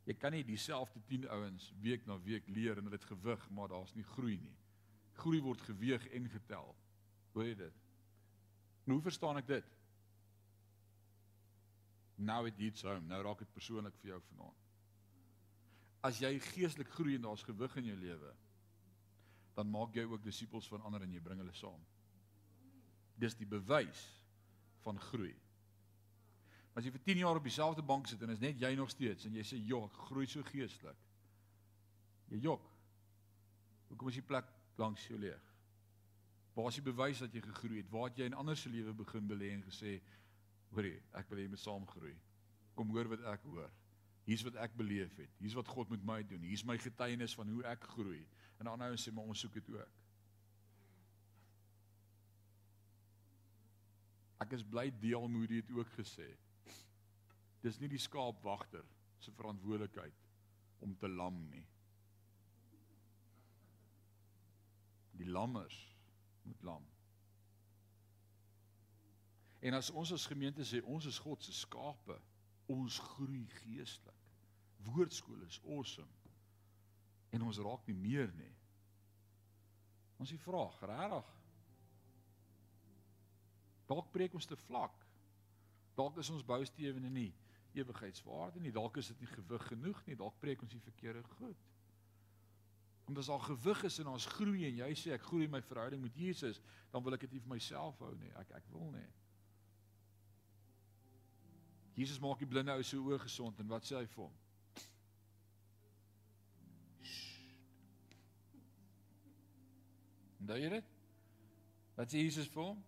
Jy 0.10 0.16
kan 0.18 0.34
nie 0.34 0.44
dieselfde 0.44 1.00
10 1.08 1.28
ouens 1.30 1.70
week 1.82 2.06
na 2.10 2.18
week 2.26 2.48
leer 2.50 2.78
en 2.78 2.88
hulle 2.90 2.98
het 2.98 3.12
gewig, 3.12 3.50
maar 3.50 3.70
daar's 3.72 3.94
nie 3.96 4.06
groei 4.16 4.38
nie. 4.42 4.56
Groei 5.22 5.42
word 5.42 5.62
geweeg 5.62 6.08
en 6.10 6.30
getel. 6.30 6.74
Hoor 7.36 7.46
jy 7.46 7.56
dit? 7.60 7.78
Nou 8.88 8.98
hoe 8.98 9.06
verstaan 9.06 9.38
ek 9.40 9.48
dit? 9.48 9.68
Nou 12.22 12.42
it 12.50 12.58
hits 12.58 12.84
home. 12.86 13.06
Nou 13.08 13.22
raak 13.24 13.46
dit 13.46 13.54
persoonlik 13.54 13.96
vir 14.02 14.16
jou 14.16 14.20
vanaand. 14.32 14.58
As 16.02 16.18
jy 16.22 16.34
geestelik 16.42 16.90
groei 16.96 17.16
en 17.16 17.28
daar's 17.30 17.46
gewig 17.46 17.76
in 17.78 17.92
jou 17.92 17.98
lewe, 18.02 18.34
dan 19.54 19.70
maak 19.70 19.94
jy 19.96 20.08
ook 20.10 20.24
disippels 20.26 20.70
van 20.72 20.82
ander 20.88 21.06
en 21.06 21.14
jy 21.14 21.22
bring 21.22 21.42
hulle 21.44 21.54
saam. 21.54 21.82
Dis 23.22 23.38
die 23.38 23.48
bewys 23.48 24.02
van 24.82 25.00
groei. 25.12 25.36
As 26.74 26.86
jy 26.88 26.92
vir 26.96 27.04
10 27.06 27.22
jaar 27.22 27.38
op 27.38 27.46
dieselfde 27.46 27.84
bank 27.86 28.08
sit 28.08 28.22
en 28.24 28.32
is 28.34 28.42
net 28.42 28.60
jy 28.62 28.72
nog 28.80 28.90
steeds 28.90 29.28
en 29.28 29.36
jy 29.36 29.44
sê, 29.44 29.60
"Jo, 29.60 29.86
ek 29.86 29.98
groei 30.08 30.26
so 30.26 30.44
geestelik." 30.44 30.98
Jy 32.32 32.38
jok. 32.38 32.70
Hoekom 33.90 34.08
is 34.08 34.16
die 34.16 34.28
plek 34.28 34.46
langs 34.78 35.08
jou 35.08 35.20
leeg? 35.20 35.42
Waar 36.56 36.68
is 36.68 36.80
die 36.80 36.92
bewys 36.92 37.20
dat 37.20 37.34
jy 37.34 37.42
gegroei 37.42 37.78
het? 37.78 37.92
Waar 37.92 38.10
het 38.10 38.18
jy 38.18 38.26
in 38.26 38.34
ander 38.34 38.58
se 38.58 38.70
lewe 38.70 38.94
begin 38.94 39.28
belê 39.28 39.52
en 39.54 39.64
gesê, 39.64 40.02
"Hoorie, 40.72 41.02
ek 41.14 41.30
wil 41.30 41.40
jy 41.40 41.48
moet 41.48 41.60
saam 41.60 41.88
groei." 41.88 42.16
Kom 42.76 42.90
hoor 42.90 43.08
wat 43.08 43.22
ek 43.22 43.44
hoor. 43.44 43.72
Hier's 44.24 44.44
wat 44.44 44.56
ek 44.56 44.76
beleef 44.78 45.16
het. 45.16 45.30
Hier's 45.38 45.54
wat 45.54 45.68
God 45.68 45.90
met 45.90 46.04
my 46.04 46.24
doen. 46.24 46.42
Hier's 46.42 46.64
my 46.64 46.78
getuienis 46.78 47.36
van 47.36 47.50
hoe 47.50 47.64
ek 47.64 47.84
groei. 47.84 48.28
En 48.60 48.66
dan 48.66 48.80
nou 48.80 48.94
sê 48.96 49.12
maar 49.14 49.24
ons 49.24 49.40
soek 49.40 49.54
dit 49.54 49.70
ook. 49.70 50.01
Ek 54.42 54.56
is 54.58 54.64
bly 54.66 54.90
deel 55.02 55.28
Moody 55.30 55.62
het 55.62 55.72
ook 55.76 55.90
gesê. 55.98 56.28
Dis 57.62 57.78
nie 57.82 57.92
die 57.92 58.02
skaapwagter 58.02 58.86
se 59.22 59.34
verantwoordelikheid 59.38 60.18
om 60.82 60.96
te 60.98 61.10
lam 61.10 61.38
nie. 61.52 61.66
Die 65.22 65.30
lammers 65.30 65.78
moet 66.48 66.64
lam. 66.66 66.88
En 69.62 69.78
as 69.78 69.92
ons 69.94 70.14
as 70.16 70.26
gemeente 70.26 70.66
sê 70.66 70.82
ons 70.90 71.06
is 71.06 71.20
God 71.22 71.44
se 71.46 71.54
skape, 71.54 72.18
ons 72.72 72.98
groei 73.12 73.44
geestelik. 73.60 74.18
Woordskool 74.88 75.44
is 75.46 75.60
awesome. 75.70 76.10
En 77.30 77.46
ons 77.46 77.60
raak 77.62 77.86
nie 77.86 77.98
meer 77.98 78.34
nie. 78.40 78.56
Ons 80.18 80.34
die 80.34 80.42
vraag, 80.42 80.80
regtig? 80.90 81.30
Dalk 83.92 84.12
preek 84.12 84.36
ons 84.38 84.48
te 84.48 84.56
vlak. 84.68 84.96
Dalk 86.00 86.20
is 86.24 86.30
ons 86.32 86.46
boustewene 86.48 87.12
nie 87.12 87.32
ewigheidswaarde 87.76 88.60
nie. 88.60 88.72
Dalk 88.72 88.98
is 88.98 89.12
dit 89.12 89.24
nie 89.24 89.30
gewig 89.32 89.68
genoeg 89.68 90.00
nie. 90.08 90.16
Dalk 90.20 90.38
preek 90.40 90.64
ons 90.64 90.72
die 90.72 90.84
verkeerde 90.84 91.24
goed. 91.38 91.68
Omdat 93.12 93.32
al 93.34 93.42
gewig 93.44 93.84
is 93.90 94.00
en 94.00 94.12
ons 94.14 94.28
groei 94.38 94.68
en 94.70 94.78
jy 94.84 94.92
sê 94.96 95.16
ek 95.16 95.26
groei 95.28 95.50
my 95.52 95.60
verhouding 95.66 96.04
met 96.04 96.16
Jesus, 96.16 96.62
dan 96.94 97.04
wil 97.04 97.18
ek 97.18 97.26
dit 97.26 97.36
nie 97.36 97.42
vir 97.44 97.56
myself 97.56 98.00
hou 98.04 98.14
nie. 98.20 98.32
Ek 98.40 98.54
ek 98.62 98.70
wil 98.72 98.94
nie. 98.96 99.10
Jesus 101.98 102.22
maak 102.24 102.40
die 102.40 102.48
blinde 102.48 102.76
ou 102.78 102.86
se 102.88 103.00
oë 103.00 103.20
gesond 103.26 103.60
en 103.60 103.68
wat 103.72 103.88
sê 103.88 103.98
hy 103.98 104.06
vir 104.14 104.24
hom? 104.24 104.38
Onthou 110.42 110.58
jy 110.58 110.72
dit? 110.78 110.96
Wat 112.00 112.16
sê 112.16 112.24
Jesus 112.24 112.48
vir 112.54 112.64
hom? 112.70 112.80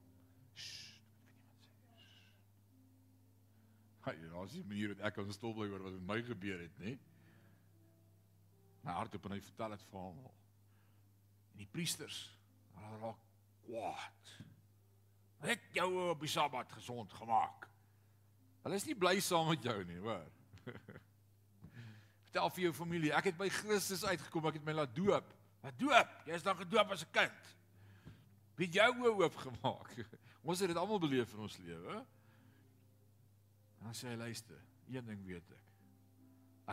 Daar's 4.03 4.53
nie 4.53 4.63
manier 4.67 4.93
dat 4.93 5.05
ek 5.07 5.17
kan 5.19 5.33
stil 5.33 5.53
bly 5.55 5.69
oor 5.71 5.83
wat 5.85 5.97
met 5.97 6.07
my 6.07 6.21
gebeur 6.27 6.59
het, 6.59 6.79
nê? 6.79 6.97
My 8.83 8.95
hart 8.97 9.15
op 9.15 9.25
en 9.25 9.35
hy 9.37 9.41
vertel 9.41 9.75
dit 9.75 9.85
vir 9.91 9.99
hom. 9.99 10.23
En 11.53 11.61
die 11.61 11.69
priesters, 11.71 12.17
hulle 12.75 12.97
raak 13.03 13.21
kwaad. 13.63 14.33
Ek 15.53 15.69
jou 15.75 15.87
op 16.09 16.23
die 16.23 16.31
Sabbat 16.31 16.71
gesond 16.71 17.13
gemaak. 17.15 17.67
Hulle 18.63 18.79
is 18.79 18.87
nie 18.87 18.95
bly 18.95 19.17
saam 19.23 19.49
met 19.51 19.63
jou 19.63 19.77
nie, 19.87 19.99
hoor. 20.03 20.27
Vertel 22.27 22.51
vir 22.55 22.65
jou 22.67 22.73
familie, 22.75 23.11
ek 23.15 23.31
het 23.31 23.39
by 23.39 23.49
Christus 23.51 24.05
uitgekom, 24.07 24.47
ek 24.49 24.59
het 24.59 24.67
my 24.67 24.75
laat 24.75 24.93
doop. 24.95 25.31
Wat 25.63 25.79
doop? 25.79 26.15
Jy 26.27 26.39
is 26.39 26.45
dan 26.45 26.59
gedoop 26.59 26.91
as 26.95 27.03
'n 27.05 27.11
kind. 27.15 27.51
Wie 28.59 28.69
jou 28.71 28.91
oop 29.11 29.35
gemaak. 29.35 29.95
Ons 30.47 30.59
het 30.59 30.71
dit 30.71 30.77
almal 30.77 30.99
beleef 30.99 31.31
in 31.33 31.39
ons 31.45 31.57
lewe, 31.63 32.01
hè? 33.83 33.89
Dan 33.89 33.97
sê 33.97 34.13
hy 34.13 34.15
luister, 34.19 34.59
een 34.87 35.05
ding 35.05 35.23
weet 35.27 35.49
ek. 35.51 35.71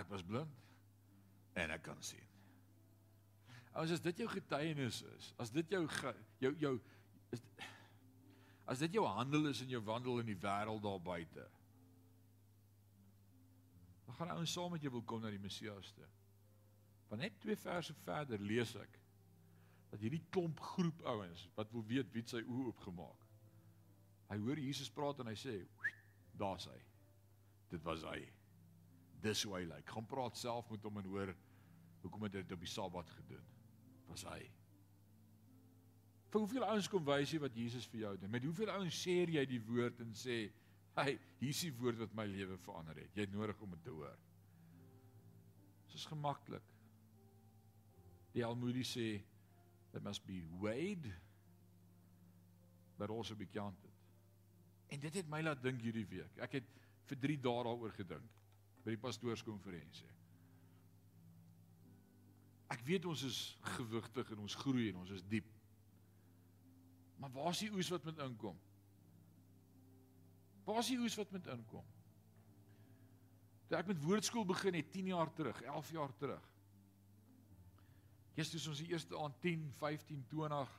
Ek 0.01 0.11
was 0.13 0.23
blind 0.23 0.59
en 1.59 1.73
ek 1.75 1.83
kan 1.83 1.99
sien. 2.05 2.27
As 3.75 3.91
as 3.91 4.03
dit 4.03 4.23
jou 4.23 4.29
getuienis 4.31 5.03
is, 5.17 5.33
as 5.39 5.51
dit 5.55 5.75
jou 5.75 5.85
jou 6.43 6.55
jou 6.59 6.75
is 7.35 7.43
as 8.71 8.79
dit 8.79 8.95
jou 8.95 9.03
handel 9.07 9.49
is 9.51 9.63
in 9.65 9.73
jou 9.75 9.81
wandel 9.83 10.21
in 10.23 10.29
die 10.31 10.39
wêreld 10.39 10.83
daar 10.83 11.01
buite. 11.03 11.47
Dan 14.07 14.15
gaan 14.15 14.35
ouens 14.37 14.53
saam 14.53 14.71
met 14.71 14.83
jou 14.83 14.93
wil 14.95 15.03
kom 15.03 15.23
na 15.23 15.31
die 15.31 15.43
Messias 15.43 15.91
toe. 15.97 16.07
Want 17.11 17.23
net 17.23 17.41
twee 17.43 17.59
verse 17.59 17.95
verder 18.05 18.39
lees 18.39 18.77
ek 18.79 18.99
dat 19.91 20.05
hierdie 20.05 20.23
klomp 20.31 20.61
groep 20.63 21.03
ouens 21.11 21.49
wat 21.57 21.73
wil 21.75 21.83
weet 21.89 22.13
wie 22.15 22.23
sy 22.31 22.45
oë 22.45 22.69
oopgemaak. 22.71 23.27
Hy 24.31 24.39
hoor 24.39 24.63
Jesus 24.63 24.91
praat 24.95 25.19
en 25.19 25.27
hy 25.27 25.35
sê, 25.35 25.57
"Daar's 26.39 26.69
hy." 26.71 26.79
Dit 27.71 27.83
was 27.87 28.05
hy. 28.09 28.21
Dis 29.23 29.43
hoe 29.47 29.55
hy 29.59 29.65
lyk. 29.69 29.91
Gaan 29.93 30.09
praat 30.09 30.39
self 30.39 30.71
met 30.73 30.85
hom 30.87 31.01
en 31.01 31.11
hoor 31.13 31.35
hoekom 32.01 32.25
het 32.27 32.39
hy 32.39 32.43
dit 32.45 32.57
op 32.57 32.65
die 32.65 32.71
Sabbat 32.71 33.11
gedoen. 33.19 33.45
Was 34.09 34.25
hy. 34.27 34.41
Vir 36.31 36.45
hoeveel 36.45 36.65
ouens 36.65 36.89
kom 36.91 37.05
wys 37.07 37.33
jy 37.35 37.41
wat 37.43 37.57
Jesus 37.59 37.87
vir 37.91 38.05
jou 38.05 38.13
doen? 38.23 38.31
Met 38.31 38.47
hoeveel 38.47 38.71
ouens 38.73 38.97
sê 38.97 39.17
jy 39.35 39.45
die 39.51 39.61
woord 39.67 40.01
en 40.01 40.13
sê, 40.15 40.53
"Hey, 40.97 41.19
hier 41.41 41.51
is 41.51 41.61
die 41.61 41.75
woord 41.75 41.99
wat 41.99 42.15
my 42.15 42.27
lewe 42.27 42.57
verander 42.59 42.97
het. 42.97 43.15
Jy 43.15 43.23
het 43.23 43.33
nodig 43.33 43.61
om 43.61 43.71
dit 43.71 43.83
te 43.83 43.91
hoor." 43.91 44.17
Dit 45.87 45.95
is 45.95 46.07
gemaklik. 46.07 46.63
Die 48.33 48.45
Almoedi 48.45 48.83
sê, 48.83 49.23
"It 49.93 50.03
must 50.03 50.25
be 50.27 50.43
weighed 50.61 51.13
but 52.97 53.11
also 53.11 53.35
be 53.35 53.47
counted." 53.47 53.90
En 54.91 55.01
dit 55.01 55.15
het 55.21 55.29
my 55.31 55.41
laat 55.45 55.63
dink 55.63 55.83
hierdie 55.85 56.07
week. 56.11 56.39
Ek 56.43 56.59
het 56.59 56.71
vir 57.11 57.21
3 57.27 57.37
dae 57.45 57.63
daaroor 57.67 57.95
gedink 57.95 58.39
by 58.85 58.95
die 58.95 59.01
pastoorskonferensie. 59.01 60.09
Ek 62.71 62.83
weet 62.87 63.07
ons 63.11 63.23
is 63.27 63.39
gewigtig 63.77 64.31
en 64.35 64.43
ons 64.47 64.59
groei 64.63 64.89
en 64.91 65.01
ons 65.03 65.15
is 65.15 65.25
diep. 65.31 65.49
Maar 67.21 67.33
waar 67.35 67.51
is 67.55 67.65
die 67.65 67.73
oes 67.75 67.91
wat 67.93 68.07
met 68.09 68.21
inkom? 68.25 68.59
Waar 70.67 70.81
is 70.83 70.93
die 70.93 71.01
oes 71.03 71.17
wat 71.19 71.35
met 71.35 71.51
inkom? 71.51 71.87
Toe 73.69 73.79
ek 73.79 73.91
met 73.91 74.01
woordskool 74.03 74.47
begin 74.49 74.79
het 74.79 74.91
10 74.91 75.13
jaar 75.13 75.31
terug, 75.35 75.61
11 75.63 75.91
jaar 75.95 76.15
terug. 76.19 76.47
Gister 78.39 78.71
ons 78.71 78.81
die 78.83 78.91
eerste 78.91 79.19
aand 79.19 79.37
10, 79.43 79.67
15, 79.79 80.25
20. 80.31 80.75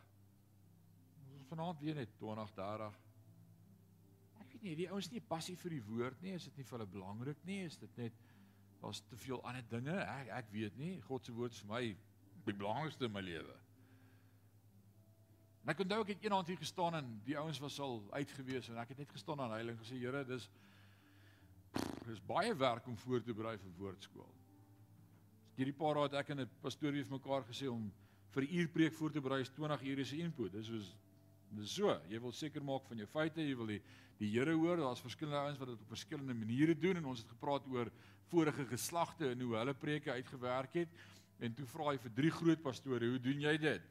Ons 1.36 1.48
vanaand 1.52 1.80
weer 1.84 2.00
net 2.00 2.12
20, 2.20 2.52
30 2.58 3.00
nie, 4.62 4.76
die 4.76 4.90
ouens 4.92 5.10
nie 5.12 5.22
passie 5.22 5.56
vir 5.56 5.76
die 5.76 5.84
woord 5.86 6.22
nie, 6.22 6.36
is 6.38 6.46
dit 6.50 6.58
nie 6.58 6.68
vir 6.68 6.78
hulle 6.78 6.92
belangrik 6.94 7.44
nie, 7.48 7.64
is 7.66 7.78
dit 7.82 7.98
net 7.98 8.14
daar's 8.82 9.02
te 9.10 9.18
veel 9.18 9.42
ander 9.46 9.66
dinge. 9.70 9.98
Ek 9.98 10.32
ek 10.42 10.54
weet 10.54 10.78
nie, 10.78 10.96
God 11.08 11.26
se 11.26 11.36
woord 11.36 11.54
is 11.54 11.62
vir 11.66 11.72
my 11.74 11.84
die 12.46 12.58
belangrikste 12.58 13.06
in 13.06 13.14
my 13.14 13.22
lewe. 13.22 13.58
En 15.62 15.74
ek 15.74 15.84
onthou 15.84 16.02
ek 16.02 16.16
het 16.16 16.24
eendag 16.26 16.48
hier 16.50 16.58
gestaan 16.58 16.98
en 16.98 17.10
die 17.26 17.38
ouens 17.38 17.60
was 17.62 17.78
al 17.80 18.00
uitgewees 18.18 18.72
en 18.72 18.80
ek 18.82 18.96
het 18.96 19.04
net 19.04 19.14
gestaan 19.14 19.44
aan 19.44 19.54
heiling 19.54 19.78
gesê, 19.82 20.00
Here, 20.02 20.24
dis 20.26 20.50
dis 22.08 22.20
baie 22.28 22.52
werk 22.58 22.88
om 22.90 22.98
voor 22.98 23.22
te 23.24 23.34
berei 23.34 23.54
vir 23.62 23.76
woordskool. 23.78 24.32
Hierdie 25.56 25.76
paar 25.78 25.96
raad 26.00 26.18
ek 26.20 26.34
en 26.34 26.42
'n 26.42 26.50
pastoor 26.62 26.98
het 26.98 27.10
mekaar 27.10 27.46
gesê 27.48 27.70
om 27.70 27.92
vir 28.34 28.44
'n 28.44 28.54
uur 28.58 28.68
preek 28.68 28.94
voor 28.94 29.12
te 29.12 29.22
berei 29.22 29.42
is 29.42 29.50
20 29.50 29.84
ure 29.84 30.06
se 30.06 30.18
input. 30.18 30.52
Dis 30.52 30.66
soos 30.66 30.96
Dis 31.52 31.74
so, 31.76 31.92
jy 32.10 32.20
wil 32.24 32.32
seker 32.32 32.64
maak 32.64 32.86
van 32.88 33.02
jou 33.02 33.08
feite, 33.12 33.44
jy 33.44 33.56
wil 33.60 33.74
die 33.74 33.82
die 34.22 34.30
Here 34.30 34.54
hoor. 34.54 34.78
Daar's 34.78 35.02
verskillende 35.02 35.40
ouens 35.40 35.58
wat 35.58 35.72
dit 35.72 35.82
op 35.82 35.96
verskillende 35.96 36.36
maniere 36.38 36.76
doen 36.78 37.00
en 37.00 37.08
ons 37.10 37.24
het 37.24 37.32
gepraat 37.34 37.66
oor 37.72 37.90
vorige 38.30 38.66
geslagte 38.70 39.32
en 39.32 39.42
hoe 39.42 39.56
hulle 39.58 39.74
preke 39.74 40.14
uitgewerk 40.14 40.78
het. 40.84 40.94
En 41.42 41.56
toe 41.58 41.66
vra 41.66 41.90
hy 41.90 41.98
vir 42.04 42.14
drie 42.20 42.32
groot 42.32 42.62
pastore, 42.62 43.08
"Hoe 43.10 43.20
doen 43.20 43.42
jy 43.42 43.58
dit?" 43.58 43.82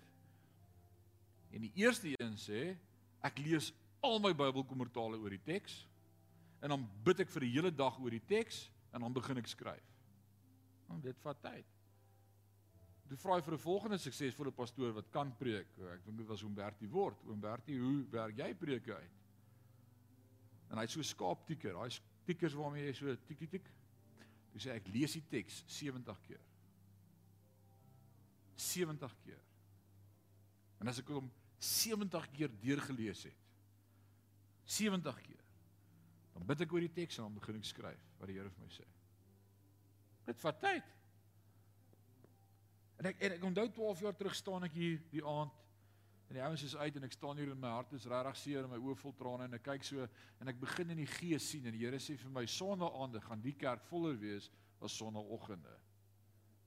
En 1.51 1.61
die 1.61 1.73
eerste 1.75 2.15
een 2.15 2.37
sê, 2.37 2.77
"Ek 3.23 3.39
lees 3.39 3.73
al 4.01 4.21
my 4.21 4.33
Bybelkommentare 4.33 5.19
oor 5.19 5.31
die 5.31 5.43
teks 5.45 5.87
en 6.63 6.69
dan 6.69 6.89
bid 7.03 7.21
ek 7.21 7.31
vir 7.31 7.41
die 7.41 7.51
hele 7.51 7.71
dag 7.71 7.99
oor 7.99 8.11
die 8.11 8.27
teks 8.27 8.71
en 8.93 9.01
dan 9.01 9.13
begin 9.13 9.37
ek 9.37 9.47
skryf." 9.47 9.85
Want 10.87 11.03
dit 11.03 11.19
vat 11.19 11.43
tyd. 11.43 11.67
Toe 13.11 13.19
vra 13.19 13.37
hy 13.41 13.43
vir 13.43 13.55
'n 13.55 13.59
volgende 13.59 13.99
suksesvolle 13.99 14.53
pastoor 14.55 14.93
wat 14.95 15.11
kan 15.11 15.33
preek. 15.37 15.67
Ek 15.83 16.05
dink 16.05 16.17
dit 16.19 16.27
was 16.27 16.43
Humbertie 16.43 16.89
Word. 16.89 17.19
Humbertie, 17.27 17.79
hoe 17.79 18.07
werk 18.11 18.37
jy 18.39 18.55
preke 18.55 18.95
uit? 18.95 19.17
En 20.71 20.79
hy 20.79 20.85
het 20.87 20.91
so 20.91 21.03
skaaptieker, 21.03 21.75
daai 21.75 21.91
tiekers 22.25 22.55
waarmee 22.55 22.87
jy 22.87 22.93
so 22.95 23.17
tik 23.27 23.39
tik 23.39 23.51
tik. 23.51 23.67
Toe 24.53 24.61
sê 24.61 24.77
ek 24.77 24.87
lees 24.95 25.13
die 25.13 25.25
teks 25.29 25.65
70 25.67 26.21
keer. 26.23 26.41
70 28.55 29.17
keer. 29.25 29.43
En 30.81 30.87
as 30.87 31.01
ek 31.03 31.09
hom 31.09 31.33
70 31.59 32.31
keer 32.31 32.55
deurgelees 32.63 33.25
het, 33.25 33.37
70 34.71 35.21
keer, 35.27 35.45
dan 36.33 36.47
bid 36.47 36.61
ek 36.61 36.73
oor 36.73 36.81
die 36.81 36.95
teks 36.95 37.19
en 37.19 37.27
dan 37.27 37.35
begin 37.35 37.59
ek 37.59 37.65
skryf 37.65 38.07
wat 38.21 38.31
die 38.31 38.39
Here 38.39 38.51
vir 38.55 38.63
my 38.63 38.71
sê. 38.71 38.87
Dit 40.31 40.39
vat 40.39 40.61
tyd. 40.63 40.97
En 43.01 43.09
ek 43.09 43.23
en 43.25 43.35
ek 43.39 43.45
onthou 43.49 43.67
12 43.73 44.01
jaar 44.05 44.17
terug 44.17 44.35
staan 44.37 44.67
ek 44.67 44.75
hier 44.77 44.99
die 45.09 45.23
aand 45.25 45.55
en 46.31 46.37
die 46.37 46.43
ouens 46.45 46.63
is 46.63 46.77
uit 46.77 46.97
en 46.99 47.07
ek 47.09 47.15
staan 47.17 47.39
hier 47.41 47.51
en 47.51 47.59
my 47.59 47.71
hart 47.73 47.95
is 47.97 48.05
regtig 48.13 48.37
seer 48.39 48.67
en 48.67 48.71
my 48.71 48.79
oë 48.79 48.97
vol 49.01 49.15
trane 49.19 49.47
en 49.49 49.57
ek 49.57 49.65
kyk 49.67 49.87
so 49.89 50.05
en 50.05 50.53
ek 50.53 50.61
begin 50.61 50.93
in 50.93 51.01
die 51.01 51.09
gees 51.09 51.49
sien 51.49 51.65
en 51.67 51.75
die 51.75 51.81
Here 51.81 51.99
sê 51.99 52.19
vir 52.21 52.35
my 52.35 52.45
sonnaande 52.47 53.23
gaan 53.25 53.41
die 53.43 53.57
kerk 53.59 53.83
voller 53.89 54.19
wees 54.21 54.51
as 54.85 54.95
sonnaoggende. 55.01 55.73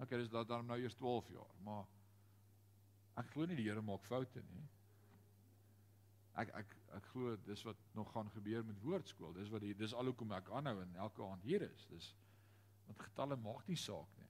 Okay, 0.02 0.18
dis 0.20 0.34
dat 0.34 0.50
dan 0.50 0.66
nou 0.68 0.80
eers 0.82 0.98
12 1.00 1.30
jaar, 1.38 1.54
maar 1.64 1.86
ek 3.22 3.30
glo 3.32 3.46
nie 3.48 3.60
die 3.62 3.70
Here 3.70 3.86
maak 3.86 4.04
foute 4.10 4.42
nie. 4.50 4.66
Ek 6.42 6.50
ek 6.64 6.76
ek 6.98 7.08
glo 7.14 7.38
dis 7.46 7.64
wat 7.70 7.80
nog 7.94 8.10
gaan 8.14 8.34
gebeur 8.34 8.66
met 8.66 8.82
woordskool. 8.82 9.38
Dis 9.38 9.54
wat 9.54 9.62
die, 9.62 9.74
dis 9.78 9.94
al 9.94 10.10
hoekom 10.10 10.34
ek 10.34 10.50
aanhou 10.50 10.80
en 10.82 11.00
elke 11.06 11.24
aand 11.26 11.46
hier 11.46 11.64
is. 11.70 11.88
Dis 11.94 12.12
want 12.90 13.00
getalle 13.00 13.38
maak 13.40 13.70
nie 13.70 13.80
saak 13.80 14.10
nie. 14.20 14.23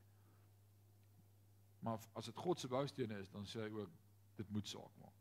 Maar 1.83 1.99
as 2.13 2.25
dit 2.25 2.35
God 2.35 2.59
se 2.59 2.67
boustene 2.71 3.19
is, 3.19 3.31
dan 3.31 3.45
sê 3.45 3.65
hy 3.65 3.71
ook 3.75 3.91
dit 4.39 4.49
moet 4.55 4.67
saak 4.67 4.93
maak. 5.01 5.19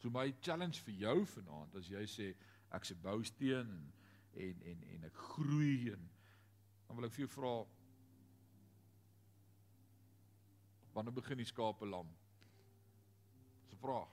So 0.00 0.10
my 0.10 0.32
challenge 0.40 0.80
vir 0.86 0.94
jou 1.04 1.18
vanaand 1.34 1.76
as 1.78 1.90
jy 1.92 2.02
sê 2.08 2.30
ek 2.72 2.88
se 2.88 2.96
bousteen 2.98 3.68
en 3.68 3.92
en 4.32 4.62
en 4.72 4.82
en 4.94 5.04
ek 5.10 5.20
groei 5.34 5.92
en 5.92 6.08
dan 6.86 6.96
wil 6.96 7.06
ek 7.06 7.14
vir 7.18 7.26
jou 7.26 7.32
vra 7.36 7.52
wanneer 10.92 11.14
begin 11.16 11.40
die 11.40 11.48
skape 11.48 11.86
lam? 11.88 12.08
Dis 13.62 13.76
'n 13.76 13.80
vraag. 13.84 14.10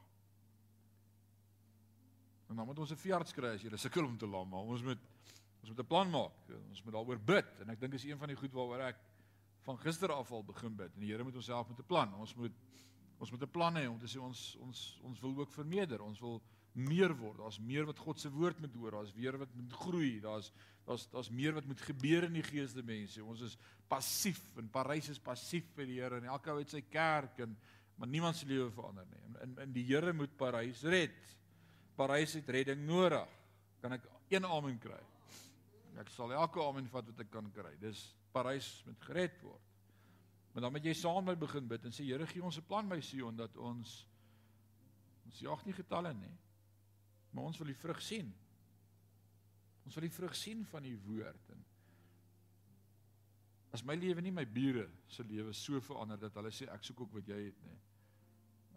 En 2.50 2.56
dan 2.56 2.66
moet 2.66 2.80
ons 2.80 2.92
'n 2.92 3.04
veearts 3.06 3.34
kry 3.34 3.56
as 3.56 3.64
jy 3.64 3.78
sukkel 3.78 4.06
om 4.06 4.18
te 4.18 4.28
lam, 4.28 4.50
maar 4.50 4.68
ons 4.68 4.84
moet 4.84 5.00
ons 5.62 5.70
moet 5.70 5.80
'n 5.80 5.88
plan 5.88 6.10
maak. 6.10 6.50
Ons 6.70 6.84
moet 6.84 6.94
daaroor 6.94 7.20
bid 7.20 7.60
en 7.60 7.70
ek 7.70 7.80
dink 7.80 7.92
dis 7.92 8.04
een 8.04 8.18
van 8.18 8.28
die 8.28 8.38
goed 8.38 8.52
waaroor 8.52 8.88
ek 8.88 9.09
van 9.68 9.78
gister 9.78 10.12
af 10.12 10.32
al 10.32 10.44
begin 10.44 10.76
bid 10.76 10.94
en 10.96 11.04
die 11.04 11.12
Here 11.12 11.24
moet 11.24 11.36
ons 11.36 11.48
help 11.48 11.70
met 11.70 11.80
'n 11.80 11.88
plan. 11.88 12.14
Ons 12.14 12.36
moet 12.36 12.54
ons 13.20 13.32
moet 13.32 13.42
'n 13.42 13.52
plan 13.52 13.76
hê 13.76 13.88
om 13.88 14.00
te 14.00 14.08
sê 14.08 14.20
ons 14.20 14.56
ons 14.62 15.00
ons 15.04 15.20
wil 15.20 15.40
ook 15.40 15.52
vermeerder. 15.52 16.02
Ons 16.02 16.20
wil 16.20 16.42
meer 16.74 17.16
word. 17.18 17.38
Daar's 17.38 17.60
meer 17.60 17.86
wat 17.86 18.00
God 18.00 18.20
se 18.20 18.30
woord 18.32 18.60
moet 18.60 18.74
hoor. 18.74 18.92
Daar's 18.92 19.14
weer 19.14 19.38
wat 19.38 19.54
moet 19.54 19.74
groei. 19.74 20.20
Daar's 20.20 20.52
daar's 20.86 21.10
daar's 21.10 21.30
meer 21.30 21.54
wat 21.54 21.66
moet 21.66 21.82
gebeur 21.82 22.24
in 22.24 22.34
die 22.34 22.44
geeste 22.44 22.84
mense. 22.84 23.24
Ons 23.24 23.42
is 23.42 23.58
passief 23.88 24.42
en 24.58 24.70
Parys 24.70 25.10
is 25.10 25.20
passief 25.20 25.66
vir 25.76 25.86
die 25.86 26.00
Here 26.00 26.18
en 26.18 26.24
elke 26.24 26.52
ou 26.52 26.58
het 26.60 26.70
sy 26.70 26.82
kerk 26.82 27.40
en 27.40 27.58
maar 28.00 28.08
niemand 28.08 28.36
se 28.36 28.46
lewe 28.48 28.72
verander 28.72 29.06
nie. 29.06 29.42
En 29.44 29.58
in 29.66 29.74
die 29.76 29.84
Here 29.84 30.14
moet 30.14 30.38
Parys 30.38 30.84
red. 30.84 31.36
Parys 31.96 32.34
het 32.34 32.50
redding 32.50 32.86
nodig. 32.88 33.28
Kan 33.82 33.94
ek 33.98 34.08
een 34.30 34.46
amen 34.46 34.80
kry? 34.80 35.00
Ek 36.00 36.10
sal 36.14 36.32
elke 36.32 36.64
amen 36.64 36.88
vat 36.88 37.10
wat 37.12 37.20
ek 37.20 37.32
kan 37.32 37.52
kry. 37.52 37.74
Dis 37.82 38.16
Parys 38.32 38.84
moet 38.86 39.02
gered 39.08 39.42
word. 39.42 39.66
Maar 40.52 40.62
dan 40.62 40.72
moet 40.72 40.86
jy 40.86 40.94
saam 40.98 41.26
met 41.26 41.40
begin 41.40 41.68
bid 41.68 41.86
en 41.86 41.94
sê 41.96 42.06
Here 42.08 42.28
gee 42.28 42.44
ons 42.44 42.58
'n 42.58 42.68
plan 42.68 42.88
my 42.88 43.02
Sion 43.02 43.36
dat 43.36 43.58
ons 43.58 44.06
ons 45.26 45.40
jag 45.40 45.66
nie 45.66 45.74
getalle 45.74 46.14
nie. 46.14 46.38
Maar 47.32 47.44
ons 47.44 47.58
wil 47.58 47.68
die 47.68 47.82
vrug 47.82 48.02
sien. 48.02 48.34
Ons 49.86 49.96
wil 49.96 50.08
die 50.08 50.16
vrug 50.16 50.36
sien 50.36 50.66
van 50.66 50.86
u 50.86 50.98
woord 51.06 51.50
en 51.50 51.66
as 53.72 53.84
my 53.86 53.96
lewe 53.96 54.22
nie 54.22 54.34
my 54.34 54.46
bure 54.46 54.88
se 55.08 55.24
lewe 55.24 55.54
so 55.54 55.80
verander 55.80 56.18
dat 56.18 56.34
hulle 56.40 56.52
sê 56.52 56.66
ek 56.74 56.84
soek 56.84 57.02
ook 57.02 57.14
wat 57.14 57.28
jy 57.30 57.38
het 57.46 57.62
nie. 57.64 57.78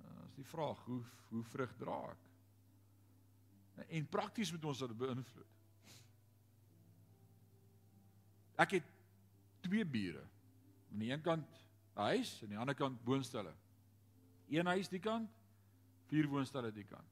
Uh, 0.02 0.26
is 0.28 0.36
die 0.36 0.44
vraag 0.44 0.84
hoe 0.84 1.02
hoe 1.32 1.42
vrug 1.44 1.76
dra 1.80 1.98
ek? 2.10 2.28
En 3.88 4.08
prakties 4.08 4.52
moet 4.52 4.64
ons 4.68 4.82
dit 4.84 4.98
beïnvloed. 5.00 5.54
Ek 8.60 8.74
het 8.76 8.90
twee 9.62 9.86
bure. 9.86 10.22
Aan 10.92 11.02
die 11.04 11.12
een 11.12 11.22
kant 11.24 11.48
'n 11.94 12.00
huis 12.00 12.36
en 12.40 12.44
aan 12.44 12.48
die 12.48 12.58
ander 12.58 12.74
kant 12.74 13.00
woonstelle. 13.04 13.54
Een 14.48 14.66
huis 14.66 14.88
die 14.88 15.00
kant, 15.00 15.30
vier 16.06 16.28
woonstelle 16.28 16.72
die 16.72 16.84
kant. 16.84 17.08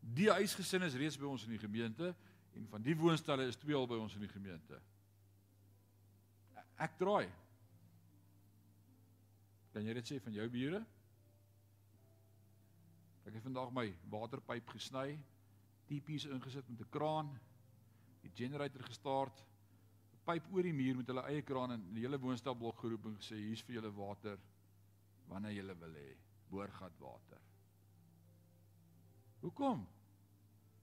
Die 0.00 0.30
huisgesin 0.30 0.82
is 0.82 0.94
reeds 0.94 1.18
by 1.18 1.24
ons 1.24 1.44
in 1.44 1.54
die 1.54 1.62
gemeente 1.62 2.14
en 2.54 2.66
van 2.68 2.82
die 2.82 2.96
woonstelle 2.96 3.46
is 3.46 3.56
twee 3.56 3.74
al 3.74 3.86
by 3.86 3.96
ons 3.98 4.14
in 4.14 4.20
die 4.20 4.32
gemeente. 4.32 4.80
Ek 6.76 6.98
draai. 6.98 7.30
Kan 9.72 9.86
jy 9.86 9.94
dit 9.94 10.06
sê 10.06 10.20
van 10.22 10.32
jou 10.32 10.48
bure? 10.50 10.84
Ek 13.24 13.32
het 13.32 13.42
vandag 13.42 13.72
my 13.72 13.88
waterpyp 14.12 14.68
gesny, 14.68 15.18
tipies 15.88 16.26
ingesit 16.28 16.68
met 16.68 16.80
'n 16.80 16.90
kraan, 16.90 17.40
die 18.22 18.30
generator 18.34 18.82
gestart 18.82 19.44
pyp 20.24 20.46
oor 20.52 20.66
die 20.66 20.76
muur 20.76 20.96
met 20.96 21.10
hulle 21.10 21.24
eie 21.30 21.42
kraan 21.44 21.76
en 21.76 21.82
die 21.94 22.04
hele 22.04 22.20
woonstelblok 22.20 22.78
geroep 22.80 23.08
en 23.10 23.18
gesê 23.20 23.36
hier's 23.40 23.64
vir 23.66 23.78
julle 23.78 23.92
water 23.96 24.38
wanneer 25.28 25.56
julle 25.58 25.76
wil 25.80 25.98
hê 25.98 26.08
boorgat 26.50 26.96
water. 27.00 27.40
Hoekom? 29.42 29.84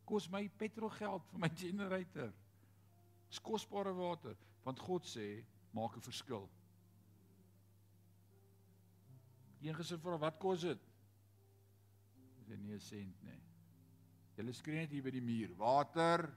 Kos 0.06 0.28
my 0.30 0.44
petrolgeld 0.60 1.26
vir 1.32 1.42
my 1.42 1.50
generator. 1.58 2.32
Dis 3.30 3.40
kosbare 3.40 3.94
water 3.98 4.38
want 4.66 4.82
God 4.86 5.08
sê 5.10 5.44
maak 5.74 5.98
'n 5.98 6.06
verskil. 6.06 6.50
Een 9.62 9.76
gesin 9.76 10.02
vra 10.02 10.18
wat 10.18 10.38
kos 10.40 10.62
dit? 10.62 10.80
Dis 12.48 12.60
nie 12.60 12.74
'n 12.74 12.80
sent 12.80 13.24
nie. 13.24 13.42
Julle 14.38 14.54
skree 14.54 14.76
net 14.76 14.92
hier 14.92 15.04
by 15.04 15.12
die 15.12 15.22
muur, 15.22 15.56
water 15.58 16.30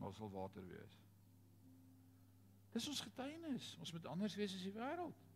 maar 0.00 0.14
sal 0.16 0.30
water 0.32 0.64
wees. 0.66 0.98
Dis 2.72 2.88
ons 2.88 3.02
getuienis. 3.04 3.74
Ons 3.82 3.92
moet 3.92 4.06
anders 4.08 4.36
wees 4.38 4.54
as 4.56 4.64
die 4.64 4.74
wêreld. 4.74 5.26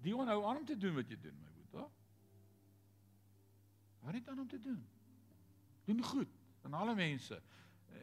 Die 0.00 0.16
onhou 0.16 0.38
aan 0.48 0.62
om 0.62 0.66
te 0.66 0.78
doen 0.80 0.94
wat 0.96 1.10
jy 1.12 1.18
doen, 1.20 1.36
my 1.42 1.50
boetie. 1.56 1.88
Wat 4.00 4.16
het 4.16 4.28
aan 4.32 4.40
om 4.40 4.48
te 4.48 4.60
doen? 4.60 4.80
Doen 5.84 6.02
goed 6.04 6.36
aan 6.62 6.74
alle 6.74 6.94
mense. 6.94 7.42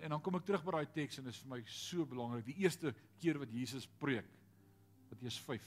En 0.02 0.14
dan 0.14 0.22
kom 0.22 0.38
ek 0.38 0.46
terug 0.46 0.64
by 0.66 0.76
daai 0.76 0.94
teks 0.94 1.18
en 1.18 1.26
dit 1.26 1.34
is 1.34 1.42
vir 1.42 1.52
my 1.56 1.62
so 1.72 2.06
belangrik. 2.06 2.46
Die 2.46 2.60
eerste 2.62 2.94
keer 3.18 3.40
wat 3.42 3.54
Jesus 3.54 3.88
preek, 4.00 4.28
Matteus 5.10 5.40
5. 5.42 5.66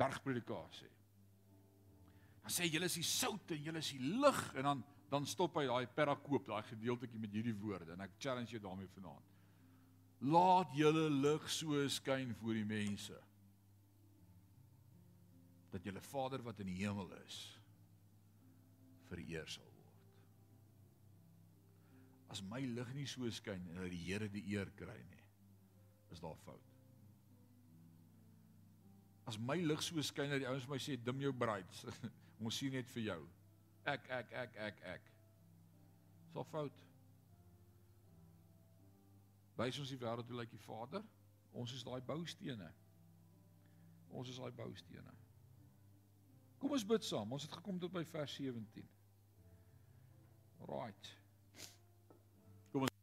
Bergpredikasie. 0.00 0.90
Dan 2.44 2.52
sê 2.52 2.68
julle 2.68 2.88
is 2.90 2.98
die 2.98 3.06
sout 3.06 3.54
en 3.54 3.62
julle 3.64 3.80
is 3.80 3.92
die 3.94 4.12
lig 4.20 4.40
en 4.58 4.68
dan 4.68 4.84
dan 5.10 5.26
stop 5.26 5.58
hy 5.58 5.66
daai 5.66 5.90
perakoop, 5.90 6.46
daai 6.46 6.62
gedeeltjie 6.68 7.18
met 7.18 7.32
hierdie 7.34 7.56
woorde 7.58 7.96
en 7.96 8.04
ek 8.04 8.14
challenge 8.22 8.54
jou 8.54 8.62
daarmee 8.62 8.90
vanaand. 8.94 9.26
Laat 10.30 10.74
julle 10.76 11.08
lig 11.10 11.48
so 11.50 11.80
skyn 11.90 12.34
voor 12.38 12.58
die 12.60 12.68
mense 12.68 13.18
dat 15.70 15.86
julle 15.86 16.02
Vader 16.02 16.42
wat 16.46 16.60
in 16.62 16.70
die 16.70 16.78
hemel 16.82 17.10
is 17.24 17.40
vereer 19.10 19.48
sal 19.50 19.66
word. 19.66 20.04
As 22.30 22.42
my 22.46 22.60
lig 22.78 22.94
nie 22.94 23.08
so 23.10 23.26
skyn 23.34 23.66
en 23.72 23.82
dat 23.82 23.90
die 23.90 24.04
Here 24.04 24.30
die 24.30 24.44
eer 24.52 24.70
kry 24.78 24.98
nie, 25.10 25.24
is 26.14 26.22
daar 26.22 26.38
fout. 26.44 26.68
As 29.30 29.38
my 29.38 29.58
lig 29.62 29.82
so 29.82 30.02
skyn 30.06 30.30
dat 30.30 30.42
die 30.44 30.50
ouens 30.50 30.70
my 30.70 30.78
sê 30.82 30.94
dim 30.98 31.22
jou 31.22 31.34
brights, 31.34 31.82
ons 32.44 32.62
sien 32.62 32.74
net 32.78 32.90
vir 32.94 33.08
jou 33.10 33.20
ek 33.84 34.08
ek 34.08 34.32
ek 34.32 34.56
ek 34.56 34.82
ek. 34.94 35.08
So 36.32 36.44
fout. 36.44 36.84
Wys 39.60 39.78
ons 39.80 39.92
die 39.92 39.98
wêreld 40.00 40.28
hoe 40.30 40.38
lyk 40.40 40.52
die 40.52 40.62
Vader? 40.64 41.02
Ons 41.52 41.74
is 41.76 41.84
daai 41.84 42.00
boustene. 42.06 42.70
Ons 44.10 44.30
is 44.30 44.38
daai 44.40 44.52
boustene. 44.56 45.14
Kom 46.60 46.72
ons 46.76 46.86
bid 46.86 47.04
saam. 47.04 47.32
Ons 47.32 47.46
het 47.48 47.56
gekom 47.56 47.80
tot 47.80 47.92
by 47.92 48.04
vers 48.12 48.36
17. 48.36 48.86
Right. 50.68 51.10
Kom 52.72 52.86
ons 52.86 52.96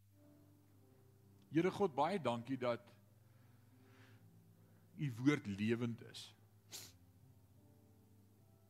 Here 1.52 1.72
God, 1.74 1.96
baie 1.98 2.20
dankie 2.22 2.58
dat 2.60 2.84
u 4.98 5.12
woord 5.22 5.48
lewend 5.48 6.02
is. 6.12 6.28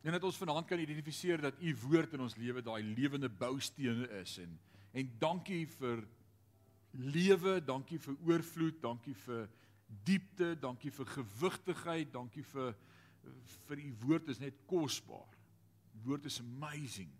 En 0.08 0.14
dat 0.16 0.24
ons 0.24 0.38
vanaand 0.40 0.66
kan 0.66 0.80
identifiseer 0.80 1.42
dat 1.42 1.58
u 1.60 1.74
woord 1.82 2.14
in 2.16 2.22
ons 2.24 2.36
lewe 2.40 2.62
daai 2.64 2.84
lewende 2.84 3.28
boustene 3.30 4.08
is 4.22 4.38
en 4.40 4.60
en 4.98 5.10
dankie 5.20 5.66
vir 5.68 6.00
lewe, 6.92 7.58
dankie 7.62 8.00
vir 8.00 8.16
oorvloed, 8.26 8.80
dankie 8.82 9.14
vir 9.26 9.44
diepte, 10.08 10.54
dankie 10.64 10.94
vir 10.96 11.12
gewigtigheid, 11.12 12.14
dankie 12.16 12.46
vir 12.54 12.72
vir 13.68 13.84
u 13.84 13.92
woord 14.06 14.32
is 14.32 14.40
net 14.40 14.64
kosbaar. 14.66 15.36
Die 15.92 16.02
woord 16.08 16.26
is 16.32 16.40
amazing. 16.40 17.12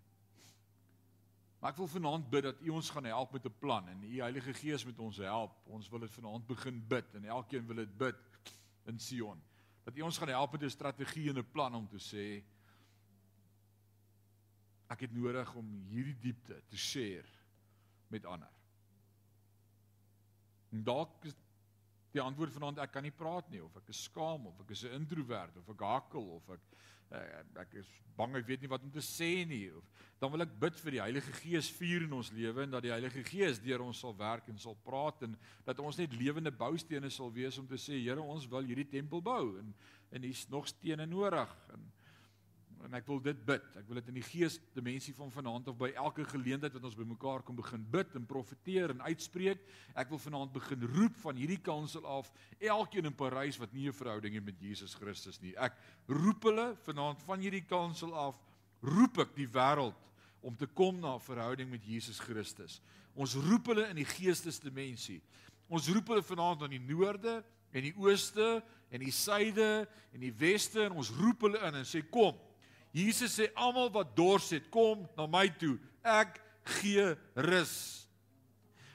Maar 1.60 1.74
ek 1.74 1.84
wil 1.84 1.92
vanaand 1.92 2.28
bid 2.32 2.48
dat 2.48 2.64
u 2.64 2.72
ons 2.80 2.90
gaan 2.90 3.12
help 3.12 3.36
met 3.36 3.44
'n 3.44 3.58
plan 3.60 3.88
en 3.88 4.02
u 4.02 4.20
Heilige 4.24 4.54
Gees 4.54 4.84
met 4.88 4.98
ons 4.98 5.16
help. 5.16 5.60
Ons 5.66 5.88
wil 5.88 6.08
dit 6.08 6.10
vanaand 6.10 6.46
begin 6.46 6.86
bid 6.88 7.14
en 7.14 7.24
elkeen 7.24 7.66
wil 7.66 7.84
dit 7.84 7.98
bid 7.98 8.16
in 8.86 8.98
Sion. 8.98 9.42
Dat 9.84 9.96
u 9.96 10.00
ons 10.00 10.18
gaan 10.18 10.28
help 10.28 10.52
met 10.52 10.62
'n 10.62 10.70
strategie 10.70 11.28
en 11.28 11.38
'n 11.38 11.50
plan 11.52 11.74
om 11.74 11.88
te 11.88 12.00
sê 12.00 12.42
ek 14.88 15.04
het 15.06 15.12
nodig 15.12 15.50
om 15.58 15.68
hierdie 15.90 16.16
diepte 16.22 16.62
te 16.68 16.76
share 16.80 17.28
met 18.08 18.24
ander. 18.24 18.52
En 20.72 20.84
dalk 20.84 21.24
is 21.28 21.36
die 22.14 22.24
antwoord 22.24 22.54
vanaand 22.54 22.80
ek 22.82 22.92
kan 22.94 23.04
nie 23.04 23.14
praat 23.14 23.48
nie 23.52 23.60
of 23.62 23.74
ek 23.80 23.90
is 23.92 24.06
skaam 24.08 24.48
of 24.48 24.60
ek 24.64 24.72
is 24.76 24.84
'n 24.84 25.00
introwert 25.00 25.56
of 25.60 25.68
ek 25.74 25.84
hakkel 25.84 26.24
of 26.38 26.50
ek 26.56 26.62
uh, 27.12 27.60
ek 27.64 27.74
is 27.82 27.90
bang 28.16 28.34
ek 28.36 28.46
weet 28.48 28.62
nie 28.64 28.70
wat 28.72 28.82
om 28.82 28.90
te 28.90 29.04
sê 29.04 29.44
nie 29.46 29.68
of 29.76 29.84
dan 30.18 30.32
wil 30.32 30.42
ek 30.42 30.56
bid 30.60 30.80
vir 30.80 30.96
die 30.96 31.02
Heilige 31.02 31.32
Gees 31.32 31.68
vuur 31.70 32.06
in 32.08 32.16
ons 32.16 32.32
lewe 32.32 32.64
en 32.64 32.70
dat 32.70 32.82
die 32.82 32.94
Heilige 32.94 33.22
Gees 33.28 33.60
deur 33.60 33.84
ons 33.84 34.00
sal 34.00 34.16
werk 34.16 34.48
en 34.48 34.58
sal 34.58 34.76
praat 34.84 35.22
en 35.28 35.36
dat 35.64 35.78
ons 35.78 36.00
net 36.00 36.16
lewende 36.16 36.50
boustene 36.50 37.10
sal 37.10 37.30
wees 37.32 37.58
om 37.58 37.68
te 37.68 37.78
sê 37.78 38.00
Here 38.00 38.22
ons 38.22 38.48
wil 38.48 38.64
hierdie 38.64 38.88
tempel 38.88 39.22
bou 39.22 39.58
en 39.60 39.74
en 40.10 40.22
hier's 40.24 40.48
nog 40.48 40.66
stene 40.66 41.04
nodig 41.06 41.52
en 41.74 41.84
en 42.86 42.94
ek 42.98 43.06
wil 43.08 43.20
dit 43.22 43.38
bid. 43.46 43.64
Ek 43.78 43.86
wil 43.88 43.98
dit 44.00 44.10
in 44.12 44.18
die 44.20 44.26
gees 44.26 44.58
dimensie 44.76 45.14
van 45.16 45.30
vanaand 45.34 45.70
of 45.70 45.76
by 45.80 45.90
elke 45.98 46.24
geleentheid 46.28 46.74
wat 46.76 46.86
ons 46.86 46.96
bymekaar 46.98 47.42
kom 47.46 47.58
begin 47.58 47.84
bid 47.90 48.14
en 48.18 48.26
profeteer 48.28 48.94
en 48.94 49.02
uitspreek. 49.08 49.62
Ek 49.98 50.10
wil 50.12 50.20
vanaand 50.22 50.54
begin 50.54 50.86
roep 50.94 51.16
van 51.24 51.38
hierdie 51.38 51.60
kansel 51.64 52.06
af 52.08 52.30
elkeen 52.58 53.10
in 53.10 53.16
Parys 53.18 53.58
wat 53.58 53.72
nie 53.72 53.88
'n 53.88 53.98
verhouding 54.00 54.34
het 54.34 54.44
met 54.44 54.60
Jesus 54.60 54.94
Christus 54.94 55.40
nie. 55.40 55.54
Ek 55.56 55.74
roep 56.06 56.42
hulle 56.42 56.76
vanaand 56.84 57.22
van 57.22 57.40
hierdie 57.40 57.66
kansel 57.66 58.14
af 58.14 58.38
roep 58.80 59.18
ek 59.18 59.34
die 59.34 59.48
wêreld 59.48 59.98
om 60.40 60.56
te 60.56 60.66
kom 60.66 61.00
na 61.00 61.14
'n 61.14 61.20
verhouding 61.20 61.70
met 61.70 61.84
Jesus 61.84 62.18
Christus. 62.18 62.80
Ons 63.14 63.34
roep 63.34 63.66
hulle 63.66 63.88
in 63.88 63.96
die 63.96 64.04
geestesdimensie. 64.04 65.20
Ons 65.68 65.88
roep 65.88 66.08
hulle 66.08 66.22
vanaand 66.22 66.62
aan 66.62 66.70
die 66.70 66.94
noorde 66.94 67.44
en 67.72 67.82
die 67.82 67.94
ooste 67.96 68.62
en 68.90 69.00
die 69.00 69.12
suide 69.12 69.88
en 70.12 70.20
die 70.20 70.32
weste 70.32 70.84
en 70.84 70.92
ons 70.92 71.10
roep 71.10 71.40
hulle 71.40 71.58
in 71.58 71.74
en 71.74 71.84
sê 71.84 72.00
kom 72.08 72.38
Jesus 72.94 73.36
sê 73.36 73.50
almal 73.54 73.90
wat 73.92 74.14
dors 74.16 74.50
het, 74.54 74.68
kom 74.72 75.04
na 75.16 75.26
my 75.30 75.46
toe. 75.60 75.76
Ek 76.02 76.40
gee 76.78 77.12
rus. 77.48 77.76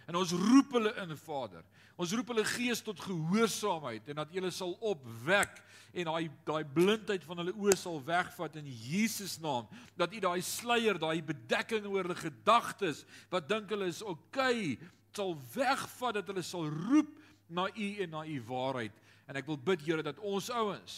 En 0.10 0.18
ons 0.20 0.34
roep 0.36 0.74
hulle 0.78 0.91
in, 1.04 1.14
Vader. 1.18 1.64
Ons 2.00 2.12
roep 2.18 2.32
hulle 2.34 2.44
gees 2.56 2.82
tot 2.82 3.00
gehoorsaamheid 3.06 4.08
en 4.10 4.18
dat 4.24 4.32
hulle 4.34 4.50
sal 4.52 4.74
opwek 4.82 5.60
en 5.94 6.10
daai 6.10 6.26
daai 6.48 6.64
blindheid 6.74 7.26
van 7.28 7.44
hulle 7.44 7.54
oë 7.54 7.76
sal 7.78 8.00
wegvat 8.04 8.58
in 8.58 8.66
Jesus 8.66 9.38
naam. 9.44 9.70
Dat 10.00 10.14
U 10.16 10.24
daai 10.24 10.41
sluier, 10.41 10.98
daai 10.98 11.22
bedekking 11.22 11.86
oor 11.86 12.08
hulle 12.08 12.18
gedagtes 12.18 13.04
wat 13.32 13.46
dink 13.50 13.70
hulle 13.72 13.91
is 13.94 14.02
oukei, 14.02 14.74
okay, 14.74 14.91
sal 15.14 15.36
wegvat 15.54 16.18
dat 16.18 16.34
hulle 16.34 16.44
sal 16.46 16.66
roep 16.66 17.14
na 17.54 17.68
U 17.70 17.89
en 18.04 18.16
na 18.18 18.26
U 18.26 18.39
waarheid. 18.50 18.96
En 19.30 19.38
ek 19.38 19.48
wil 19.48 19.62
bid 19.62 19.86
Here 19.86 20.04
dat 20.06 20.18
ons 20.20 20.50
ouens 20.50 20.98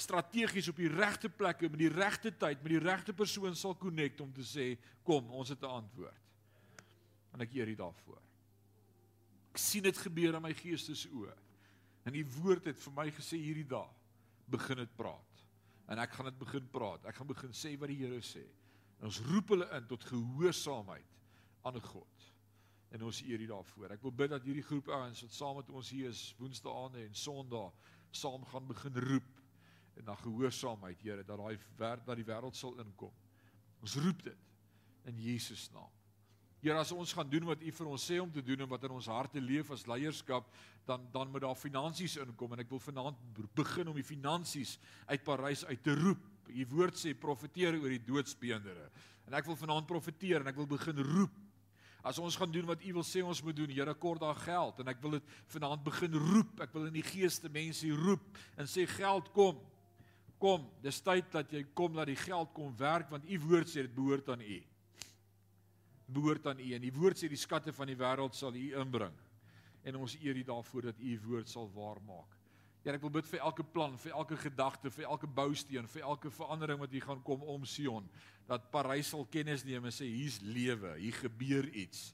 strategies 0.00 0.68
op 0.68 0.80
die 0.80 0.90
regte 0.90 1.28
plekke 1.28 1.68
met 1.68 1.80
die 1.80 1.92
regte 1.92 2.32
tyd 2.32 2.62
met 2.62 2.72
die 2.74 2.82
regte 2.82 3.14
persoon 3.16 3.56
sal 3.56 3.76
connect 3.78 4.20
om 4.20 4.32
te 4.32 4.44
sê 4.46 4.72
kom 5.06 5.30
ons 5.30 5.48
het 5.48 5.62
'n 5.62 5.76
antwoord. 5.82 6.26
En 7.32 7.40
ek 7.40 7.54
eer 7.54 7.68
U 7.68 7.74
daarvoor. 7.74 8.22
Ek 9.50 9.58
sien 9.58 9.82
dit 9.82 9.98
gebeur 9.98 10.34
in 10.34 10.42
my 10.42 10.54
geestes 10.54 11.06
oë. 11.06 11.34
En 12.04 12.12
die 12.12 12.24
woord 12.24 12.64
het 12.64 12.80
vir 12.80 12.92
my 12.92 13.10
gesê 13.10 13.36
hierdie 13.36 13.68
dag 13.68 13.90
begin 14.46 14.76
dit 14.76 14.96
praat. 14.96 15.44
En 15.88 15.98
ek 15.98 16.10
gaan 16.10 16.30
dit 16.30 16.38
begin 16.38 16.68
praat. 16.70 17.04
Ek 17.04 17.14
gaan 17.14 17.26
begin 17.26 17.52
sê 17.52 17.76
wat 17.78 17.88
die 17.88 17.98
Here 17.98 18.20
sê. 18.22 18.44
En 19.00 19.08
ons 19.10 19.20
roep 19.30 19.48
hulle 19.48 19.68
in 19.76 19.86
tot 19.86 20.04
gehoorsaamheid 20.04 21.16
aan 21.62 21.80
God. 21.80 22.26
En 22.90 23.02
ons 23.02 23.22
eer 23.22 23.40
U 23.40 23.46
daarvoor. 23.46 23.90
Ek 23.94 24.02
wil 24.02 24.12
bid 24.12 24.30
dat 24.30 24.46
hierdie 24.46 24.66
groep 24.66 24.88
ouens 24.88 25.22
wat 25.22 25.32
saam 25.32 25.56
met 25.56 25.70
ons 25.70 25.90
hier 25.90 26.10
is 26.10 26.34
Woensdae 26.38 27.04
en 27.04 27.14
Sondae 27.14 27.70
saam 28.10 28.44
gaan 28.50 28.66
begin 28.66 28.96
roep 29.06 29.39
en 30.00 30.10
na 30.10 30.16
gehoorsaamheid, 30.20 31.02
Here, 31.04 31.24
dat 31.24 31.38
daai 31.38 31.58
werk 31.78 32.04
dat 32.06 32.18
die 32.18 32.26
wêreld 32.26 32.56
sal 32.56 32.76
inkom. 32.82 33.12
Ons 33.80 33.96
roep 34.00 34.24
dit 34.26 35.08
in 35.08 35.20
Jesus 35.20 35.68
naam. 35.74 35.90
Here, 36.60 36.76
as 36.76 36.92
ons 36.92 37.12
gaan 37.16 37.28
doen 37.30 37.46
wat 37.48 37.62
U 37.64 37.72
vir 37.72 37.88
ons 37.88 38.04
sê 38.04 38.18
om 38.20 38.32
te 38.32 38.42
doen 38.44 38.66
en 38.66 38.68
wat 38.68 38.82
in 38.84 38.96
ons 38.96 39.08
harte 39.08 39.40
leef 39.40 39.70
as 39.72 39.86
leierskap, 39.88 40.48
dan 40.88 41.06
dan 41.12 41.30
moet 41.32 41.44
daar 41.46 41.56
finansies 41.56 42.18
inkom 42.20 42.52
en 42.52 42.64
ek 42.64 42.72
wil 42.72 42.82
vanaand 42.82 43.20
begin 43.56 43.88
om 43.88 43.96
die 43.96 44.04
finansies 44.04 44.76
uit 45.06 45.24
Parys 45.24 45.64
uit 45.68 45.82
te 45.84 45.94
roep. 45.96 46.26
U 46.50 46.66
woord 46.72 46.98
sê 46.98 47.14
profeteer 47.14 47.78
oor 47.78 47.92
die 47.94 48.02
doodsbeendere. 48.04 48.90
En 49.28 49.36
ek 49.38 49.46
wil 49.46 49.56
vanaand 49.56 49.88
profeteer 49.88 50.42
en 50.42 50.50
ek 50.50 50.58
wil 50.58 50.68
begin 50.68 50.98
roep 51.14 51.38
As 52.00 52.18
ons 52.18 52.36
gaan 52.36 52.52
doen 52.52 52.64
wat 52.64 52.80
U 52.80 52.92
wil 52.96 53.04
sê 53.04 53.20
ons 53.20 53.42
moet 53.44 53.56
doen, 53.56 53.72
Here, 53.72 53.92
kort 53.94 54.22
daar 54.22 54.38
geld 54.40 54.80
en 54.80 54.88
ek 54.92 55.02
wil 55.04 55.18
dit 55.18 55.34
vanaand 55.52 55.82
begin 55.84 56.16
roep. 56.16 56.62
Ek 56.64 56.72
wil 56.72 56.88
in 56.88 56.96
die 56.96 57.04
geeste 57.04 57.50
mense 57.52 57.88
roep 57.92 58.40
en 58.56 58.70
sê 58.70 58.86
geld 58.88 59.28
kom. 59.36 59.60
Kom, 60.40 60.64
dis 60.80 61.02
tyd 61.04 61.28
dat 61.32 61.52
jy 61.52 61.66
kom 61.76 61.94
dat 61.98 62.08
die 62.08 62.18
geld 62.18 62.52
kom 62.56 62.72
werk 62.80 63.10
want 63.12 63.28
u 63.28 63.38
woord 63.44 63.68
sê 63.68 63.84
dit 63.84 63.94
behoort 63.94 64.30
aan 64.32 64.40
u. 64.40 64.58
Behoort 66.10 66.46
aan 66.50 66.62
u 66.64 66.72
en 66.74 66.82
die 66.82 66.94
woord 66.96 67.20
sê 67.20 67.28
die 67.28 67.40
skatte 67.40 67.74
van 67.76 67.92
die 67.92 67.98
wêreld 68.00 68.36
sal 68.36 68.56
u 68.56 68.66
inbring. 68.80 69.16
En 69.84 70.00
ons 70.00 70.16
eer 70.20 70.36
u 70.36 70.44
daarvoor 70.48 70.90
dat 70.90 71.00
u 71.00 71.18
woord 71.26 71.48
sal 71.48 71.68
waar 71.74 72.00
maak. 72.06 72.36
Ja, 72.80 72.94
ek 72.94 73.02
wil 73.04 73.12
bid 73.12 73.28
vir 73.28 73.42
elke 73.44 73.64
plan, 73.64 73.98
vir 74.00 74.14
elke 74.16 74.38
gedagte, 74.40 74.88
vir 74.90 75.04
elke 75.04 75.28
bousteen, 75.28 75.88
vir 75.92 76.06
elke 76.08 76.30
verandering 76.32 76.80
wat 76.80 76.94
hier 76.96 77.04
gaan 77.04 77.20
kom 77.22 77.42
om 77.44 77.66
Sion, 77.68 78.06
dat 78.48 78.70
Parys 78.72 79.12
sal 79.12 79.26
kennis 79.28 79.66
neem 79.68 79.84
en 79.84 79.92
sê 79.92 80.08
hier's 80.08 80.38
lewe, 80.40 80.94
hier 80.96 81.18
gebeur 81.20 81.68
iets 81.76 82.08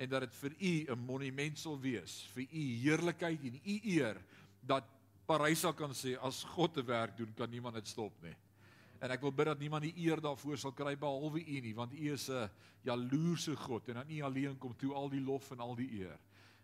en 0.00 0.08
dat 0.08 0.24
dit 0.24 0.36
vir 0.40 0.54
u 0.58 0.72
'n 0.92 0.98
monument 0.98 1.58
sal 1.58 1.76
wees 1.80 2.22
vir 2.34 2.46
u 2.52 2.62
heerlikheid 2.84 3.42
en 3.44 3.60
u 3.64 3.80
eer 3.84 4.16
dat 4.62 4.84
Parysa 5.30 5.70
kan 5.76 5.92
sê 5.94 6.16
as 6.26 6.42
God 6.56 6.72
te 6.74 6.82
werk 6.82 7.14
doen, 7.18 7.30
kan 7.38 7.50
niemand 7.50 7.76
dit 7.78 7.86
stop 7.86 8.16
nie. 8.24 8.34
En 9.00 9.12
ek 9.14 9.22
wil 9.22 9.32
bid 9.32 9.46
dat 9.46 9.60
niemand 9.62 9.86
die 9.86 9.94
eer 10.02 10.20
daarvoor 10.20 10.58
sal 10.58 10.74
kry 10.76 10.96
behalwe 10.98 11.40
U 11.40 11.60
nie, 11.62 11.74
want 11.76 11.94
U 11.94 12.12
is 12.12 12.28
'n 12.28 12.50
jaloerse 12.82 13.54
God 13.56 13.88
en 13.88 13.96
aan 13.98 14.10
U 14.10 14.20
alleen 14.22 14.58
kom 14.58 14.74
toe 14.76 14.92
al 14.94 15.08
die 15.08 15.20
lof 15.20 15.50
en 15.52 15.60
al 15.60 15.76
die 15.76 15.90
eer. 16.02 16.18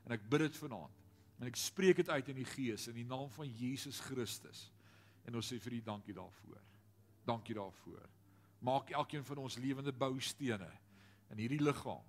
En 0.05 0.13
ek 0.13 0.29
bid 0.29 0.41
dit 0.41 0.57
vanaand. 0.57 1.05
En 1.41 1.47
ek 1.47 1.57
spreek 1.57 1.97
dit 1.97 2.09
uit 2.09 2.29
in 2.29 2.37
die 2.37 2.45
Gees 2.45 2.89
in 2.89 2.95
die 2.95 3.05
naam 3.05 3.31
van 3.31 3.49
Jesus 3.49 4.01
Christus. 4.01 4.73
En 5.25 5.35
ons 5.35 5.53
sê 5.53 5.59
vir 5.61 5.73
U 5.73 5.81
dankie 5.83 6.15
daarvoor. 6.15 6.61
Dankie 7.25 7.55
daarvoor. 7.55 8.09
Maak 8.61 8.91
elkeen 8.91 9.25
van 9.25 9.39
ons 9.39 9.57
lewende 9.57 9.93
boustene 9.93 10.71
in 11.31 11.39
hierdie 11.39 11.63
liggaam. 11.63 12.05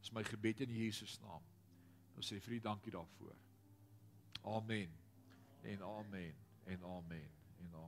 Dis 0.00 0.12
my 0.12 0.24
gebed 0.24 0.60
in 0.60 0.70
Jesus 0.70 1.18
naam. 1.20 1.42
Ons 2.16 2.32
sê 2.32 2.40
vir 2.40 2.54
U 2.54 2.60
dankie 2.60 2.92
daarvoor. 2.92 3.36
Amen 4.44 4.99
en 5.62 5.82
amen. 5.82 6.34
En 6.64 6.84
amen. 6.84 7.30
En 7.58 7.74
amen 7.74 7.80